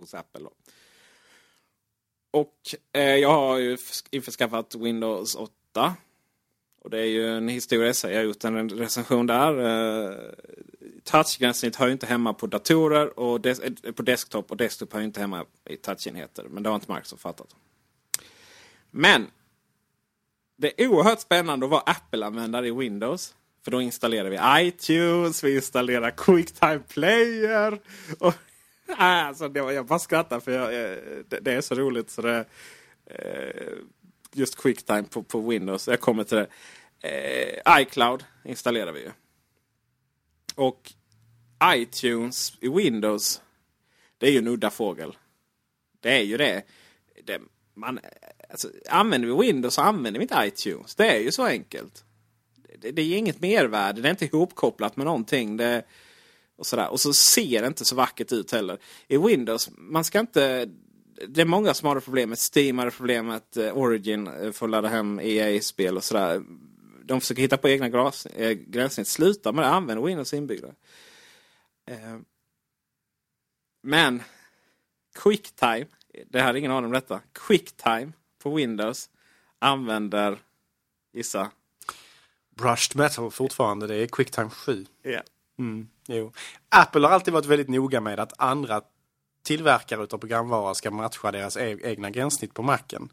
hos 0.00 0.14
Apple. 0.14 0.42
Då. 0.42 0.52
Och 2.30 2.56
eh, 2.92 3.02
jag 3.16 3.28
har 3.28 3.58
ju 3.58 3.78
införskaffat 4.10 4.74
Windows 4.74 5.34
8. 5.34 5.96
Och 6.86 6.90
det 6.90 6.98
är 6.98 7.06
ju 7.06 7.28
en 7.36 7.48
historia. 7.48 7.92
Jag 8.02 8.18
har 8.18 8.24
gjort 8.24 8.44
en 8.44 8.68
recension 8.68 9.26
där. 9.26 9.58
Eh, 9.58 10.16
touchgränssnitt 11.04 11.76
hör 11.76 11.86
ju 11.86 11.92
inte 11.92 12.06
hemma 12.06 12.34
på 12.34 12.46
datorer 12.46 13.18
och 13.18 13.40
des 13.40 13.60
eh, 13.60 13.92
på 13.92 14.02
desktop 14.02 14.50
och 14.50 14.56
desktop 14.56 14.92
hör 14.92 15.00
ju 15.00 15.06
inte 15.06 15.20
hemma 15.20 15.44
i 15.64 15.76
touchenheter. 15.76 16.46
Men 16.50 16.62
det 16.62 16.68
har 16.68 16.74
inte 16.74 16.92
Microsoft 16.92 17.22
fattat. 17.22 17.56
Men 18.90 19.26
det 20.56 20.82
är 20.82 20.88
oerhört 20.88 21.20
spännande 21.20 21.66
att 21.66 21.70
vara 21.70 21.80
Apple-användare 21.80 22.68
i 22.68 22.70
Windows. 22.70 23.34
För 23.64 23.70
då 23.70 23.80
installerar 23.80 24.30
vi 24.30 24.66
iTunes, 24.68 25.44
vi 25.44 25.54
installerar 25.54 26.10
Quicktime 26.10 26.80
Player. 26.88 27.80
Och, 28.18 28.34
äh, 28.88 29.26
alltså, 29.26 29.48
det 29.48 29.60
var, 29.60 29.72
jag 29.72 29.86
bara 29.86 29.98
skrattar 29.98 30.40
för 30.40 30.52
jag, 30.52 30.64
eh, 30.64 30.96
det, 31.28 31.40
det, 31.40 31.52
är 31.52 31.60
så 31.60 31.74
roligt. 31.74 32.10
så 32.10 32.22
det 32.22 32.44
eh, 33.06 33.72
Just 34.36 34.56
Quicktime 34.56 35.02
på, 35.02 35.22
på 35.22 35.40
Windows. 35.40 35.88
Jag 35.88 36.00
kommer 36.00 36.24
till 36.24 36.36
det. 36.36 36.48
Eh, 37.00 37.80
iCloud 37.80 38.24
installerar 38.44 38.92
vi 38.92 39.00
ju. 39.00 39.10
Och 40.54 40.92
iTunes 41.64 42.52
i 42.60 42.68
Windows. 42.68 43.40
Det 44.18 44.26
är 44.26 44.30
ju 44.30 44.38
en 44.38 44.48
udda 44.48 44.70
fågel. 44.70 45.16
Det 46.00 46.10
är 46.10 46.22
ju 46.22 46.36
det. 46.36 46.62
det 47.24 47.40
man, 47.74 48.00
Alltså, 48.50 48.70
använder 48.88 49.28
vi 49.28 49.46
Windows 49.46 49.74
så 49.74 49.82
använder 49.82 50.20
vi 50.20 50.24
inte 50.24 50.42
iTunes. 50.46 50.94
Det 50.94 51.10
är 51.10 51.20
ju 51.20 51.32
så 51.32 51.44
enkelt. 51.44 52.04
Det, 52.78 52.90
det 52.90 53.02
är 53.02 53.16
inget 53.18 53.40
mervärde. 53.40 54.00
Det 54.00 54.08
är 54.08 54.10
inte 54.10 54.24
ihopkopplat 54.24 54.96
med 54.96 55.06
någonting. 55.06 55.56
Det, 55.56 55.84
och, 56.56 56.66
sådär. 56.66 56.88
och 56.88 57.00
så 57.00 57.12
ser 57.12 57.62
det 57.62 57.66
inte 57.66 57.84
så 57.84 57.96
vackert 57.96 58.32
ut 58.32 58.52
heller. 58.52 58.78
I 59.08 59.16
Windows, 59.16 59.70
man 59.76 60.04
ska 60.04 60.20
inte... 60.20 60.68
Det 61.28 61.40
är 61.40 61.44
många 61.44 61.74
som 61.74 61.88
har 61.88 61.94
det 61.94 62.00
problemet. 62.00 62.38
Steam 62.56 62.78
har 62.78 62.84
det 62.84 62.90
problemet. 62.90 63.56
Eh, 63.56 63.76
Origin 63.76 64.26
eh, 64.26 64.52
får 64.52 64.68
ladda 64.68 64.88
hem 64.88 65.20
EA-spel 65.22 65.96
och 65.96 66.04
sådär. 66.04 66.42
De 67.04 67.20
försöker 67.20 67.42
hitta 67.42 67.56
på 67.56 67.68
egna 67.68 68.12
eh, 68.34 68.50
gränssnitt. 68.50 69.08
Sluta 69.08 69.52
med 69.52 69.64
det. 69.64 69.68
Använd 69.68 70.04
Windows 70.04 70.34
inbyggda. 70.34 70.68
Men 73.82 74.22
Quicktime. 75.14 75.86
Det 76.30 76.40
hade 76.40 76.58
ingen 76.58 76.70
aning 76.70 76.86
om 76.86 76.92
detta. 76.92 77.20
Quicktime 77.32 78.12
på 78.42 78.54
Windows 78.54 79.10
använder, 79.58 80.38
gissa. 81.12 81.50
Brushed 82.56 82.96
metal 82.96 83.30
fortfarande, 83.30 83.86
det 83.86 83.94
är 83.94 84.06
Quicktime 84.06 84.50
7. 84.50 84.86
Ja. 85.02 85.20
Mm, 85.58 85.88
jo. 86.06 86.32
Apple 86.68 87.06
har 87.06 87.14
alltid 87.14 87.34
varit 87.34 87.46
väldigt 87.46 87.68
noga 87.68 88.00
med 88.00 88.20
att 88.20 88.32
andra 88.38 88.82
tillverkare 89.46 90.00
av 90.00 90.06
programvara 90.06 90.74
ska 90.74 90.90
matcha 90.90 91.32
deras 91.32 91.56
e 91.56 91.76
egna 91.82 92.10
gränssnitt 92.10 92.54
på 92.54 92.62
Macen. 92.62 93.08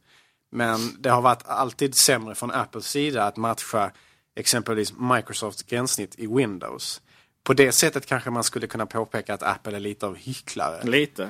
Men 0.51 0.79
det 0.99 1.09
har 1.09 1.21
varit 1.21 1.43
alltid 1.45 1.95
sämre 1.95 2.35
från 2.35 2.51
Apples 2.51 2.87
sida 2.87 3.23
att 3.23 3.37
matcha 3.37 3.91
exempelvis 4.35 4.93
Microsofts 4.97 5.63
gränssnitt 5.63 6.19
i 6.19 6.27
Windows. 6.27 7.01
På 7.43 7.53
det 7.53 7.71
sättet 7.71 8.05
kanske 8.05 8.29
man 8.29 8.43
skulle 8.43 8.67
kunna 8.67 8.85
påpeka 8.85 9.33
att 9.33 9.43
Apple 9.43 9.75
är 9.75 9.79
lite 9.79 10.05
av 10.05 10.15
hycklare. 10.15 10.83
Lite. 10.83 11.29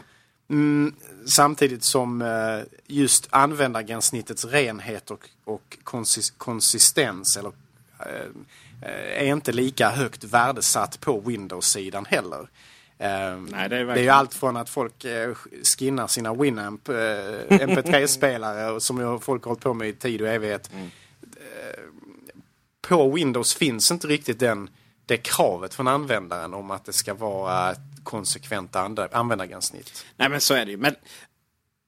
Mm, 0.50 0.96
samtidigt 1.26 1.84
som 1.84 2.22
eh, 2.22 2.60
just 2.88 3.28
användargränssnittets 3.30 4.46
renhet 4.46 5.12
och, 5.12 5.30
och 5.46 5.78
konsis 5.84 6.32
konsistens 6.32 7.38
eller, 7.38 7.52
eh, 8.00 9.22
är 9.22 9.26
inte 9.26 9.52
lika 9.52 9.90
högt 9.90 10.24
värdesatt 10.24 11.00
på 11.00 11.20
Windows-sidan 11.20 12.06
heller. 12.06 12.48
Eh, 12.98 13.38
Nej, 13.38 13.70
det, 13.70 13.78
är 13.78 13.86
det 13.86 13.92
är 13.92 14.04
ju 14.04 14.10
allt 14.10 14.34
från 14.34 14.58
att 14.58 14.70
folk 14.70 15.06
eh, 15.06 15.36
skinnar 15.64 16.08
sina 16.08 16.34
Winamp 16.34 16.90
eh, 16.90 16.96
MP3-spelare 17.50 18.80
som 18.80 19.20
folk 19.20 19.44
har 19.44 19.50
hållit 19.50 19.64
på 19.64 19.74
med 19.74 19.90
i 19.90 19.94
tid 19.94 20.22
och 20.22 20.28
evighet. 20.28 20.72
Mm. 20.74 20.90
Eh, 21.24 21.80
på 22.82 23.12
Windows 23.12 23.56
finns 23.56 23.92
inte 23.92 24.08
riktigt 24.08 24.40
den, 24.40 24.70
det 25.06 25.18
kravet 25.18 25.74
från 25.74 25.88
användaren 25.88 26.54
om 26.54 26.72
att 26.72 26.86
det 26.86 26.94
ska 26.94 27.14
vara 27.14 27.72
ett 27.72 27.80
konsekvent 28.04 28.76
användargränssnitt. 28.76 30.06
Nej 30.18 30.30
men 30.30 30.42
så 30.42 30.54
är 30.54 30.66
det 30.66 30.72
ju. 30.72 30.78
Men 30.78 30.96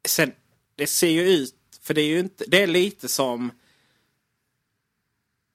sen, 0.07 0.31
det 0.75 0.87
ser 0.87 1.09
ju 1.09 1.21
ut, 1.21 1.55
för 1.81 1.93
det 1.93 2.01
är 2.01 2.07
ju 2.07 2.19
inte, 2.19 2.43
det 2.47 2.63
är 2.63 2.67
lite 2.67 3.07
som 3.07 3.51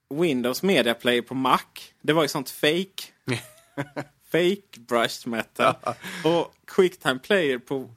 Windows 0.09 0.63
Media 0.63 0.93
Player 0.93 1.21
på 1.21 1.35
Mac. 1.35 1.59
Det 2.01 2.13
var 2.13 2.21
ju 2.21 2.27
sånt 2.27 2.49
fake. 2.49 3.03
fake 4.31 4.79
brushed 4.79 5.27
metal. 5.27 5.75
Och 6.23 6.53
Quicktime 6.65 7.19
Player 7.19 7.57
på 7.57 7.89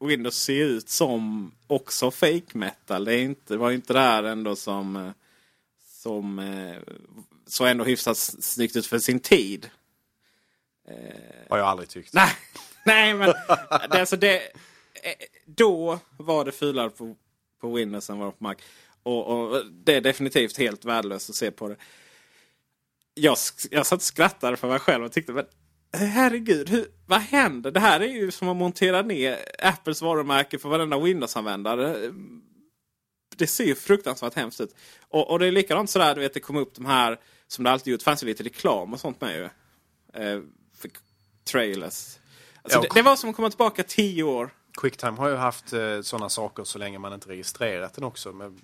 Windows 0.00 0.36
ser 0.36 0.64
ut 0.64 0.88
som 0.88 1.52
också 1.66 2.10
fake 2.10 2.58
metal. 2.58 3.04
Det, 3.04 3.14
är 3.14 3.22
inte, 3.22 3.54
det 3.54 3.58
var 3.58 3.70
inte 3.70 3.92
där 3.92 4.22
ändå 4.22 4.56
som, 4.56 4.96
eh, 4.96 5.10
som 5.84 6.38
eh, 6.38 6.94
så 7.46 7.64
ändå 7.64 7.84
hyfsat 7.84 8.16
snyggt 8.16 8.76
ut 8.76 8.86
för 8.86 8.98
sin 8.98 9.20
tid. 9.20 9.70
Har 11.48 11.58
jag 11.58 11.66
aldrig 11.66 11.88
tyckt. 11.88 12.14
Nej, 12.14 12.30
nej 12.84 13.14
men 13.14 13.34
det, 13.90 14.00
alltså 14.00 14.16
det, 14.16 14.36
eh, 14.36 15.12
då 15.46 15.98
var 16.16 16.44
det 16.44 16.52
fulare 16.52 16.90
på, 16.90 17.16
på 17.60 17.72
Windows 17.72 18.10
än 18.10 18.18
vad 18.18 18.26
det 18.26 18.30
var 18.30 18.32
på 18.32 18.44
Mac. 18.44 18.54
Och, 19.02 19.26
och, 19.26 19.66
det 19.66 19.94
är 19.94 20.00
definitivt 20.00 20.58
helt 20.58 20.84
värdelöst 20.84 21.30
att 21.30 21.36
se 21.36 21.50
på 21.50 21.68
det. 21.68 21.76
Jag, 23.14 23.36
jag 23.70 23.86
satt 23.86 23.96
och 23.96 24.02
skrattade 24.02 24.56
för 24.56 24.68
mig 24.68 24.78
själv 24.78 25.04
och 25.04 25.12
tyckte 25.12 25.32
men 25.32 25.44
herregud, 25.94 26.68
hur, 26.68 26.86
vad 27.06 27.20
händer? 27.20 27.70
Det 27.70 27.80
här 27.80 28.00
är 28.00 28.08
ju 28.08 28.30
som 28.30 28.48
att 28.48 28.56
montera 28.56 29.02
ner 29.02 29.38
Apples 29.58 30.02
varumärke 30.02 30.58
för 30.58 30.68
varenda 30.68 30.98
Windows-användare. 30.98 32.12
Det 33.36 33.46
ser 33.46 33.64
ju 33.64 33.74
fruktansvärt 33.74 34.34
hemskt 34.34 34.60
ut. 34.60 34.74
Och, 35.08 35.30
och 35.30 35.38
det 35.38 35.46
är 35.46 35.52
likadant 35.52 35.90
sådär, 35.90 36.14
du 36.14 36.20
vet 36.20 36.34
det 36.34 36.40
kom 36.40 36.56
upp 36.56 36.74
de 36.74 36.86
här, 36.86 37.20
som 37.46 37.64
det 37.64 37.70
alltid 37.70 37.92
gjort, 37.92 38.02
fanns 38.02 38.22
ju 38.22 38.26
lite 38.26 38.42
reklam 38.42 38.92
och 38.92 39.00
sånt 39.00 39.20
med 39.20 39.36
ju. 39.36 39.44
Eh, 40.22 40.40
för 40.76 40.90
trailers. 41.44 42.18
Alltså, 42.62 42.78
Ja, 42.78 42.80
det, 42.80 42.88
det 42.94 43.02
var 43.02 43.16
som 43.16 43.30
att 43.30 43.36
komma 43.36 43.50
tillbaka 43.50 43.82
tio 43.82 44.22
år. 44.22 44.50
Quicktime 44.80 45.16
har 45.16 45.28
ju 45.28 45.36
haft 45.36 45.72
eh, 45.72 46.00
sådana 46.00 46.28
saker 46.28 46.64
så 46.64 46.78
länge 46.78 46.98
man 46.98 47.12
inte 47.12 47.28
registrerat 47.28 47.94
den 47.94 48.04
också. 48.04 48.32
Men 48.32 48.60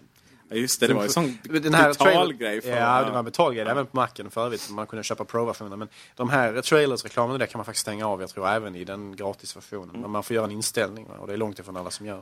Ja, 0.52 0.56
just 0.56 0.80
det, 0.80 0.86
det 0.86 0.94
var 0.94 1.02
ju 1.02 1.08
sån 1.08 1.38
den 1.42 1.74
här 1.74 1.88
betal 1.88 2.32
grej. 2.32 2.60
För, 2.60 2.70
Ja, 2.70 3.04
det 3.04 3.10
var 3.10 3.18
en 3.18 3.24
betalgrej. 3.24 3.66
Även 3.68 3.86
på 3.86 3.96
Macen 3.96 4.30
för 4.30 4.44
övrigt. 4.44 4.70
Man 4.70 4.86
kunde 4.86 5.02
köpa 5.02 5.24
Pro-versionen. 5.24 5.78
Men 5.78 5.88
de 6.14 6.30
här 6.30 6.62
trailers-reklamen 6.62 7.38
där 7.38 7.46
kan 7.46 7.58
man 7.58 7.64
faktiskt 7.64 7.82
stänga 7.82 8.06
av. 8.06 8.20
Jag 8.20 8.30
tror 8.30 8.48
även 8.48 8.76
i 8.76 8.84
den 8.84 9.16
gratisversionen. 9.16 9.88
Mm. 9.88 10.00
Men 10.00 10.10
man 10.10 10.22
får 10.22 10.36
göra 10.36 10.44
en 10.44 10.50
inställning. 10.50 11.06
Och 11.06 11.26
det 11.26 11.32
är 11.32 11.36
långt 11.36 11.58
ifrån 11.58 11.76
alla 11.76 11.90
som 11.90 12.06
gör. 12.06 12.18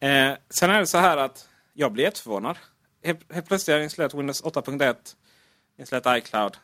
Eh, 0.00 0.36
sen 0.50 0.70
är 0.70 0.80
det 0.80 0.86
så 0.86 0.98
här 0.98 1.16
att 1.16 1.48
jag 1.72 1.92
blir 1.92 2.04
jätteförvånad. 2.04 2.56
Helt, 3.04 3.32
helt 3.32 3.48
plötsligt 3.48 3.72
har 3.72 3.78
jag 3.78 3.84
installerat 3.84 4.14
Windows 4.14 4.42
8.1. 4.42 4.94
Installerat 5.78 6.18
iCloud. 6.18 6.56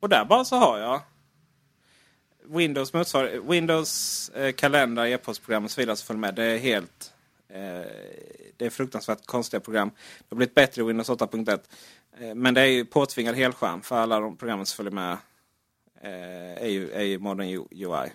Och 0.00 0.08
där 0.08 0.24
bara 0.24 0.44
så 0.44 0.56
har 0.56 0.78
jag 0.78 1.00
Windows 2.44 2.92
motsvar 2.92 3.50
Windows 3.50 4.28
eh, 4.28 4.52
kalender, 4.52 5.06
e-postprogram 5.06 5.64
och 5.64 5.70
så 5.70 5.80
vidare 5.80 5.96
som 5.96 6.06
följer 6.06 6.20
med. 6.20 6.34
Det 6.34 6.44
är 6.44 6.58
helt... 6.58 7.12
Eh, 7.52 7.86
det 8.56 8.66
är 8.66 8.70
fruktansvärt 8.70 9.26
konstiga 9.26 9.60
program. 9.60 9.90
Det 10.18 10.26
har 10.28 10.36
blivit 10.36 10.54
bättre 10.54 10.82
i 10.82 10.84
Windows 10.84 11.10
8.1. 11.10 11.60
Eh, 12.18 12.34
men 12.34 12.54
det 12.54 12.60
är 12.60 12.66
ju 12.66 12.84
påtvingad 12.84 13.34
helskärm 13.34 13.82
för 13.82 13.96
alla 13.96 14.20
de 14.20 14.36
programmen 14.36 14.66
som 14.66 14.76
följer 14.76 14.92
med. 14.92 15.16
Eh, 16.02 16.62
är, 16.62 16.68
ju, 16.68 16.90
är 16.90 17.02
ju 17.02 17.18
Modern 17.18 17.66
UI. 17.70 18.10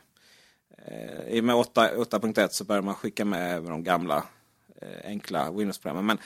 I 1.27 1.39
och 1.39 1.43
med 1.43 1.55
8.1 1.55 2.47
så 2.51 2.63
börjar 2.63 2.81
man 2.81 2.95
skicka 2.95 3.25
med 3.25 3.55
även 3.55 3.69
de 3.69 3.83
gamla 3.83 4.23
enkla 5.03 5.51
Windows-programmen. 5.51 6.05
Men 6.05 6.17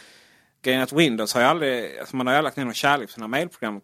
grejen 0.62 0.80
är 0.80 0.84
att 0.84 0.93
Windows 0.93 1.34
har 1.34 1.41
ju 1.41 1.47
aldrig, 1.47 1.99
alltså 1.99 2.16
man 2.16 2.28
har 2.28 2.34
ju 2.34 2.38
aldrig 2.38 2.47
lagt 2.47 2.57
ner 2.57 2.66
någon 2.66 2.74
kärlek 2.74 3.07
på 3.10 3.14
sina 3.14 3.28
mailprogram, 3.28 3.82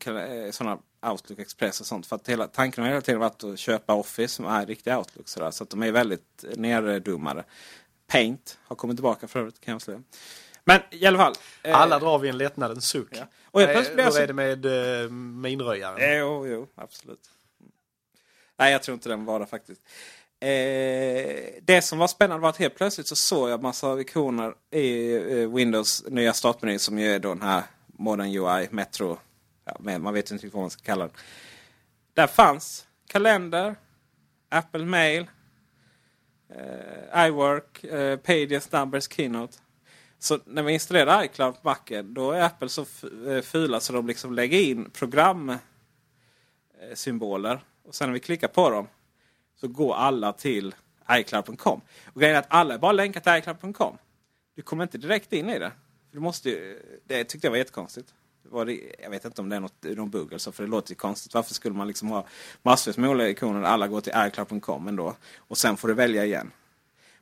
sådana 0.51 0.77
Outlook 1.11 1.39
Express 1.39 1.79
och 1.79 1.85
sånt. 1.85 2.07
För 2.07 2.15
att 2.15 2.29
hela, 2.29 2.47
tanken 2.47 2.83
har 2.83 2.89
hela 2.89 3.01
tiden 3.01 3.19
varit 3.19 3.43
att 3.43 3.59
köpa 3.59 3.93
Office 3.93 4.35
som 4.35 4.45
är 4.45 4.65
riktiga 4.65 4.97
Outlook. 4.97 5.27
Sådär, 5.27 5.51
så 5.51 5.63
att 5.63 5.69
de 5.69 5.83
är 5.83 5.91
väldigt 5.91 6.45
nerdummade. 6.55 7.43
Paint 8.07 8.59
har 8.63 8.75
kommit 8.75 8.97
tillbaka 8.97 9.27
för 9.27 9.39
övrigt 9.39 9.61
kan 9.61 9.71
jag 9.71 9.81
säga. 9.81 10.01
Men 10.63 10.81
i 10.91 11.05
alla 11.05 11.17
fall. 11.17 11.33
eh, 11.63 11.75
Alla 11.75 11.99
drar 11.99 12.19
vi 12.19 12.29
en 12.29 12.37
lättnadens 12.37 12.85
suck. 12.87 13.09
Ja. 13.11 13.23
Och 13.45 13.59
helt 13.61 13.69
Eh, 13.69 13.73
plötsligt 13.75 13.95
blir 13.95 14.05
jag 14.05 14.11
Hur 14.11 14.21
är 14.21 14.27
det 14.27 14.33
med 14.33 14.65
eh, 15.05 15.09
minröjaren? 15.11 15.97
Eh, 16.01 16.17
Jo, 16.17 16.47
jo, 16.47 16.67
absolut. 16.75 17.29
Nej, 18.57 18.71
jag 18.71 18.83
tror 18.83 18.93
inte 18.93 19.09
den 19.09 19.25
var 19.25 19.39
det 19.39 19.45
faktiskt. 19.45 19.81
Eh, 20.39 21.53
det 21.61 21.81
som 21.83 21.97
var 21.99 22.07
spännande 22.07 22.41
var 22.41 22.49
att 22.49 22.57
helt 22.57 22.75
plötsligt 22.75 23.07
så 23.07 23.15
såg 23.15 23.49
jag 23.49 23.61
massa 23.61 23.99
ikoner 23.99 24.53
i 24.71 25.13
eh, 25.15 25.49
Windows 25.53 26.03
nya 26.07 26.33
startmeny 26.33 26.79
som 26.79 26.99
ju 26.99 27.07
är 27.15 27.19
då 27.19 27.29
den 27.29 27.41
här 27.41 27.63
Modern 27.87 28.27
UI 28.35 28.67
Metro. 28.71 29.17
Ja, 29.65 29.77
men 29.79 30.01
man 30.01 30.13
vet 30.13 30.31
inte 30.31 30.47
vad 30.47 30.61
man 30.61 30.69
ska 30.69 30.83
kalla 30.83 31.05
den. 31.07 31.15
Där 32.13 32.27
fanns 32.27 32.87
kalender, 33.07 33.75
Apple 34.49 34.85
Mail, 34.85 35.27
eh, 36.55 37.25
iWork, 37.27 37.83
eh, 37.83 38.19
Pages, 38.19 38.71
Numbers, 38.71 39.09
Keynote. 39.09 39.57
Så 40.19 40.39
när 40.45 40.63
vi 40.63 40.73
installerar 40.73 41.23
iCloud 41.23 41.61
på 41.61 41.69
Macen 41.69 42.13
då 42.13 42.31
är 42.31 42.41
Apple 42.41 42.69
så 42.69 42.85
eh, 43.27 43.41
fula 43.41 43.79
så 43.79 43.93
de 43.93 44.07
liksom 44.07 44.33
lägger 44.33 44.59
in 44.59 44.89
programsymboler. 44.89 47.53
Eh, 47.53 47.59
Och 47.83 47.95
sen 47.95 48.09
när 48.09 48.13
vi 48.13 48.19
klickar 48.19 48.47
på 48.47 48.69
dem 48.69 48.87
så 49.55 49.67
går 49.67 49.95
alla 49.95 50.33
till 50.33 50.75
iCloud.com. 51.11 51.81
Och 52.13 52.21
grejen 52.21 52.35
är 52.35 52.39
att 52.39 52.45
alla 52.49 52.73
är 52.73 52.77
bara 52.77 52.91
länkar 52.91 53.21
till 53.21 53.51
iCloud.com. 53.51 53.97
Du 54.55 54.61
kommer 54.61 54.83
inte 54.83 54.97
direkt 54.97 55.33
in 55.33 55.49
i 55.49 55.59
det. 55.59 55.71
Du 56.11 56.19
måste 56.19 56.49
ju, 56.49 56.81
det 57.05 57.23
tyckte 57.23 57.47
jag 57.47 57.51
var 57.51 57.57
jättekonstigt. 57.57 58.13
Var 58.49 58.65
det, 58.65 58.79
jag 59.03 59.09
vet 59.09 59.25
inte 59.25 59.41
om 59.41 59.49
det 59.49 59.55
är 59.55 59.59
något, 59.59 59.83
någon 59.83 60.09
bugg 60.09 60.27
eller 60.27 60.37
så, 60.37 60.51
för 60.51 60.63
det 60.63 60.69
låter 60.69 60.91
ju 60.91 60.95
konstigt. 60.95 61.33
Varför 61.33 61.53
skulle 61.53 61.75
man 61.75 61.87
liksom 61.87 62.07
ha 62.07 62.25
massvis 62.61 62.97
med 62.97 63.09
olika 63.09 63.29
ikoner 63.29 63.61
och 63.61 63.69
alla 63.69 63.87
går 63.87 64.01
till 64.01 64.13
iCloud.com 64.15 64.87
ändå? 64.87 65.15
Och 65.37 65.57
sen 65.57 65.77
får 65.77 65.87
du 65.87 65.93
välja 65.93 66.25
igen. 66.25 66.51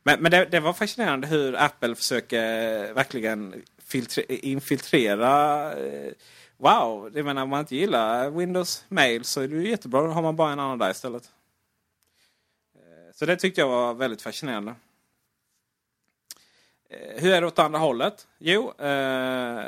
Men, 0.04 0.22
men 0.22 0.32
det, 0.32 0.46
det 0.46 0.60
var 0.60 0.74
fascinerande 0.74 1.28
hur 1.28 1.56
Apple 1.56 1.96
försöker 1.96 2.94
verkligen 2.94 3.64
filtre, 3.78 4.24
infiltrera. 4.28 5.74
Eh, 5.74 6.12
wow, 6.58 7.12
jag 7.14 7.26
menar 7.26 7.44
om 7.44 7.50
man 7.50 7.60
inte 7.60 7.76
gillar 7.76 8.30
Windows 8.30 8.86
Mail 8.90 9.24
så 9.24 9.42
är 9.42 9.48
det 9.48 9.56
ju 9.56 9.70
jättebra. 9.70 10.02
Då 10.02 10.08
har 10.08 10.22
man 10.22 10.36
bara 10.36 10.52
en 10.52 10.60
annan 10.60 10.78
där 10.78 10.92
istället. 10.92 11.32
Eh, 12.76 13.16
så 13.16 13.26
det 13.26 13.36
tyckte 13.36 13.62
jag 13.62 13.68
var 13.68 13.94
väldigt 13.94 14.22
fascinerande. 14.22 14.76
Eh, 16.90 17.22
hur 17.22 17.34
är 17.34 17.42
det 17.42 17.48
åt 17.48 17.60
andra 17.60 17.80
hållet? 17.80 18.28
Jo, 18.38 18.74
eh, 18.80 19.64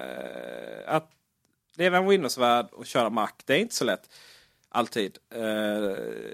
att 0.86 1.15
leva 1.78 1.98
i 1.98 2.02
en 2.02 2.10
Windows-värld 2.10 2.68
och 2.72 2.86
köra 2.86 3.10
Mac, 3.10 3.30
det 3.46 3.54
är 3.54 3.60
inte 3.60 3.76
så 3.76 3.86
lätt. 3.86 4.10
Alltid. 4.70 5.18
Eh, 5.30 5.42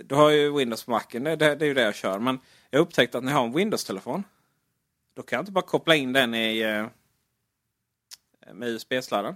du 0.03 0.15
har 0.15 0.29
ju 0.29 0.57
Windows 0.57 0.83
på 0.83 0.91
Macen, 0.91 1.23
det, 1.23 1.35
det, 1.35 1.55
det 1.55 1.65
är 1.65 1.67
ju 1.67 1.73
det 1.73 1.81
jag 1.81 1.95
kör. 1.95 2.19
Men 2.19 2.39
jag 2.69 2.79
har 2.79 2.85
upptäckt 2.85 3.15
att 3.15 3.23
när 3.23 3.31
jag 3.31 3.39
har 3.39 3.45
en 3.45 3.53
Windows-telefon 3.53 4.23
då 5.13 5.21
kan 5.21 5.37
jag 5.37 5.41
inte 5.41 5.51
bara 5.51 5.65
koppla 5.65 5.95
in 5.95 6.13
den 6.13 6.35
i 6.35 6.59
eh, 6.59 6.87
med 8.53 8.69
USB-sladden. 8.69 9.35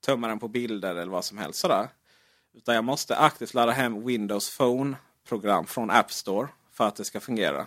Tömma 0.00 0.28
den 0.28 0.38
på 0.38 0.48
bilder 0.48 0.94
eller 0.94 1.12
vad 1.12 1.24
som 1.24 1.38
helst 1.38 1.60
sådär. 1.60 1.88
Utan 2.52 2.74
jag 2.74 2.84
måste 2.84 3.16
aktivt 3.16 3.54
ladda 3.54 3.72
hem 3.72 4.06
Windows 4.06 4.58
Phone-program 4.58 5.66
från 5.66 5.90
App 5.90 6.12
Store 6.12 6.48
för 6.72 6.88
att 6.88 6.96
det 6.96 7.04
ska 7.04 7.20
fungera. 7.20 7.60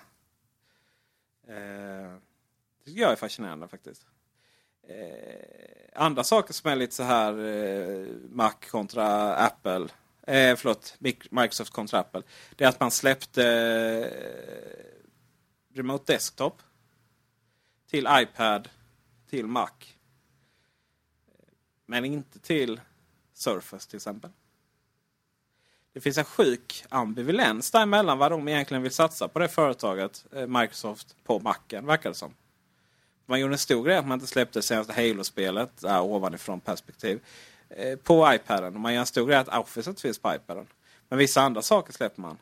Eh, 1.48 2.14
det 2.78 2.86
tycker 2.86 3.02
jag 3.02 3.12
är 3.12 3.16
fascinerande 3.16 3.68
faktiskt. 3.68 4.06
Eh, 4.90 5.90
andra 5.96 6.24
saker 6.24 6.54
som 6.54 6.72
är 6.72 6.76
lite 6.76 6.96
så 6.96 7.04
här 7.04 7.32
eh, 7.32 8.08
Mac 8.32 8.54
kontra 8.72 9.36
Apple. 9.36 9.88
Eh, 10.28 10.56
förlåt, 10.56 10.96
Microsoft 11.30 11.74
kontra 11.74 12.00
Apple. 12.00 12.22
Det 12.56 12.64
är 12.64 12.70
att 12.70 12.80
man 12.80 12.92
släppte 12.92 13.44
eh, 13.44 15.78
Remote 15.78 16.14
Desktop. 16.14 16.62
Till 17.90 18.08
iPad. 18.12 18.70
Till 19.30 19.48
Mac. 19.48 19.68
Eh, 19.68 19.72
men 21.86 22.06
inte 22.06 22.40
till 22.40 22.82
Surface 23.34 23.90
till 23.90 23.98
exempel. 23.98 24.32
Det 25.94 26.02
finns 26.02 26.18
en 26.18 26.26
sjuk 26.26 26.86
ambivalens 26.90 27.72
däremellan 27.72 28.18
vad 28.18 28.32
de 28.32 28.48
egentligen 28.48 28.84
vill 28.84 28.92
satsa 28.92 29.28
på 29.28 29.40
det 29.40 29.48
företaget, 29.48 30.26
eh, 30.32 30.48
Microsoft, 30.48 31.16
på 31.24 31.40
Macen 31.40 31.86
verkar 31.86 32.10
det 32.10 32.16
som. 32.16 32.34
Man 33.30 33.40
gjorde 33.40 33.54
en 33.54 33.58
stor 33.58 33.84
grej 33.84 33.98
att 33.98 34.08
man 34.08 34.16
inte 34.16 34.28
släppte 34.28 34.62
senaste 34.62 34.94
Halo-spelet, 34.94 35.84
äh, 35.84 36.02
ovanifrån 36.02 36.60
perspektiv, 36.60 37.20
eh, 37.70 37.96
på 37.96 38.34
iPaden. 38.34 38.76
Och 38.76 38.82
man 38.82 38.94
gör 38.94 39.00
en 39.00 39.06
stor 39.06 39.28
grej 39.28 39.38
att 39.38 39.48
Office 39.48 39.90
inte 39.90 40.02
finns 40.02 40.20
på 40.20 40.36
iPaden. 40.36 40.68
Men 41.10 41.20
vissa 41.20 41.42
andra 41.42 41.62
saker 41.62 41.94
släpper 41.94 42.22
man. 42.22 42.38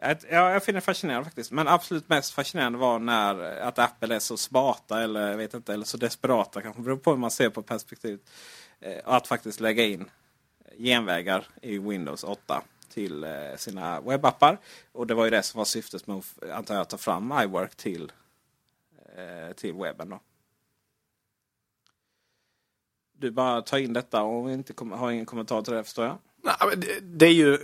Eh, 0.00 0.16
ja, 0.30 0.50
jag 0.50 0.64
finner 0.64 0.80
det 0.80 0.84
fascinerande 0.84 1.24
faktiskt. 1.24 1.50
Men 1.50 1.68
absolut 1.68 2.08
mest 2.08 2.32
fascinerande 2.32 2.78
var 2.78 2.98
när 2.98 3.58
eh, 3.58 3.66
att 3.66 3.78
Apple 3.78 4.14
är 4.14 4.18
så 4.18 4.36
smarta 4.36 5.02
eller, 5.02 5.30
jag 5.30 5.36
vet 5.36 5.54
inte, 5.54 5.74
eller 5.74 5.84
så 5.84 5.96
desperata. 5.96 6.62
Kanske 6.62 6.82
beror 6.82 6.96
på 6.96 7.10
hur 7.10 7.18
man 7.18 7.30
ser 7.30 7.50
på 7.50 7.62
perspektivet. 7.62 8.20
Eh, 8.80 8.98
att 9.04 9.26
faktiskt 9.26 9.60
lägga 9.60 9.84
in 9.84 10.10
genvägar 10.78 11.46
i 11.62 11.78
Windows 11.78 12.24
8 12.24 12.62
till 12.88 13.24
eh, 13.24 13.30
sina 13.56 14.00
webbappar. 14.00 14.58
Och 14.92 15.06
det 15.06 15.14
var 15.14 15.24
ju 15.24 15.30
det 15.30 15.42
som 15.42 15.58
var 15.58 15.64
syftet 15.64 16.06
med 16.06 16.22
antar 16.52 16.74
jag, 16.74 16.82
att 16.82 16.90
ta 16.90 16.98
fram 16.98 17.32
iWork 17.42 17.74
till, 17.74 18.12
till 19.56 19.74
webben. 19.74 20.08
Då. 20.08 20.20
Du 23.12 23.30
bara 23.30 23.62
tar 23.62 23.78
in 23.78 23.92
detta 23.92 24.22
och 24.22 24.50
inte 24.50 24.74
har 24.84 25.10
ingen 25.10 25.26
kommentar 25.26 25.62
till 25.62 25.72
det 25.72 25.84
förstår 25.84 26.04
jag? 26.04 26.18
Nej, 26.42 26.76
det, 26.76 27.00
det, 27.00 27.26
är 27.26 27.32
ju, 27.32 27.58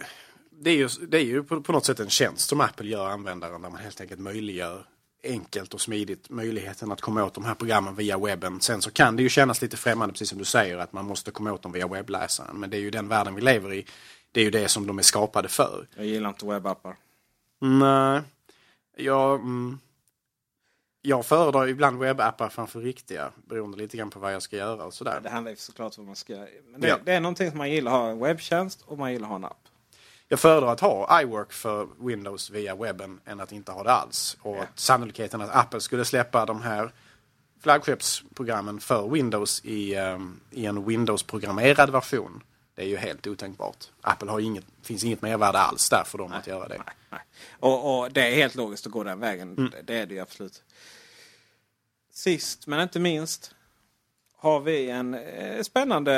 det 0.51 0.71
är 0.71 0.77
ju, 0.77 0.89
det 0.89 1.19
är 1.19 1.25
ju 1.25 1.43
på, 1.43 1.61
på, 1.63 1.73
något 1.73 1.85
sätt 1.85 2.01
en 2.01 2.09
tjänst 2.09 2.49
som 2.49 2.61
Apple 2.61 2.89
gör 2.89 3.09
användaren 3.09 3.63
där 3.63 3.71
man 3.71 3.81
helt 3.81 4.01
enkelt 4.01 4.21
möjliggör 4.21 4.87
enkelt 5.25 5.75
och 5.75 5.81
smidigt 5.81 6.31
möjligheten 6.31 6.93
att 6.93 7.01
komma 7.01 7.25
åt 7.25 7.35
de 7.35 7.45
här 7.45 7.55
programmen 7.55 7.95
via 7.95 8.19
webben. 8.19 8.61
Sen 8.61 8.83
så 8.83 8.91
kan 8.91 9.17
det 9.17 9.23
ju 9.23 9.29
kännas 9.29 9.63
lite 9.63 9.77
främmande, 9.77 10.13
precis 10.13 10.29
som 10.29 10.39
du 10.39 10.45
säger, 10.45 10.79
att 10.79 10.93
man 10.93 11.05
måste 11.05 11.31
komma 11.31 11.53
åt 11.53 11.63
dem 11.63 11.73
via 11.73 11.89
webbläsaren. 11.89 12.57
Men 12.57 12.71
det 12.71 12.77
är 12.77 12.81
ju 12.81 12.91
den 12.91 13.09
världen 13.09 13.35
vi 13.35 13.41
lever 13.41 13.73
i. 13.73 13.87
Det 14.33 14.41
är 14.41 14.45
ju 14.45 14.51
det 14.51 14.69
som 14.69 14.87
de 14.87 14.99
är 14.99 15.03
skapade 15.03 15.49
för. 15.49 15.87
Jag 15.95 16.07
gillar 16.07 16.29
inte 16.29 16.47
webbappar. 16.47 16.97
Nej. 17.59 18.23
Jag, 18.97 19.35
mm, 19.35 19.79
jag 21.03 21.27
föredrar 21.27 21.69
ibland 21.69 21.99
webbappar 21.99 22.49
framför 22.49 22.81
riktiga. 22.81 23.31
Beroende 23.47 23.79
lite 23.79 23.97
grann 23.97 24.11
på 24.11 24.19
vad 24.19 24.35
jag 24.35 24.43
ska 24.43 24.57
göra 24.57 24.85
och 24.85 24.95
sådär. 24.95 25.21
Det 25.23 25.31
handlar 25.31 25.51
ju 25.51 25.57
såklart 25.57 25.99
om 25.99 26.05
vad 26.05 26.07
man 26.07 26.17
ska 26.17 26.33
göra. 26.33 26.47
Men 26.71 26.81
det, 26.81 26.89
ja. 26.89 26.99
det 27.05 27.13
är 27.13 27.21
någonting 27.21 27.51
som 27.51 27.59
man 27.59 27.71
gillar 27.71 27.93
att 27.93 27.99
ha 27.99 28.09
en 28.11 28.19
webbtjänst 28.19 28.83
och 28.87 28.99
man 28.99 29.13
gillar 29.13 29.27
att 29.27 29.31
ha 29.31 29.37
en 29.37 29.45
app. 29.45 29.69
Jag 30.29 30.41
föredrar 30.41 30.73
att 30.73 30.81
ha 30.81 31.23
iWork 31.23 31.53
för 31.53 31.89
Windows 31.99 32.51
via 32.51 32.75
webben 32.75 33.21
än 33.25 33.41
att 33.41 33.53
inte 33.53 33.73
ha 33.73 33.83
det 33.83 33.93
alls. 33.93 34.37
Och 34.41 34.57
ja. 34.57 34.67
sannolikheten 34.75 35.41
att 35.41 35.55
Apple 35.55 35.81
skulle 35.81 36.05
släppa 36.05 36.47
de 36.47 36.63
här 36.63 36.93
flaggskeppsprogrammen 37.61 38.81
för 38.81 39.09
Windows 39.09 39.65
i, 39.65 39.97
um, 39.97 40.41
i 40.51 40.67
en 40.67 40.85
Windows-programmerad 40.85 41.91
version. 41.91 42.43
Det 42.79 42.85
är 42.85 42.89
ju 42.89 42.97
helt 42.97 43.27
otänkbart. 43.27 43.87
Apple 44.01 44.31
har 44.31 44.41
inget, 44.41 44.65
finns 44.83 45.05
inget 45.05 45.23
mervärde 45.23 45.59
alls 45.59 45.89
där 45.89 46.05
för 46.05 46.19
dem 46.19 46.31
nej, 46.31 46.39
att 46.39 46.47
göra 46.47 46.69
det. 46.69 46.79
Nej, 46.87 46.95
nej. 47.11 47.21
Och, 47.61 47.99
och, 47.99 48.13
det 48.13 48.21
är 48.21 48.35
helt 48.35 48.55
logiskt 48.55 48.87
att 48.87 48.93
gå 48.93 49.05
den 49.05 49.21
vägen. 49.21 49.55
Mm. 49.59 49.71
Det, 49.71 49.83
det 49.83 49.95
är 49.95 50.07
det 50.07 50.15
ju 50.15 50.21
absolut. 50.21 50.63
Sist 52.13 52.67
men 52.67 52.81
inte 52.81 53.01
minst 53.01 53.55
har 54.37 54.61
vi 54.61 54.91
en 54.91 55.15
eh, 55.15 55.63
spännande, 55.63 56.15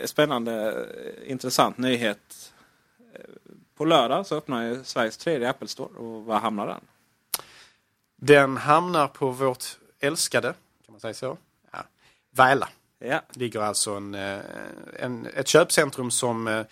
eh, 0.00 0.06
spännande 0.06 0.84
eh, 1.24 1.30
intressant 1.30 1.78
nyhet. 1.78 2.52
På 3.74 3.84
lördag 3.84 4.26
så 4.26 4.36
öppnar 4.36 4.62
ju 4.62 4.84
Sveriges 4.84 5.16
tredje 5.16 5.50
Apple 5.50 5.68
Store. 5.68 5.98
Och 5.98 6.24
var 6.24 6.38
hamnar 6.38 6.66
den? 6.66 6.80
Den 8.16 8.56
hamnar 8.56 9.08
på 9.08 9.30
vårt 9.30 9.64
älskade, 10.00 10.54
kan 10.84 10.92
man 10.92 11.00
säga 11.00 11.14
så, 11.14 11.36
ja. 11.70 11.84
Väla. 12.30 12.68
Ja. 13.04 13.20
Ligger 13.32 13.60
alltså 13.60 13.90
en, 13.90 14.14
en, 14.98 15.26
ett 15.34 15.48
köpcentrum 15.48 16.10
som 16.10 16.64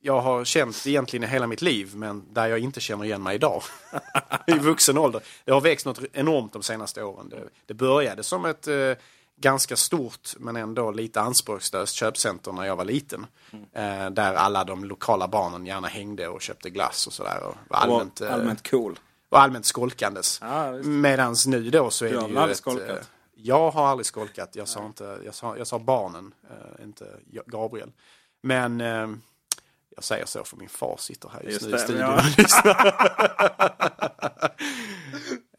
jag 0.00 0.20
har 0.20 0.44
känt 0.44 0.86
egentligen 0.86 1.24
i 1.24 1.26
hela 1.26 1.46
mitt 1.46 1.62
liv 1.62 1.96
men 1.96 2.24
där 2.32 2.46
jag 2.46 2.58
inte 2.58 2.80
känner 2.80 3.04
igen 3.04 3.22
mig 3.22 3.34
idag. 3.34 3.62
I 4.46 4.52
vuxen 4.52 4.98
ålder. 4.98 5.20
Det 5.44 5.52
har 5.52 5.60
växt 5.60 5.86
något 5.86 6.00
enormt 6.12 6.52
de 6.52 6.62
senaste 6.62 7.02
åren. 7.02 7.28
Det, 7.28 7.42
det 7.66 7.74
började 7.74 8.22
som 8.22 8.44
ett 8.44 8.68
eh, 8.68 8.92
ganska 9.40 9.76
stort 9.76 10.34
men 10.38 10.56
ändå 10.56 10.90
lite 10.90 11.20
anspråkslöst 11.20 11.94
köpcenter 11.94 12.52
när 12.52 12.64
jag 12.64 12.76
var 12.76 12.84
liten. 12.84 13.26
Mm. 13.52 14.04
Eh, 14.04 14.10
där 14.10 14.34
alla 14.34 14.64
de 14.64 14.84
lokala 14.84 15.28
barnen 15.28 15.66
gärna 15.66 15.88
hängde 15.88 16.28
och 16.28 16.42
köpte 16.42 16.70
glass 16.70 17.06
och 17.06 17.12
sådär. 17.12 17.42
Och 17.42 17.54
var 17.68 17.78
allmänt, 17.78 18.20
eh, 18.20 18.34
allmänt 18.34 18.70
cool. 18.70 18.98
Och 19.28 19.40
allmänt 19.40 19.66
skolkandes. 19.66 20.38
Ja, 20.42 20.72
Medans 20.72 21.46
nu 21.46 21.70
då 21.70 21.90
så 21.90 22.04
är 22.04 22.12
jag 22.12 22.34
det 22.34 22.44
ju 22.44 22.50
ett, 22.50 22.56
skolkat. 22.56 23.10
Jag 23.42 23.70
har 23.70 23.86
aldrig 23.86 24.06
skolkat. 24.06 24.56
Jag 24.56 24.68
sa, 24.68 24.86
inte, 24.86 25.20
jag 25.24 25.34
sa, 25.34 25.56
jag 25.56 25.66
sa 25.66 25.78
barnen, 25.78 26.34
eh, 26.50 26.84
inte 26.84 27.16
Gabriel. 27.46 27.92
Men 28.42 28.80
eh, 28.80 29.08
jag 29.96 30.04
säger 30.04 30.26
så 30.26 30.44
för 30.44 30.56
min 30.56 30.68
far 30.68 30.96
sitter 30.98 31.28
här 31.28 31.42
just, 31.42 31.52
just 31.52 31.64
nu 31.70 31.76
i 31.76 31.78
studion 31.78 32.18
ja. 32.64 32.88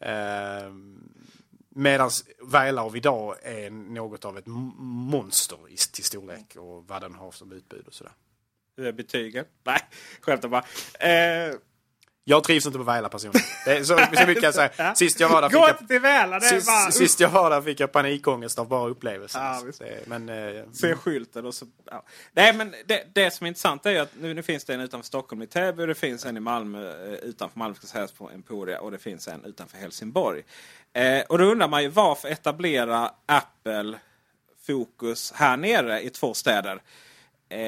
Ehm, 0.00 1.12
Medan 1.74 2.10
Välarv 2.42 2.96
idag 2.96 3.36
är 3.42 3.70
något 3.70 4.24
av 4.24 4.38
ett 4.38 4.46
monster 4.46 5.58
till 5.92 6.04
storlek 6.04 6.56
och 6.56 6.88
vad 6.88 7.02
den 7.02 7.14
har 7.14 7.30
som 7.30 7.52
utbud 7.52 7.86
och 7.86 7.94
sådär. 7.94 8.12
Hur 8.76 8.86
är 8.86 8.92
betygen? 8.92 9.44
Nej, 9.62 9.80
skämtar 10.20 10.48
bara. 10.48 10.64
Eh, 11.08 11.54
jag 12.24 12.44
trivs 12.44 12.66
inte 12.66 12.78
på 12.78 12.84
Väla 12.84 13.08
personligen. 13.08 13.46
Det 13.64 13.70
är 13.70 13.84
så, 13.84 13.98
så 14.16 14.26
mycket 14.26 14.42
jag 14.42 14.54
säger. 14.54 14.94
Sist 14.94 15.20
jag 15.20 15.28
var 15.28 15.42
där 15.42 15.48
fick 15.48 15.58
Gå 15.58 15.68
jag, 15.68 15.88
till 15.88 16.00
Väla, 16.00 16.38
det 16.38 16.46
sist, 16.46 16.66
bara... 16.66 16.90
sist 16.90 17.20
jag 17.20 17.28
var 17.28 17.50
där 17.50 17.60
fick 17.62 17.80
jag 17.80 17.92
panikångest 17.92 18.58
av 18.58 18.68
bara 18.68 18.90
upplevelsen. 18.90 19.42
Ja, 19.42 19.62
men, 20.06 20.28
eh, 20.28 20.64
Se 20.72 20.94
skylten 20.94 21.46
och 21.46 21.54
så... 21.54 21.66
Ja. 21.84 22.04
Nej 22.32 22.52
men 22.52 22.74
det, 22.86 23.04
det 23.12 23.30
som 23.30 23.44
är 23.44 23.48
intressant 23.48 23.86
är 23.86 24.00
att 24.00 24.10
nu, 24.20 24.34
nu 24.34 24.42
finns 24.42 24.64
det 24.64 24.74
en 24.74 24.80
utanför 24.80 25.06
Stockholm 25.06 25.42
i 25.42 25.46
Täby, 25.46 25.86
det 25.86 25.94
finns 25.94 26.26
en 26.26 26.36
i 26.36 26.40
Malmö 26.40 27.06
eh, 27.06 27.12
utanför 27.12 27.58
Malmö 27.58 27.74
ska 27.74 27.86
sägas 27.86 28.12
på 28.12 28.30
Emporia 28.30 28.80
och 28.80 28.90
det 28.90 28.98
finns 28.98 29.28
en 29.28 29.44
utanför 29.44 29.78
Helsingborg. 29.78 30.42
Eh, 30.92 31.22
och 31.28 31.38
då 31.38 31.44
undrar 31.44 31.68
man 31.68 31.82
ju 31.82 31.88
varför 31.88 32.28
etablera 32.28 33.10
Apple 33.26 33.98
fokus 34.66 35.32
här 35.32 35.56
nere 35.56 36.00
i 36.00 36.10
två 36.10 36.34
städer? 36.34 36.82
Eh, 37.48 37.58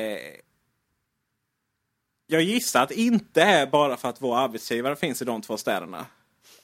jag 2.27 2.43
gissar 2.43 2.83
att 2.83 2.89
det 2.89 3.01
inte 3.01 3.43
är 3.43 3.67
bara 3.67 3.97
för 3.97 4.09
att 4.09 4.23
vår 4.23 4.39
arbetsgivare 4.39 4.97
finns 4.97 5.23
i 5.23 5.25
de 5.25 5.43
två 5.43 5.57
städerna. 5.57 6.07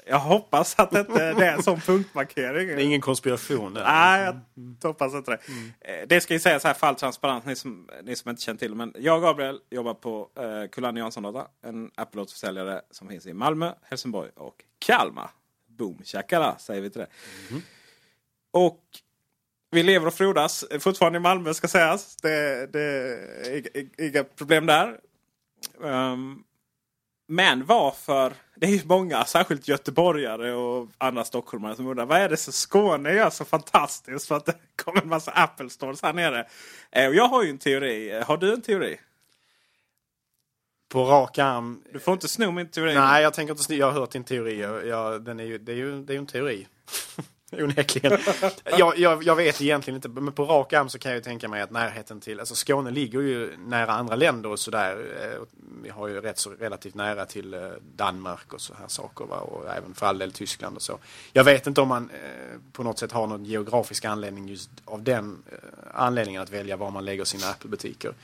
Jag 0.06 0.18
hoppas 0.18 0.78
att 0.78 0.90
det 0.90 1.00
inte 1.00 1.24
är 1.24 1.54
en 1.54 1.62
sån 1.62 1.80
punktmarkering. 1.80 2.68
Det 2.68 2.74
är 2.74 2.78
ingen 2.78 3.00
konspiration. 3.00 3.74
Där. 3.74 3.84
Nej, 3.84 4.34
jag 4.80 4.88
hoppas 4.88 5.14
inte 5.14 5.30
det. 5.30 5.38
Mm. 5.48 6.08
Det 6.08 6.20
ska 6.20 6.34
ju 6.34 6.40
sägas 6.40 6.64
här 6.64 6.74
för 6.74 6.86
all 6.86 6.94
transparens, 6.94 7.44
ni 7.44 7.56
som, 7.56 7.88
ni 8.02 8.16
som 8.16 8.30
inte 8.30 8.42
känner 8.42 8.58
till 8.58 8.74
Men 8.74 8.94
jag 8.98 9.16
och 9.16 9.22
Gabriel 9.22 9.60
jobbar 9.70 9.94
på 9.94 10.28
eh, 10.36 10.68
Kullander 10.70 11.00
Jansson 11.00 11.22
Data. 11.22 11.46
En 11.62 11.90
Apple-återförsäljare 11.94 12.80
som 12.90 13.08
finns 13.08 13.26
i 13.26 13.32
Malmö, 13.32 13.72
Helsingborg 13.82 14.30
och 14.34 14.64
Kalmar. 14.78 15.30
Boom 15.66 15.98
shakala 16.04 16.58
säger 16.58 16.80
vi 16.80 16.90
till 16.90 17.00
det. 17.00 17.08
Mm. 17.50 17.62
Och 18.50 18.82
vi 19.70 19.82
lever 19.82 20.06
och 20.06 20.14
frodas 20.14 20.64
fortfarande 20.80 21.16
i 21.16 21.20
Malmö 21.20 21.54
ska 21.54 21.68
sägas. 21.68 22.16
Det, 22.16 22.66
det 22.72 22.82
är 23.46 24.06
inga 24.08 24.24
problem 24.24 24.66
där. 24.66 25.00
Um, 25.80 26.44
men 27.28 27.64
varför? 27.66 28.32
Det 28.56 28.66
är 28.66 28.70
ju 28.70 28.80
många, 28.84 29.24
särskilt 29.24 29.68
göteborgare 29.68 30.52
och 30.52 30.88
andra 30.98 31.24
stockholmare 31.24 31.76
som 31.76 31.86
undrar 31.86 32.06
vad 32.06 32.18
är 32.18 32.28
det 32.28 32.36
som 32.36 32.52
Skåne 32.52 33.12
gör 33.12 33.30
så 33.30 33.44
fantastiskt 33.44 34.28
för 34.28 34.36
att 34.36 34.46
det 34.46 34.54
kommer 34.76 35.02
en 35.02 35.08
massa 35.08 35.30
Apple 35.30 35.70
stores 35.70 36.02
här 36.02 36.12
nere. 36.12 36.46
Eh, 36.90 37.08
och 37.08 37.14
jag 37.14 37.28
har 37.28 37.42
ju 37.42 37.50
en 37.50 37.58
teori. 37.58 38.22
Har 38.26 38.36
du 38.36 38.52
en 38.52 38.62
teori? 38.62 39.00
På 40.88 41.04
rak 41.04 41.38
arm. 41.38 41.82
Du 41.92 41.98
får 41.98 42.14
inte 42.14 42.28
sno 42.28 42.50
min 42.50 42.68
teori. 42.68 42.94
Nej, 42.94 43.22
jag 43.22 43.34
tänker 43.34 43.52
inte 43.52 43.64
sno. 43.64 43.74
Jag 43.74 43.86
har 43.86 44.00
hört 44.00 44.10
din 44.10 44.24
teori. 44.24 44.60
Jag, 44.88 45.24
den 45.24 45.40
är 45.40 45.44
ju, 45.44 45.58
det, 45.58 45.72
är 45.72 45.76
ju, 45.76 46.02
det 46.02 46.12
är 46.12 46.14
ju 46.14 46.18
en 46.18 46.26
teori. 46.26 46.66
Onekligen. 47.58 48.18
jag, 48.78 48.98
jag, 48.98 49.22
jag, 49.22 49.36
vet 49.36 49.60
egentligen 49.60 49.96
inte, 49.96 50.08
men 50.08 50.32
på 50.32 50.44
rak 50.44 50.72
arm 50.72 50.88
så 50.88 50.98
kan 50.98 51.12
jag 51.12 51.24
tänka 51.24 51.48
mig 51.48 51.62
att 51.62 51.70
närheten 51.70 52.20
till, 52.20 52.40
alltså 52.40 52.54
Skåne 52.54 52.90
ligger 52.90 53.20
ju 53.20 53.56
nära 53.58 53.92
andra 53.92 54.16
länder 54.16 54.50
och 54.50 54.58
sådär. 54.58 55.06
Eh, 55.22 55.42
vi 55.82 55.88
har 55.88 56.08
ju 56.08 56.20
rätt 56.20 56.38
så 56.38 56.50
relativt 56.50 56.94
nära 56.94 57.26
till 57.26 57.54
eh, 57.54 57.60
Danmark 57.96 58.52
och 58.52 58.60
så 58.60 58.74
här 58.74 58.88
saker 58.88 59.24
va? 59.24 59.36
och 59.36 59.74
även 59.76 59.94
för 59.94 60.06
all 60.06 60.18
del 60.18 60.32
Tyskland 60.32 60.76
och 60.76 60.82
så. 60.82 60.98
Jag 61.32 61.44
vet 61.44 61.66
inte 61.66 61.80
om 61.80 61.88
man 61.88 62.10
eh, 62.10 62.58
på 62.72 62.82
något 62.82 62.98
sätt 62.98 63.12
har 63.12 63.26
någon 63.26 63.44
geografisk 63.44 64.04
anledning 64.04 64.48
just 64.48 64.70
av 64.84 65.02
den 65.02 65.42
anledningen 65.94 66.42
att 66.42 66.50
välja 66.50 66.76
var 66.76 66.90
man 66.90 67.04
lägger 67.04 67.24
sina 67.24 67.46
Apple-butiker. 67.46 68.14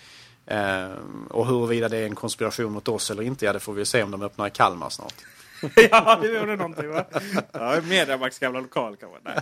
Och 1.29 1.47
huruvida 1.47 1.89
det 1.89 1.97
är 1.97 2.07
en 2.07 2.15
konspiration 2.15 2.73
mot 2.73 2.89
oss 2.89 3.11
eller 3.11 3.23
inte, 3.23 3.45
ja 3.45 3.53
det 3.53 3.61
får 3.61 3.73
vi 3.73 3.85
se 3.85 4.03
om 4.03 4.11
de 4.11 4.23
öppnar 4.23 4.47
i 4.47 4.51
Kalmar 4.51 4.91
snart. 4.91 5.15
ja, 5.91 6.19
det 6.23 6.29
gjorde 6.29 6.57
någonting 6.57 6.89
va? 6.89 7.05
Ja, 7.53 7.81
Mediamarks 7.89 8.39
gamla 8.39 8.61
lokal 8.61 8.97
kanske. 8.97 9.19
Nej. 9.25 9.41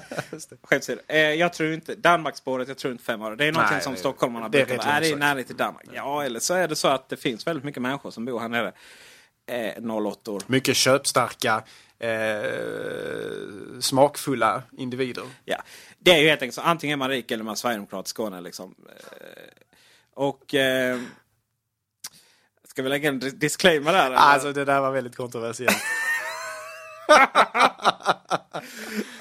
Skämt 0.62 0.88
eh, 1.08 1.18
Jag 1.18 1.52
tror 1.52 1.72
inte 1.72 1.94
Danmarksspåret, 1.94 2.68
jag 2.68 2.78
tror 2.78 2.92
inte 2.92 3.04
fem 3.04 3.22
år. 3.22 3.36
Det 3.36 3.44
är 3.44 3.52
någonting 3.52 3.74
Nej, 3.74 3.84
som 3.84 3.96
stockholmarna 3.96 4.48
brukar 4.48 4.76
vara. 4.76 4.86
Är 4.86 5.00
det 5.00 5.16
närhet 5.16 5.46
till 5.46 5.56
Danmark? 5.56 5.86
Ja, 5.92 6.24
eller 6.24 6.40
så 6.40 6.54
är 6.54 6.68
det 6.68 6.76
så 6.76 6.88
att 6.88 7.08
det 7.08 7.16
finns 7.16 7.46
väldigt 7.46 7.64
mycket 7.64 7.82
människor 7.82 8.10
som 8.10 8.24
bor 8.24 8.40
här 8.40 8.48
nere. 8.48 8.72
eh, 9.46 9.84
08 10.06 10.38
Mycket 10.46 10.76
köpstarka, 10.76 11.62
eh, 11.98 13.80
smakfulla 13.80 14.62
individer. 14.78 15.24
Ja, 15.44 15.62
det 15.98 16.10
är 16.10 16.18
ju 16.18 16.28
helt 16.28 16.42
enkelt 16.42 16.54
så. 16.54 16.60
Antingen 16.60 16.96
är 16.96 16.98
man 16.98 17.08
rik 17.08 17.30
eller 17.30 17.44
man 17.44 17.52
är 17.52 17.56
sverigedemokrat 17.56 18.06
i 18.06 18.08
Skåne. 18.08 18.40
Liksom. 18.40 18.74
Eh, 18.88 18.96
Och... 20.14 20.54
Eh, 22.74 22.76
ska 22.76 22.82
vi 22.82 22.88
lägga 22.88 23.08
en 23.08 23.20
dis- 23.20 23.30
disclaimer 23.38 23.92
där? 23.92 24.06
eller? 24.06 24.16
Alltså 24.16 24.52
det 24.52 24.64
där 24.64 24.80
var 24.80 24.90
väldigt 24.90 25.16
kontroversiellt. 25.16 25.76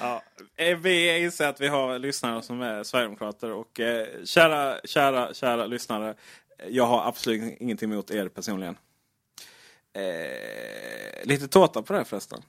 Ja, 0.00 0.22
eh, 0.56 0.76
vi 0.76 1.18
inser 1.18 1.48
att 1.48 1.60
vi 1.60 1.68
har 1.68 1.98
lyssnare 1.98 2.42
som 2.42 2.60
är 2.62 2.82
Sverigedemokrater. 2.82 3.52
Och 3.52 3.80
eh, 3.80 4.06
kära, 4.24 4.80
kära, 4.84 5.34
kära 5.34 5.66
lyssnare. 5.66 6.14
Jag 6.68 6.86
har 6.86 7.08
absolut 7.08 7.56
ingenting 7.60 7.92
emot 7.92 8.10
er 8.10 8.28
personligen. 8.28 8.76
Eh, 9.92 11.24
lite 11.26 11.48
tårta 11.48 11.82
på 11.82 11.92
det 11.92 12.04
förresten. 12.04 12.42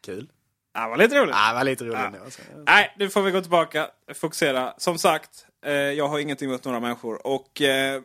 Kul. 0.00 0.28
Ja, 0.74 0.82
det 0.82 0.88
var 0.88 0.96
lite 0.96 1.18
roligt. 1.18 1.34
Ja, 1.34 1.48
det 1.48 1.54
var 1.54 1.64
lite 1.64 1.84
roligt 1.84 1.98
Ja. 1.98 2.06
ändå, 2.06 2.18
alltså. 2.24 2.42
Nej, 2.66 2.94
nu 2.98 3.08
får 3.10 3.22
vi 3.22 3.30
gå 3.30 3.40
tillbaka. 3.40 3.88
Fokusera. 4.14 4.74
Som 4.78 4.98
sagt, 4.98 5.46
eh, 5.66 5.72
jag 5.72 6.08
har 6.08 6.18
ingenting 6.18 6.48
emot 6.48 6.64
några 6.64 6.80
människor. 6.80 7.26
Och 7.26 7.60
eh, 7.62 8.02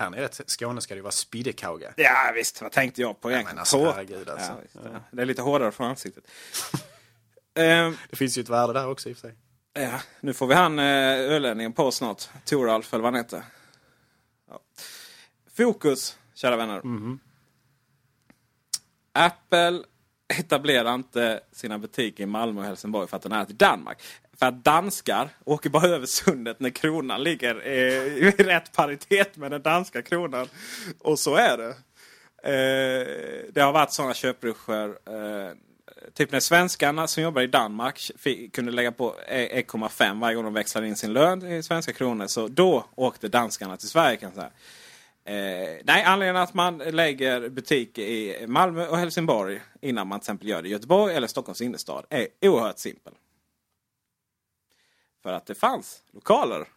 Här 0.00 0.10
nere 0.10 0.24
i 0.24 0.28
Skåne 0.46 0.80
ska 0.80 0.94
det 0.94 0.98
ju 0.98 1.02
vara 1.02 1.12
spiddekauga. 1.12 1.92
ja, 1.96 2.32
visst, 2.34 2.62
vad 2.62 2.72
tänkte 2.72 3.00
jag 3.00 3.20
på 3.20 3.30
egentligen? 3.30 3.58
alltså, 3.58 3.90
herregud, 3.90 4.28
alltså. 4.28 4.50
Ja, 4.52 4.56
visst, 4.62 4.74
ja. 4.74 5.00
Det 5.10 5.22
är 5.22 5.26
lite 5.26 5.42
hårdare 5.42 5.72
från 5.72 5.86
ansiktet. 5.86 6.24
eh, 7.54 7.92
Det 8.10 8.16
finns 8.16 8.38
ju 8.38 8.42
ett 8.42 8.48
värde 8.48 8.72
där 8.72 8.88
också 8.88 9.08
i 9.08 9.12
och 9.12 9.16
för 9.16 9.28
sig. 9.28 9.36
Ja, 9.72 10.00
nu 10.20 10.34
får 10.34 10.46
vi 10.46 10.54
han 10.54 10.78
eh, 10.78 10.84
ölänningen 10.84 11.72
på 11.72 11.90
snart. 11.90 12.28
Toralf 12.44 12.94
eller 12.94 13.02
vad 13.02 13.12
han 13.12 13.24
heter. 13.24 13.42
Ja. 14.48 14.60
Fokus, 15.56 16.18
kära 16.34 16.56
vänner. 16.56 16.82
Apple 19.12 19.82
etablerar 20.38 20.94
inte 20.94 21.40
sina 21.52 21.78
butiker 21.78 22.22
i 22.22 22.26
Malmö 22.26 22.60
och 22.60 22.66
Helsingborg 22.66 23.08
för 23.08 23.16
att 23.16 23.22
den 23.22 23.32
är 23.32 23.44
till 23.44 23.56
Danmark. 23.56 24.02
För 24.38 24.46
att 24.46 24.64
danskar 24.64 25.28
åker 25.44 25.70
bara 25.70 25.88
över 25.88 26.06
sundet 26.06 26.60
när 26.60 26.70
kronan 26.70 27.22
ligger 27.22 27.66
eh, 27.66 28.28
i 28.28 28.30
rätt 28.30 28.72
paritet 28.72 29.36
med 29.36 29.50
den 29.50 29.62
danska 29.62 30.02
kronan. 30.02 30.48
Och 30.98 31.18
så 31.18 31.34
är 31.34 31.56
det. 31.56 31.74
Eh, 32.42 33.52
det 33.52 33.60
har 33.60 33.72
varit 33.72 33.92
sådana 33.92 34.14
köprusher. 34.14 34.88
Eh, 34.88 35.52
typ 36.14 36.32
när 36.32 36.40
svenskarna 36.40 37.06
som 37.06 37.22
jobbar 37.22 37.42
i 37.42 37.46
Danmark 37.46 38.10
fick, 38.18 38.54
kunde 38.54 38.72
lägga 38.72 38.92
på 38.92 39.14
e-, 39.28 39.62
1,5 39.62 40.20
varje 40.20 40.34
gång 40.34 40.44
de 40.44 40.54
växlade 40.54 40.88
in 40.88 40.96
sin 40.96 41.12
lön 41.12 41.52
i 41.52 41.62
svenska 41.62 41.92
kronor. 41.92 42.26
Så 42.26 42.48
då 42.48 42.84
åkte 42.94 43.28
danskarna 43.28 43.76
till 43.76 43.88
Sverige 43.88 44.16
kan 44.16 44.32
jag 44.34 44.34
säga. 44.34 44.50
Eh, 45.24 45.80
nej, 45.84 46.04
anledningen 46.04 46.42
att 46.42 46.54
man 46.54 46.78
lägger 46.78 47.48
butik 47.48 47.98
i 47.98 48.44
Malmö 48.46 48.86
och 48.86 48.98
Helsingborg 48.98 49.60
innan 49.80 50.06
man 50.06 50.20
till 50.20 50.24
exempel 50.24 50.48
gör 50.48 50.62
det 50.62 50.68
i 50.68 50.72
Göteborg 50.72 51.14
eller 51.14 51.26
Stockholms 51.26 51.60
innerstad 51.60 52.04
är 52.10 52.26
oerhört 52.42 52.78
simpel. 52.78 53.12
För 55.28 55.32
att 55.32 55.46
det 55.46 55.54
fanns 55.54 56.02
lokaler. 56.12 56.68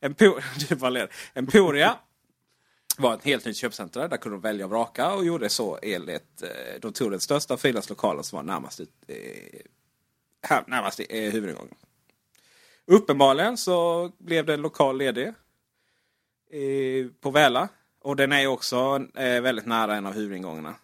Empo- 0.00 1.08
Emporia 1.34 1.98
var 2.98 3.14
ett 3.14 3.24
helt 3.24 3.44
nytt 3.44 3.56
köpcenter. 3.56 4.08
Där 4.08 4.16
kunde 4.16 4.36
de 4.36 4.40
välja 4.40 4.64
och 4.64 4.70
vraka 4.70 5.12
och 5.14 5.24
gjorde 5.24 5.48
så 5.48 5.78
enligt... 5.82 6.42
Eh, 6.42 6.80
de 6.80 6.92
tog 6.92 7.10
den 7.10 7.20
största 7.20 7.54
och 7.54 7.60
finaste 7.60 7.92
lokalen 7.92 8.24
som 8.24 8.36
var 8.36 8.42
närmast, 8.42 8.80
ut, 8.80 8.90
eh, 9.06 9.60
här, 10.42 10.64
närmast 10.66 11.00
i 11.00 11.26
eh, 11.26 11.32
huvudingången. 11.32 11.74
Uppenbarligen 12.86 13.56
så 13.56 14.10
blev 14.18 14.46
det 14.46 14.54
en 14.54 14.62
lokal 14.62 14.98
ledig 14.98 15.26
eh, 16.50 17.06
på 17.20 17.30
Väla. 17.30 17.68
Och 18.00 18.16
den 18.16 18.32
är 18.32 18.46
också 18.46 19.06
eh, 19.14 19.40
väldigt 19.40 19.66
nära 19.66 19.96
en 19.96 20.06
av 20.06 20.12
huvudingångarna. 20.12 20.74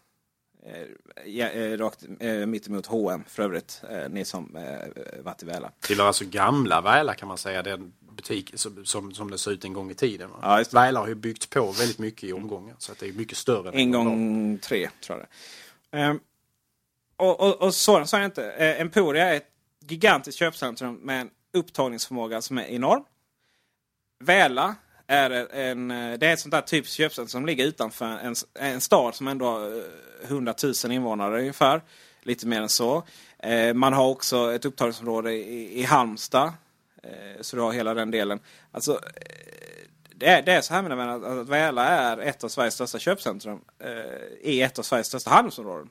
Eh, 0.66 0.86
ja, 1.26 1.48
eh, 1.48 1.78
rakt 1.78 2.04
eh, 2.20 2.46
mittemot 2.46 2.86
H&M 2.86 3.24
för 3.26 3.42
övrigt. 3.42 3.82
Ni 4.10 4.24
som 4.24 4.58
varit 5.20 5.42
i 5.42 5.46
Väla. 5.46 5.70
Tillhör 5.80 6.06
alltså 6.06 6.24
gamla 6.24 6.80
Väla 6.80 7.14
kan 7.14 7.28
man 7.28 7.38
säga. 7.38 7.62
Den 7.62 7.92
butik 8.00 8.52
som, 8.54 8.84
som, 8.84 9.14
som 9.14 9.30
det 9.30 9.38
såg 9.38 9.52
ut 9.52 9.64
en 9.64 9.72
gång 9.72 9.90
i 9.90 9.94
tiden. 9.94 10.30
Ja. 10.42 10.64
Väla 10.72 11.00
har 11.00 11.08
ju 11.08 11.14
byggt 11.14 11.50
på 11.50 11.72
väldigt 11.72 11.98
mycket 11.98 12.24
i 12.24 12.32
omgångar. 12.32 12.74
Så 12.78 12.92
att 12.92 12.98
det 12.98 13.08
är 13.08 13.12
mycket 13.12 13.38
större. 13.38 13.70
En 13.70 13.90
gång 13.90 14.58
tre, 14.58 14.88
tror 15.00 15.18
jag 15.18 15.26
det 15.90 15.98
ehm, 15.98 16.20
Och, 17.16 17.40
och, 17.40 17.62
och 17.62 17.74
sådan 17.74 18.06
sa 18.06 18.16
jag 18.16 18.24
inte. 18.24 18.50
Emporia 18.52 19.28
är 19.28 19.36
ett 19.36 19.48
gigantiskt 19.88 20.38
köpcentrum 20.38 20.94
med 20.94 21.20
en 21.20 21.30
upptagningsförmåga 21.52 22.42
som 22.42 22.58
är 22.58 22.64
enorm. 22.64 23.04
Väla 24.18 24.74
är 25.06 25.30
en, 25.54 25.90
eh, 25.90 26.18
det 26.18 26.26
är 26.26 26.32
ett 26.32 26.40
sånt 26.40 26.52
där 26.52 26.60
typiskt 26.60 26.96
köpcentrum 26.96 27.28
som 27.28 27.46
ligger 27.46 27.66
utanför 27.66 28.04
en, 28.06 28.34
en 28.54 28.80
stad 28.80 29.14
som 29.14 29.28
ändå 29.28 29.46
har 29.46 29.78
eh, 29.78 29.82
100 30.30 30.54
000 30.84 30.92
invånare 30.92 31.38
ungefär. 31.40 31.82
Lite 32.22 32.46
mer 32.46 32.60
än 32.62 32.68
så. 32.68 33.02
Eh, 33.38 33.74
man 33.74 33.92
har 33.92 34.08
också 34.08 34.54
ett 34.54 34.64
upptagningsområde 34.64 35.32
i, 35.32 35.80
i 35.80 35.82
Halmstad. 35.82 36.52
Så 37.40 37.56
du 37.56 37.62
har 37.62 37.72
hela 37.72 37.94
den 37.94 38.10
delen. 38.10 38.40
Alltså, 38.72 39.00
det 40.14 40.26
är, 40.26 40.42
det 40.42 40.52
är 40.52 40.60
så 40.60 40.74
här 40.74 40.82
mina 40.82 40.96
vänner, 40.96 41.40
att- 41.40 41.48
Väla 41.48 41.84
är 41.88 42.18
ett 42.18 42.44
av 42.44 42.48
Sveriges 42.48 42.74
största 42.74 42.98
köpcentrum. 42.98 43.60
I 44.40 44.62
ett 44.62 44.78
av 44.78 44.82
Sveriges 44.82 45.06
största 45.06 45.30
handelsområden. 45.30 45.90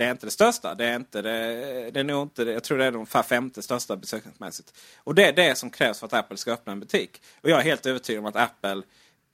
Det 0.00 0.06
är 0.06 0.10
inte 0.10 0.26
det 0.26 0.30
största. 0.30 0.74
Det 0.74 0.84
är, 0.84 0.96
inte 0.96 1.22
det, 1.22 1.90
det 1.90 2.00
är 2.00 2.04
nog 2.04 2.22
inte 2.22 2.44
det. 2.44 2.52
Jag 2.52 2.64
tror 2.64 2.78
det 2.78 2.84
är 2.84 2.94
ungefär 2.94 3.22
femte 3.22 3.62
största 3.62 3.96
besöksmässigt. 3.96 4.74
Och 4.96 5.14
det 5.14 5.26
är 5.26 5.32
det 5.32 5.58
som 5.58 5.70
krävs 5.70 5.98
för 5.98 6.06
att 6.06 6.12
Apple 6.12 6.36
ska 6.36 6.52
öppna 6.52 6.72
en 6.72 6.80
butik. 6.80 7.22
Och 7.40 7.50
jag 7.50 7.58
är 7.58 7.62
helt 7.64 7.86
övertygad 7.86 8.20
om 8.20 8.26
att 8.26 8.36
Apple 8.36 8.82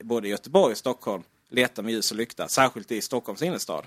både 0.02 0.28
i 0.28 0.30
Göteborg 0.30 0.72
och 0.72 0.78
Stockholm 0.78 1.22
letar 1.48 1.82
med 1.82 1.92
ljus 1.92 2.10
och 2.10 2.16
lykta. 2.16 2.48
Särskilt 2.48 2.92
i 2.92 3.00
Stockholms 3.00 3.42
innerstad. 3.42 3.86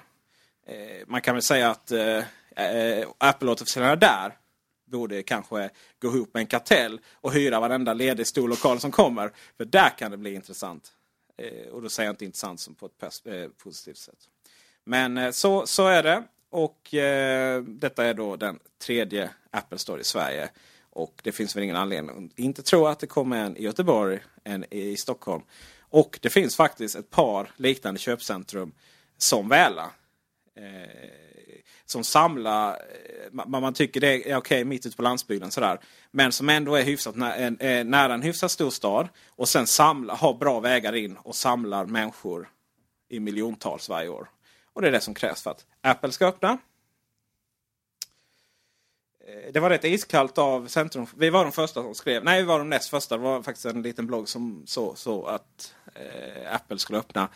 Eh, 0.66 0.76
man 1.08 1.22
kan 1.22 1.36
väl 1.36 1.42
säga 1.42 1.70
att 1.70 1.92
eh, 1.92 2.18
eh 2.56 3.08
Apple-återförsäljarna 3.18 3.96
där 3.96 4.38
borde 4.86 5.24
kanske 5.24 5.70
gå 6.02 6.08
ihop 6.08 6.34
med 6.34 6.42
en 6.42 6.48
kartell 6.48 7.00
och 7.14 7.34
hyra 7.34 7.60
varenda 7.60 7.94
ledig 7.94 8.28
stor 8.28 8.48
lokal 8.48 8.80
som 8.80 8.92
kommer. 8.92 9.32
För 9.58 9.66
där 9.66 9.90
kan 9.98 10.12
det 10.12 10.18
bli 10.18 10.34
intressant. 10.34 10.92
Eh, 11.38 11.70
och 11.72 11.82
då 11.82 11.90
säger 11.90 12.08
jag 12.08 12.14
inte 12.14 12.26
intressant 12.26 12.60
som 12.60 12.76
på 12.76 12.86
ett 12.86 13.26
eh, 13.26 13.48
positivt 13.64 13.98
sätt. 13.98 14.30
Men 14.84 15.18
eh, 15.18 15.32
så, 15.32 15.68
så 15.68 15.88
är 15.88 16.04
det. 16.04 16.24
Och 16.50 16.94
eh, 16.94 17.64
detta 17.64 18.06
är 18.06 18.14
då 18.14 18.36
den 18.36 18.60
tredje 18.82 19.30
Apple 19.52 19.78
Store 19.78 20.02
i 20.02 20.04
Sverige. 20.04 20.50
Och 20.90 21.22
det 21.24 21.32
finns 21.32 21.56
väl 21.56 21.64
ingen 21.64 21.76
anledning 21.76 22.32
att 22.32 22.40
inte 22.40 22.64
tro 22.64 22.86
att 22.86 23.00
det 23.00 23.08
kommer 23.08 23.38
en 23.38 23.58
i 23.58 23.64
Göteborg, 23.64 24.20
en 24.44 24.66
i 24.74 24.98
Stockholm. 24.98 25.44
Och 25.80 26.20
det 26.22 26.30
finns 26.30 26.56
faktiskt 26.56 26.96
ett 26.96 27.10
par 27.10 27.52
liknande 27.56 28.00
köpcentrum 28.00 28.72
som 29.18 29.50
Väla. 29.50 29.92
Eh, 30.56 31.10
som 31.86 32.04
samlar, 32.04 32.72
eh, 32.72 33.32
man, 33.32 33.62
man 33.62 33.74
tycker 33.74 34.02
det 34.02 34.32
är 34.32 34.38
okej 34.38 34.66
mitt 34.66 34.86
ute 34.86 34.96
på 34.96 35.04
landsbygden 35.04 35.52
sådär. 35.52 35.80
Men 36.12 36.32
som 36.32 36.50
ändå 36.50 36.76
är 36.76 36.84
hyfsat 36.84 37.16
nä, 37.16 37.34
en, 37.34 37.60
eh, 37.60 37.86
nära 37.86 38.14
en 38.14 38.22
hyfsat 38.22 38.52
stor 38.52 38.70
stad. 38.70 39.08
Och 39.30 39.50
sen 39.50 39.68
samlar, 39.68 40.16
har 40.16 40.34
bra 40.34 40.60
vägar 40.60 40.96
in 40.96 41.18
och 41.18 41.36
samlar 41.36 41.86
människor 41.86 42.50
i 43.10 43.20
miljontals 43.20 43.90
varje 43.90 44.10
år. 44.10 44.30
Och 44.74 44.82
det 44.82 44.88
är 44.88 44.92
det 44.92 45.02
som 45.02 45.14
krävs 45.14 45.42
för 45.42 45.52
att 45.52 45.66
Apple 45.82 46.12
ska 46.12 46.28
öppna. 46.28 46.58
Eh, 49.28 49.52
det 49.54 49.60
var 49.60 49.70
rätt 49.70 49.84
iskallt 49.84 50.38
av 50.38 50.68
Centrum. 50.68 51.06
Vi 51.18 51.30
var 51.30 51.44
de 51.44 51.52
första 51.52 51.84
som 51.84 51.96
skrev. 51.96 52.24
Nej, 52.24 52.42
vi 52.42 52.48
var 52.48 52.60
de 52.60 52.70
näst 52.70 52.90
första. 52.90 53.18
Det 53.18 53.24
var 53.24 53.44
faktiskt 53.44 53.66
en 53.66 53.82
liten 53.82 54.08
blogg 54.08 54.30
som 54.30 54.64
så, 54.66 54.96
så 54.96 55.26
att 55.26 55.76
eh, 55.96 56.56
Apple 56.56 56.80
skulle 56.80 57.00
öppna 57.00 57.30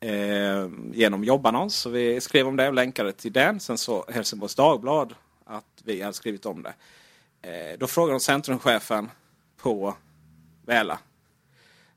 eh, 0.00 0.68
genom 0.92 1.24
jobbannons. 1.24 1.74
Så 1.76 1.90
vi 1.90 2.20
skrev 2.20 2.48
om 2.48 2.56
det 2.56 2.68
och 2.68 2.74
länkade 2.74 3.12
till 3.12 3.32
den. 3.32 3.60
Sen 3.60 3.78
så 3.78 4.04
Helsingborgs 4.08 4.54
Dagblad 4.54 5.14
att 5.44 5.82
vi 5.84 6.02
hade 6.02 6.14
skrivit 6.14 6.46
om 6.46 6.62
det. 6.62 6.74
Eh, 7.42 7.78
då 7.78 7.86
frågade 7.86 8.14
de 8.14 8.20
centrumchefen 8.20 9.10
på 9.56 9.94
Väla. 10.66 10.98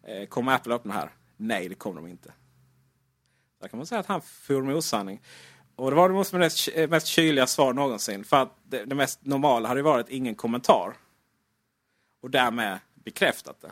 Eh, 0.03 0.25
kommer 0.25 0.55
Apple 0.55 0.73
öppna 0.73 0.93
här? 0.93 1.09
Nej, 1.37 1.69
det 1.69 1.75
kommer 1.75 2.01
de 2.01 2.07
inte. 2.07 2.33
Där 3.61 3.67
kan 3.67 3.77
man 3.77 3.85
säga 3.85 3.99
att 3.99 4.05
han 4.05 4.21
for 4.21 4.61
med 4.61 4.75
osanning. 4.75 5.21
Och 5.76 5.89
det 5.89 5.95
var 5.95 6.09
det 6.09 6.15
måste 6.15 6.38
mest, 6.38 6.69
mest 6.89 7.07
kyliga 7.07 7.47
svar 7.47 7.73
någonsin. 7.73 8.23
För 8.23 8.38
att 8.38 8.57
det, 8.63 8.86
det 8.86 8.95
mest 8.95 9.26
normala 9.26 9.67
hade 9.67 9.80
ju 9.80 9.84
varit 9.84 10.09
ingen 10.09 10.36
kommentar. 10.36 10.93
Och 12.21 12.30
därmed 12.30 12.80
bekräftat 12.93 13.61
det. 13.61 13.71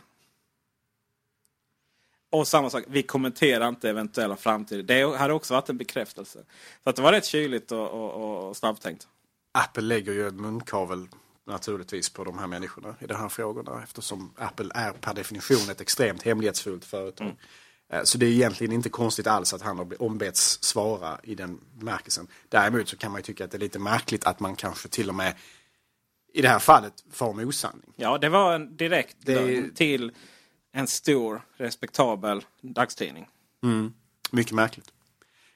Och 2.30 2.48
samma 2.48 2.70
sak, 2.70 2.84
vi 2.88 3.04
kommenterar 3.04 3.70
inte 3.70 3.90
eventuella 3.90 4.36
framtider. 4.36 4.84
Det 4.84 5.18
hade 5.18 5.34
också 5.34 5.54
varit 5.54 5.70
en 5.70 5.78
bekräftelse. 5.78 6.40
Så 6.84 6.90
att 6.90 6.96
det 6.96 7.02
var 7.02 7.12
rätt 7.12 7.26
kyligt 7.26 7.72
och, 7.72 7.90
och, 7.90 8.50
och 8.50 8.58
snabbtänkt. 8.58 9.08
Apple 9.52 9.84
lägger 9.84 10.14
ju 10.14 10.28
en 10.28 10.42
munkavel 10.42 11.08
naturligtvis 11.46 12.10
på 12.10 12.24
de 12.24 12.38
här 12.38 12.48
människorna 12.48 12.96
i 13.00 13.06
de 13.06 13.14
här 13.14 13.30
frågorna. 13.30 13.84
Eftersom 13.84 14.34
Apple 14.38 14.72
är 14.76 14.92
per 14.92 15.14
definition 15.14 15.70
ett 15.70 15.82
extremt 15.82 16.24
hemlighetsfullt 16.24 16.86
företag. 16.86 17.28
Eh, 17.28 17.34
Så 18.04 18.18
det 18.18 18.26
är 18.26 18.30
egentligen 18.30 18.74
inte 18.74 18.90
konstigt 18.90 19.28
alls 19.28 19.54
att 19.54 19.62
han 19.62 19.78
har 19.78 20.02
ombetts 20.02 20.64
svara 20.64 21.20
i 21.24 21.36
den 21.36 21.60
bemärkelsen. 21.74 22.28
Däremot 22.50 22.88
så 22.90 22.98
kan 22.98 23.12
man 23.12 23.20
ju 23.20 23.24
tycka 23.24 23.46
att 23.46 23.52
det 23.52 23.58
är 23.58 23.60
lite 23.60 23.80
märkligt 23.80 24.24
att 24.26 24.40
man 24.40 24.56
kanske 24.56 24.88
till 24.88 25.10
och 25.10 25.16
med 25.16 25.36
i 26.34 26.42
det 26.42 26.48
här 26.48 26.60
fallet 26.60 26.94
far 27.12 27.34
med 27.34 27.46
osanning. 27.46 27.94
Ja, 27.96 28.18
det 28.18 28.30
var 28.30 28.56
en 28.56 28.78
direkt 28.78 29.18
Det- 29.20 29.76
till 29.76 30.12
en 30.72 30.88
stor 30.88 31.42
respektabel 31.58 32.46
dagstidning. 32.62 33.30
Mycket 34.32 34.54
märkligt. 34.54 34.92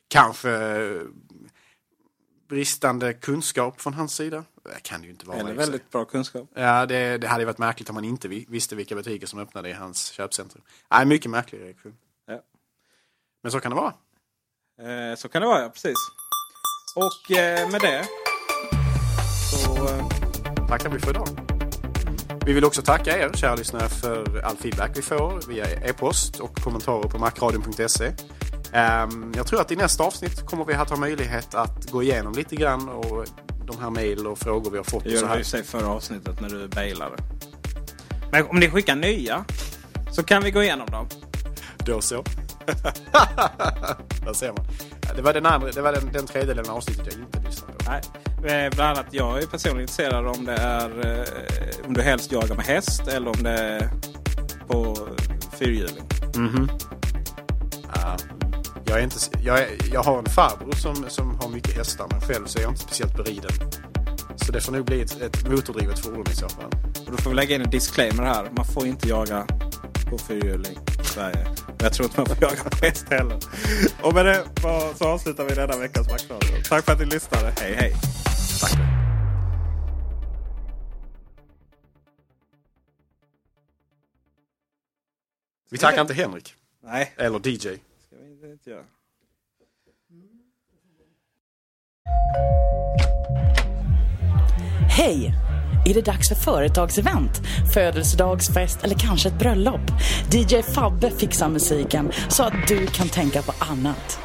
Kanske 0.07 0.51
eh, 0.51 1.01
bristande 2.49 3.13
kunskap 3.13 3.81
från 3.81 3.93
hans 3.93 4.15
sida. 4.15 4.43
Det 4.63 4.79
kan 4.83 5.01
det 5.01 5.05
ju 5.05 5.11
inte 5.11 5.25
vara. 5.25 5.37
Eller 5.37 5.53
väldigt 5.53 5.91
bra 5.91 6.05
kunskap. 6.05 6.49
Ja, 6.53 6.85
det, 6.85 7.17
det 7.17 7.27
hade 7.27 7.41
ju 7.41 7.45
varit 7.45 7.57
märkligt 7.57 7.89
om 7.89 7.93
man 7.95 8.05
inte 8.05 8.27
vi- 8.27 8.45
visste 8.49 8.75
vilka 8.75 8.95
butiker 8.95 9.27
som 9.27 9.39
öppnade 9.39 9.69
i 9.69 9.73
hans 9.73 10.07
köpcentrum. 10.11 10.63
Nej, 10.91 11.05
mycket 11.05 11.31
märklig 11.31 11.61
reaktion. 11.61 11.97
Men 13.47 13.51
så 13.51 13.59
kan 13.59 13.71
det 13.71 13.75
vara. 13.75 13.93
Eh, 14.81 15.15
så 15.15 15.29
kan 15.29 15.41
det 15.41 15.47
vara, 15.47 15.61
ja. 15.61 15.69
Precis. 15.69 15.95
Och 16.95 17.37
eh, 17.37 17.69
med 17.71 17.81
det 17.81 18.05
så... 19.51 19.87
Eh, 19.87 20.07
tackar 20.67 20.89
vi 20.89 20.99
för 20.99 21.09
idag. 21.09 21.27
Vi 22.45 22.53
vill 22.53 22.65
också 22.65 22.81
tacka 22.81 23.17
er, 23.17 23.31
kära 23.33 23.55
lyssnare, 23.55 23.89
för 23.89 24.41
all 24.41 24.57
feedback 24.57 24.91
vi 24.97 25.01
får 25.01 25.47
via 25.47 25.65
e-post 25.65 26.39
och 26.39 26.55
kommentarer 26.55 27.09
på 27.09 27.17
macradion.se. 27.17 28.13
Ehm, 28.73 29.33
jag 29.35 29.47
tror 29.47 29.61
att 29.61 29.71
i 29.71 29.75
nästa 29.75 30.03
avsnitt 30.03 30.45
kommer 30.45 30.65
vi 30.65 30.73
att 30.73 30.89
ha 30.89 30.97
möjlighet 30.97 31.55
att 31.55 31.91
gå 31.91 32.03
igenom 32.03 32.33
lite 32.33 32.55
grann 32.55 32.89
och 32.89 33.25
de 33.65 33.79
här 33.81 33.89
mejl 33.89 34.27
och 34.27 34.39
frågor 34.39 34.71
vi 34.71 34.77
har 34.77 34.83
fått. 34.83 35.03
det 35.03 35.09
gjorde 35.09 35.35
vi 35.35 35.41
i 35.41 35.43
sig 35.43 35.63
förra 35.63 35.87
avsnittet 35.87 36.41
när 36.41 36.49
du 36.49 36.67
bailade. 36.67 37.15
Men 38.31 38.45
om 38.47 38.59
ni 38.59 38.69
skickar 38.69 38.95
nya 38.95 39.45
så 40.11 40.23
kan 40.23 40.43
vi 40.43 40.51
gå 40.51 40.63
igenom 40.63 40.87
dem. 40.89 41.09
Då 41.85 42.01
så. 42.01 42.23
Där 44.25 44.33
ser 44.33 44.51
man. 44.51 44.65
Det 45.15 45.21
var 45.21 45.33
den, 45.33 45.45
andra, 45.45 45.71
det 45.71 45.81
var 45.81 45.93
den, 45.93 46.11
den 46.13 46.27
tredjedelen 46.27 46.69
av 46.69 46.75
avsnittet 46.75 47.07
jag 47.11 47.23
inte 47.23 47.49
lyssnade 47.49 47.73
på. 47.73 47.91
Nej, 47.91 48.65
eh, 48.65 48.75
bland 48.75 48.97
annat 48.97 49.05
jag 49.11 49.43
är 49.43 49.47
personligen 49.47 49.81
intresserad 49.81 50.27
om 50.27 50.45
det 50.45 50.53
är 50.53 50.89
eh, 51.07 51.87
om 51.87 51.93
du 51.93 52.01
helst 52.01 52.31
jagar 52.31 52.55
med 52.55 52.65
häst 52.65 53.07
eller 53.07 53.27
om 53.27 53.43
det 53.43 53.49
är 53.49 53.89
på 54.67 54.97
fyrhjuling. 55.59 56.03
Ja, 57.95 58.17
jag, 58.85 58.99
är 58.99 59.03
inte, 59.03 59.17
jag, 59.43 59.59
är, 59.59 59.67
jag 59.93 60.03
har 60.03 60.19
en 60.19 60.25
farbror 60.25 60.71
som, 60.71 61.05
som 61.09 61.35
har 61.35 61.49
mycket 61.49 61.77
hästar 61.77 62.07
men 62.11 62.21
själv 62.21 62.45
så 62.45 62.59
är 62.59 62.63
jag 62.63 62.71
inte 62.71 62.81
speciellt 62.81 63.17
beriden. 63.17 63.51
Så 64.35 64.51
det 64.51 64.61
får 64.61 64.71
nog 64.71 64.85
bli 64.85 65.01
ett, 65.01 65.21
ett 65.21 65.49
motordrivet 65.49 65.99
fordon 65.99 66.25
i 66.31 66.35
så 66.35 66.49
fall. 66.49 66.71
Och 67.05 67.11
då 67.11 67.17
får 67.17 67.29
vi 67.29 67.35
lägga 67.35 67.55
in 67.55 67.61
en 67.61 67.69
disclaimer 67.69 68.23
här. 68.23 68.49
Man 68.51 68.65
får 68.65 68.87
inte 68.87 69.09
jaga 69.09 69.47
på 70.09 70.17
fyrhjuling 70.17 70.77
i 71.01 71.03
Sverige. 71.03 71.47
Jag 71.79 71.93
tror 71.93 72.05
inte 72.05 72.19
man 72.19 72.27
får 72.27 72.37
jaga 72.41 72.63
på 72.63 72.85
häst 72.85 73.05
heller. 73.09 73.39
Och 74.01 74.13
med 74.13 74.25
det 74.25 74.45
så 74.95 75.07
avslutar 75.07 75.45
vi 75.45 75.55
denna 75.55 75.77
veckans 75.77 76.07
Macradio. 76.09 76.63
Tack 76.69 76.85
för 76.85 76.91
att 76.91 76.99
ni 76.99 77.05
lyssnade. 77.05 77.53
Hej 77.59 77.73
hej! 77.73 77.93
Vi 85.69 85.77
tackar 85.77 86.01
inte 86.01 86.13
Henrik. 86.13 86.55
Nej, 86.83 87.13
Eller 87.17 87.47
DJ. 87.47 87.59
ska 87.59 88.15
vi 88.41 88.51
inte 88.51 88.69
göra. 88.69 88.83
Hej! 94.89 95.33
Är 95.87 95.93
det 95.93 96.01
dags 96.01 96.29
för 96.29 96.35
företagsevent, 96.35 97.41
födelsedagsfest 97.73 98.83
eller 98.83 98.95
kanske 98.95 99.29
ett 99.29 99.39
bröllop? 99.39 99.81
DJ 100.33 100.61
Fabbe 100.61 101.11
fixar 101.11 101.49
musiken 101.49 102.11
så 102.29 102.43
att 102.43 102.53
du 102.67 102.87
kan 102.87 103.09
tänka 103.09 103.41
på 103.41 103.53
annat. 103.71 104.19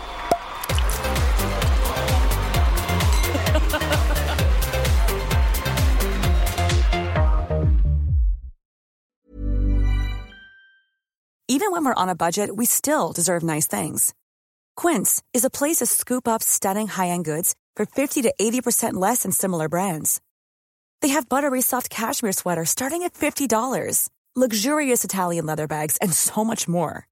Even 11.49 11.73
when 11.73 11.85
we're 11.85 12.03
on 12.03 12.09
a 12.09 12.15
budget, 12.15 12.51
we 12.57 12.67
still 12.67 13.13
deserve 13.15 13.43
nice 13.43 13.81
things. 13.81 14.15
Quince 14.81 15.23
is 15.33 15.45
a 15.45 15.51
place 15.51 15.77
to 15.77 15.87
scoop 15.87 16.29
up 16.29 16.43
stunning 16.43 16.89
high-end 16.89 17.25
goods 17.25 17.55
for 17.77 17.87
50 17.87 18.23
to 18.23 18.33
80% 18.41 18.95
less 18.95 19.23
than 19.23 19.33
similar 19.33 19.69
brands. 19.69 20.21
They 21.03 21.09
have 21.09 21.29
buttery 21.29 21.61
soft 21.61 21.91
cashmere 21.91 22.33
sweaters 22.33 22.71
starting 22.71 23.03
at 23.03 23.13
$50, 23.13 24.09
luxurious 24.35 25.05
Italian 25.05 25.45
leather 25.45 25.67
bags, 25.67 25.99
and 25.99 26.13
so 26.15 26.45
much 26.45 26.67
more. 26.69 27.07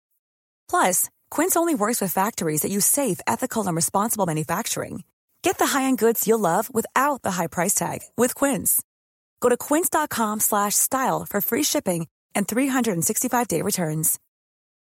Plus, 0.70 1.10
Quince 1.30 1.56
only 1.56 1.74
works 1.74 2.00
with 2.00 2.12
factories 2.12 2.62
that 2.62 2.70
use 2.70 2.86
safe, 2.86 3.20
ethical, 3.26 3.66
and 3.66 3.76
responsible 3.76 4.24
manufacturing. 4.26 5.02
Get 5.42 5.58
the 5.58 5.66
high-end 5.66 5.98
goods 5.98 6.26
you'll 6.26 6.38
love 6.38 6.72
without 6.72 7.22
the 7.22 7.32
high 7.32 7.46
price 7.46 7.74
tag 7.74 8.00
with 8.16 8.34
Quince. 8.34 8.82
Go 9.40 9.48
to 9.48 9.56
quince.com 9.56 10.40
slash 10.40 10.74
style 10.74 11.26
for 11.28 11.40
free 11.40 11.62
shipping 11.62 12.06
and 12.34 12.46
365-day 12.46 13.62
returns. 13.62 14.18